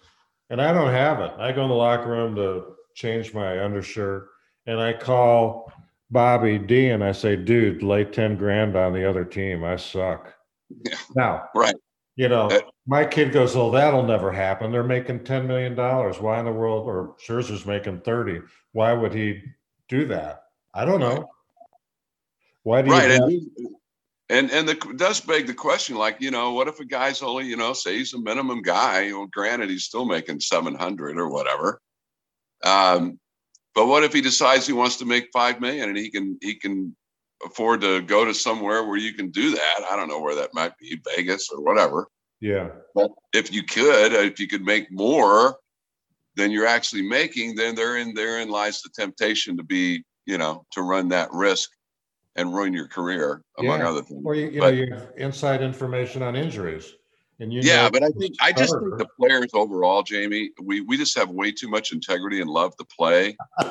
[0.48, 1.32] and I don't have it.
[1.38, 2.64] I go in the locker room to
[3.00, 4.28] change my undershirt,
[4.66, 5.72] and I call
[6.10, 9.64] Bobby D and I say, dude, lay 10 grand on the other team.
[9.64, 10.34] I suck.
[10.68, 10.96] Yeah.
[11.16, 11.74] Now, right.
[12.16, 14.70] You know, uh, my kid goes, "Oh, that'll never happen.
[14.70, 16.20] They're making ten million dollars.
[16.20, 18.40] Why in the world?" Or Scherzer's making thirty.
[18.72, 19.40] Why would he
[19.88, 20.42] do that?
[20.74, 21.30] I don't know.
[22.62, 23.10] Why do right.
[23.10, 23.24] you?
[23.24, 23.68] Right,
[24.28, 27.46] and and the does beg the question, like you know, what if a guy's only
[27.46, 29.12] you know, say he's a minimum guy?
[29.12, 31.80] Well, granted, he's still making seven hundred or whatever.
[32.64, 33.18] Um,
[33.74, 36.54] but what if he decides he wants to make five million and he can he
[36.54, 36.94] can
[37.44, 39.86] afford to go to somewhere where you can do that.
[39.90, 42.08] I don't know where that might be, Vegas or whatever.
[42.40, 42.70] Yeah.
[42.94, 45.56] But if you could, if you could make more
[46.36, 50.82] than you're actually making, then therein therein lies the temptation to be, you know, to
[50.82, 51.70] run that risk
[52.36, 53.88] and ruin your career, among yeah.
[53.88, 54.22] other things.
[54.24, 56.94] Or you, you but, know, you have inside information on injuries.
[57.40, 60.82] And you yeah, know but I think I just think the players overall, Jamie, we
[60.82, 63.36] we just have way too much integrity and love to play.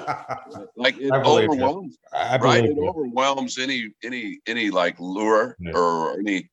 [0.76, 1.52] Like it I believe you.
[1.52, 2.66] overwhelms, I right?
[2.66, 5.74] It overwhelms any any any like lure Yeah.
[5.76, 6.50] or any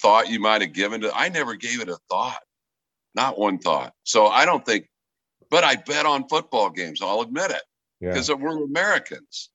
[0.00, 1.12] thought you might have given to.
[1.14, 2.40] I never gave it a thought,
[3.14, 3.92] not one thought.
[4.04, 4.88] So I don't think.
[5.50, 7.02] But I bet on football games.
[7.02, 7.62] I'll admit it
[8.00, 9.50] Yeah, because we're Americans.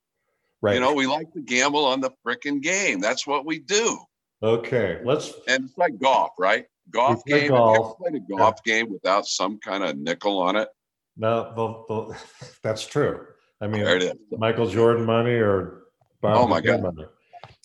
[0.61, 0.75] right.
[0.75, 2.99] You know, we like to gamble on the frickin' game.
[2.99, 3.97] That's what we do.
[4.43, 5.33] okay, let's.
[5.47, 6.65] And it's like golf, right?
[6.91, 7.35] Golf game.
[7.35, 7.97] Have you ever golf.
[7.97, 10.69] played a golf game without some kind of nickel on it?
[11.17, 13.25] No, the, the, that's true.
[13.61, 14.13] I mean, it is.
[14.37, 15.83] Michael Jordan money or
[16.21, 16.81] Bob Oh, my God.
[16.81, 17.05] money.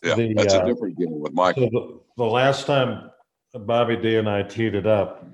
[0.02, 1.70] Yeah, the, that's uh, a different game with So Michael.
[1.70, 3.10] the, the last time
[3.54, 5.24] Bobby D and I teed it up,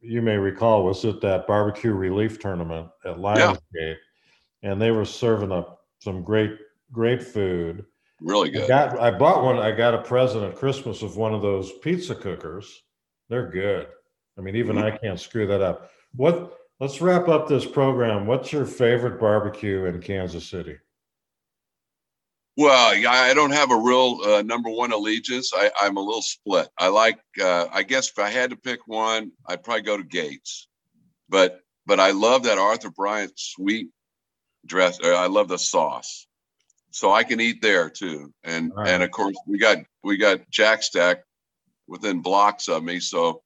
[0.00, 3.96] you may recall, was at that barbecue relief tournament at Lionsgate,
[4.62, 6.52] and they were serving up some great,
[6.92, 7.84] great food.
[8.20, 8.68] Really I good.
[8.68, 9.58] got, I bought one.
[9.58, 12.82] I got a present at Christmas of one of those pizza cookers.
[13.28, 13.86] They're good.
[14.36, 15.90] I mean, even I can't screw that up.
[16.14, 16.54] What?
[16.80, 18.26] Let's wrap up this program.
[18.26, 20.76] What's your favorite barbecue in Kansas City?
[22.56, 25.52] Well, yeah, I don't have a real uh, number one allegiance.
[25.52, 26.68] I, I'm a little split.
[26.78, 30.04] I like, uh, I guess, if I had to pick one, I'd probably go to
[30.04, 30.68] Gates.
[31.28, 33.88] But but I love that Arthur Bryant sweet
[34.64, 35.00] dress.
[35.04, 36.27] I love the sauce,
[36.90, 38.32] so I can eat there too.
[38.44, 41.22] And All and of course we got we got Jack Stack
[41.86, 43.42] within blocks of me, so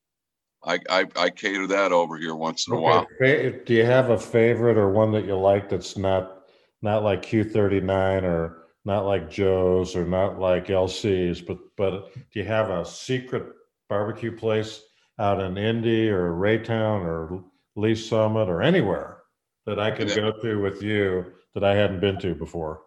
[0.64, 3.06] I I, I cater that over here once in a while.
[3.18, 6.44] Fa- Do you have a favorite or one that you like that's not
[6.82, 12.44] not like Q39 or not like Joe's or not like LC's, but but do you
[12.44, 13.46] have a secret
[13.88, 14.82] barbecue place
[15.18, 17.44] out in Indy or Raytown or
[17.76, 19.18] Lee's Summit or anywhere
[19.66, 20.16] that I could Yeah.
[20.16, 22.82] go to with you that I hadn't been to before?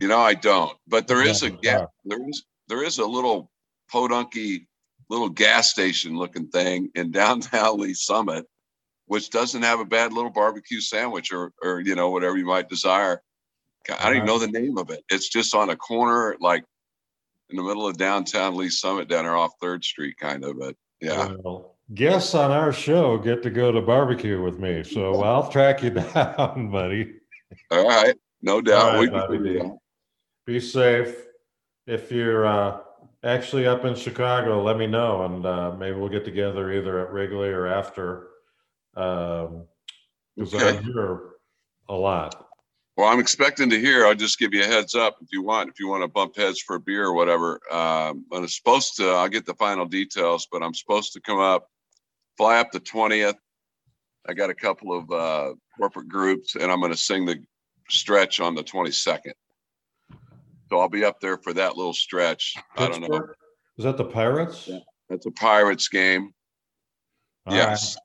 [0.00, 0.76] You know, I don't.
[0.86, 1.86] But there is a Yeah.
[2.04, 3.50] there is there is a little
[3.92, 4.66] podunky
[5.08, 8.46] little gas station looking thing in downtown Lee's Summit,
[9.06, 12.68] which doesn't have a bad little barbecue sandwich or or you know whatever you might
[12.68, 13.22] desire.
[13.88, 14.38] I don't even uh-huh.
[14.38, 15.04] know the name of it.
[15.10, 16.64] It's just on a corner, like
[17.50, 20.58] in the middle of downtown Lee's Summit, down there off Third Street, kind of.
[20.58, 25.22] But yeah, Well, guests on our show get to go to barbecue with me, so
[25.22, 27.14] I'll track you down, buddy.
[27.70, 28.94] all right, no doubt.
[28.94, 29.58] right, we can Bobby figure D.
[29.60, 29.78] it out.
[30.46, 31.14] Be safe.
[31.86, 32.78] If you're uh,
[33.24, 37.12] actually up in Chicago, let me know, and uh, maybe we'll get together either at
[37.12, 38.28] Wrigley or after.
[38.96, 39.64] Um,
[40.36, 40.78] because Okay.
[40.78, 41.20] I'm here
[41.88, 42.46] a lot.
[42.96, 44.06] Well, I'm expecting to hear.
[44.06, 45.68] I'll just give you a heads up if you want.
[45.68, 48.96] If you want to bump heads for a beer or whatever, um, but it's supposed
[48.96, 49.08] to.
[49.08, 51.68] I'll get the final details, but I'm supposed to come up,
[52.36, 53.36] fly up the twentieth.
[54.28, 57.42] I got a couple of uh, corporate groups, and I'm going to sing the
[57.90, 59.34] stretch on the twenty second.
[60.68, 62.54] So I'll be up there for that little stretch.
[62.76, 63.20] I don't know.
[63.78, 64.66] Is that the Pirates?
[64.66, 64.78] Yeah.
[65.08, 66.32] That's a Pirates game.
[67.46, 67.70] All right.
[67.70, 67.96] yes.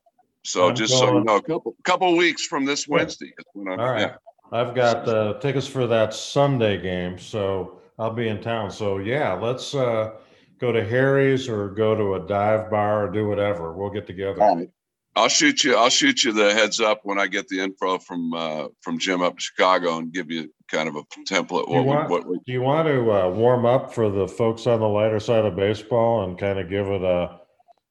[0.44, 3.26] So I'm just so you know, a couple couple weeks from this Wednesday.
[3.38, 4.00] is when I'm- All right.
[4.00, 4.16] yeah.
[4.52, 8.70] I've got uh, tickets for that Sunday game, so I'll be in town.
[8.70, 10.10] So yeah, let's uh,
[10.58, 13.72] go to Harry's or go to a dive bar or do whatever.
[13.72, 14.42] We'll get together.
[14.42, 14.68] All right.
[15.14, 15.76] I'll shoot you.
[15.76, 19.20] I'll shoot you the heads up when I get the info from uh, from Jim
[19.20, 21.68] up in Chicago and give you kind of a template.
[21.68, 24.66] What, we- want- what, we- Do you want to uh, warm up for the folks
[24.66, 27.40] on the lighter side of baseball and kind of give it a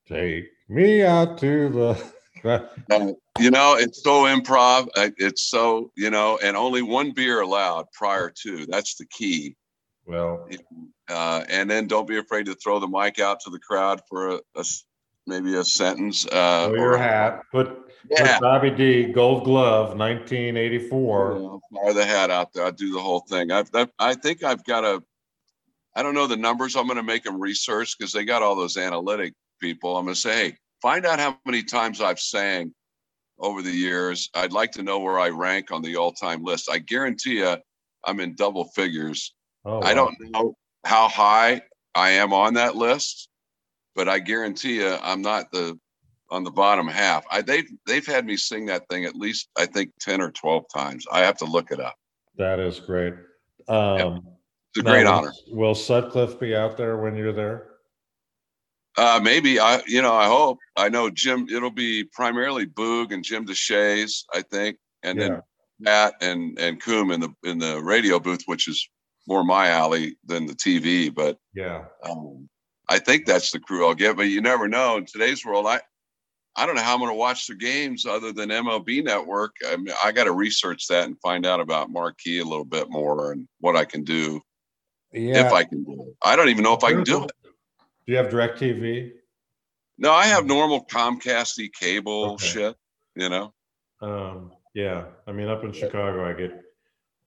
[0.07, 2.11] take me out to the?
[2.91, 4.88] uh, you know, it's so improv.
[4.95, 8.65] It's so you know, and only one beer allowed prior to.
[8.65, 9.56] That's the key.
[10.07, 10.49] well,
[11.07, 14.39] Uh, and then don't be afraid to throw the mic out to the crowd for
[14.56, 14.64] a,
[15.32, 16.26] maybe a sentence.
[16.28, 17.44] Uh, your hat.
[17.52, 18.34] Put, Yeah.
[18.34, 21.36] put Bobby D Gold Glove, 1984.
[21.36, 22.66] I'll fire the hat out there.
[22.66, 23.52] I'll do the whole thing.
[23.52, 25.02] I've, I've I think I've got a.
[25.95, 26.76] I don't know the numbers.
[26.76, 29.98] I'm going to make them research because they got all those analytic people.
[29.98, 32.74] I'm going to say, hey, find out how many times I've sang
[33.40, 34.30] over the years.
[34.34, 36.70] I'd like to know where I rank on the all-time list.
[36.72, 37.58] I guarantee you,
[38.06, 39.34] I'm in double figures.
[39.66, 40.56] Oh, I don't know
[40.86, 41.62] how high
[41.94, 43.28] I am on that list,
[43.95, 45.80] but I guarantee you, I'm not the
[46.30, 47.26] on the bottom half.
[47.31, 50.65] I they've they've had me sing that thing at least I think ten or twelve
[50.73, 51.05] times.
[51.11, 51.95] I have to look it up.
[52.38, 53.13] That is great.
[53.68, 54.26] Um,
[54.69, 55.34] It's a now, great honor.
[55.47, 57.68] Will Sutcliffe be out there when you're there?
[58.97, 60.59] Uh, maybe I, you know, I hope.
[60.76, 61.47] I know Jim.
[61.49, 65.27] It'll be primarily Boog and Jim Deshaies, I think, and Yeah.
[65.27, 65.41] then
[65.80, 68.89] Matt and and Coom in the in the radio booth, which is
[69.27, 71.13] more my alley than the TV.
[71.13, 71.85] But Yeah.
[72.03, 72.49] um,
[72.91, 74.18] I think that's the crew I'll get.
[74.18, 74.97] But you never know.
[74.97, 75.80] In today's world, I
[76.57, 79.55] I don't know how I'm going to watch the games other than MLB Network.
[79.65, 82.89] I mean, I got to research that and find out about Marquee a little bit
[82.89, 84.41] more and what I can do
[85.13, 85.45] Yeah.
[85.45, 86.15] if I can do it.
[86.22, 87.31] I don't even know if I can do it.
[87.43, 89.11] Do you have DirecTV?
[89.97, 92.45] No, I have normal Comcasty cable Okay.
[92.45, 92.76] shit.
[93.15, 93.53] You know.
[94.01, 96.51] Um, yeah, I mean, up in Chicago, I get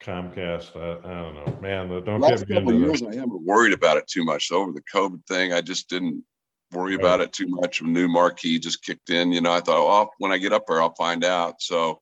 [0.04, 0.76] Comcast.
[0.76, 1.88] I, I don't know, man.
[2.04, 3.02] Don't Last get me couple into years.
[3.02, 4.48] I haven't worried about it too much.
[4.48, 6.22] So over the COVID thing, I just didn't
[6.72, 7.80] worry about it too much.
[7.80, 9.32] A new marquee just kicked in.
[9.32, 11.62] You know, I thought, oh, when I get up there, I'll find out.
[11.62, 12.00] So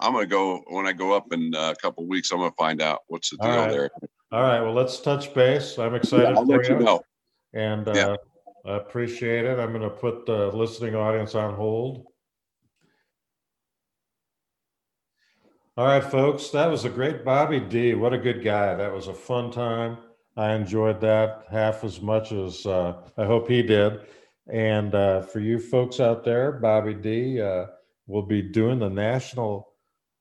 [0.00, 2.30] I'm gonna go when I go up in a couple of weeks.
[2.30, 3.70] I'm gonna find out what's the All deal right.
[3.70, 3.90] there.
[4.30, 5.78] All right, well, let's touch base.
[5.78, 7.02] I'm Yeah, excited I'll for let you you, know.
[7.54, 8.06] and Yeah.
[8.08, 8.16] uh,
[8.66, 9.58] I appreciate it.
[9.58, 12.04] I'm going to put the listening audience on hold.
[15.78, 17.94] All right, folks, that was a great Bobby D.
[17.94, 18.74] What a good guy.
[18.74, 19.98] That was a fun time.
[20.36, 24.00] I enjoyed that half as much as uh, I hope he did.
[24.48, 27.66] And uh, for you folks out there, Bobby D uh,
[28.08, 29.68] will be doing the national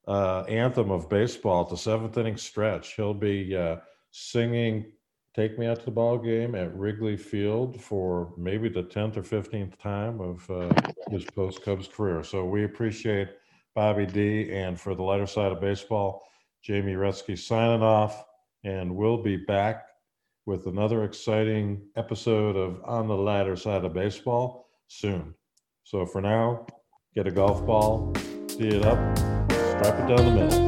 [0.07, 2.93] uh, anthem of baseball at the seventh inning stretch.
[2.93, 3.77] He'll be uh,
[4.11, 4.91] singing
[5.33, 9.23] "Take Me Out to the Ball Game" at Wrigley Field for maybe the tenth or
[9.23, 10.69] fifteenth time of uh,
[11.09, 12.21] his post Cubs career.
[12.21, 13.29] So we appreciate
[13.77, 14.51] Bobby D.
[14.51, 16.23] And for the lighter side of baseball,
[16.63, 18.25] Jamie Rutsky signing off,
[18.63, 19.85] and we'll be back
[20.47, 25.35] with another exciting episode of On the Lighter Side of Baseball soon.
[25.83, 26.65] So for now,
[27.13, 28.13] get a golf ball,
[28.47, 28.97] tee it up,
[29.47, 30.66] strap it down the middle.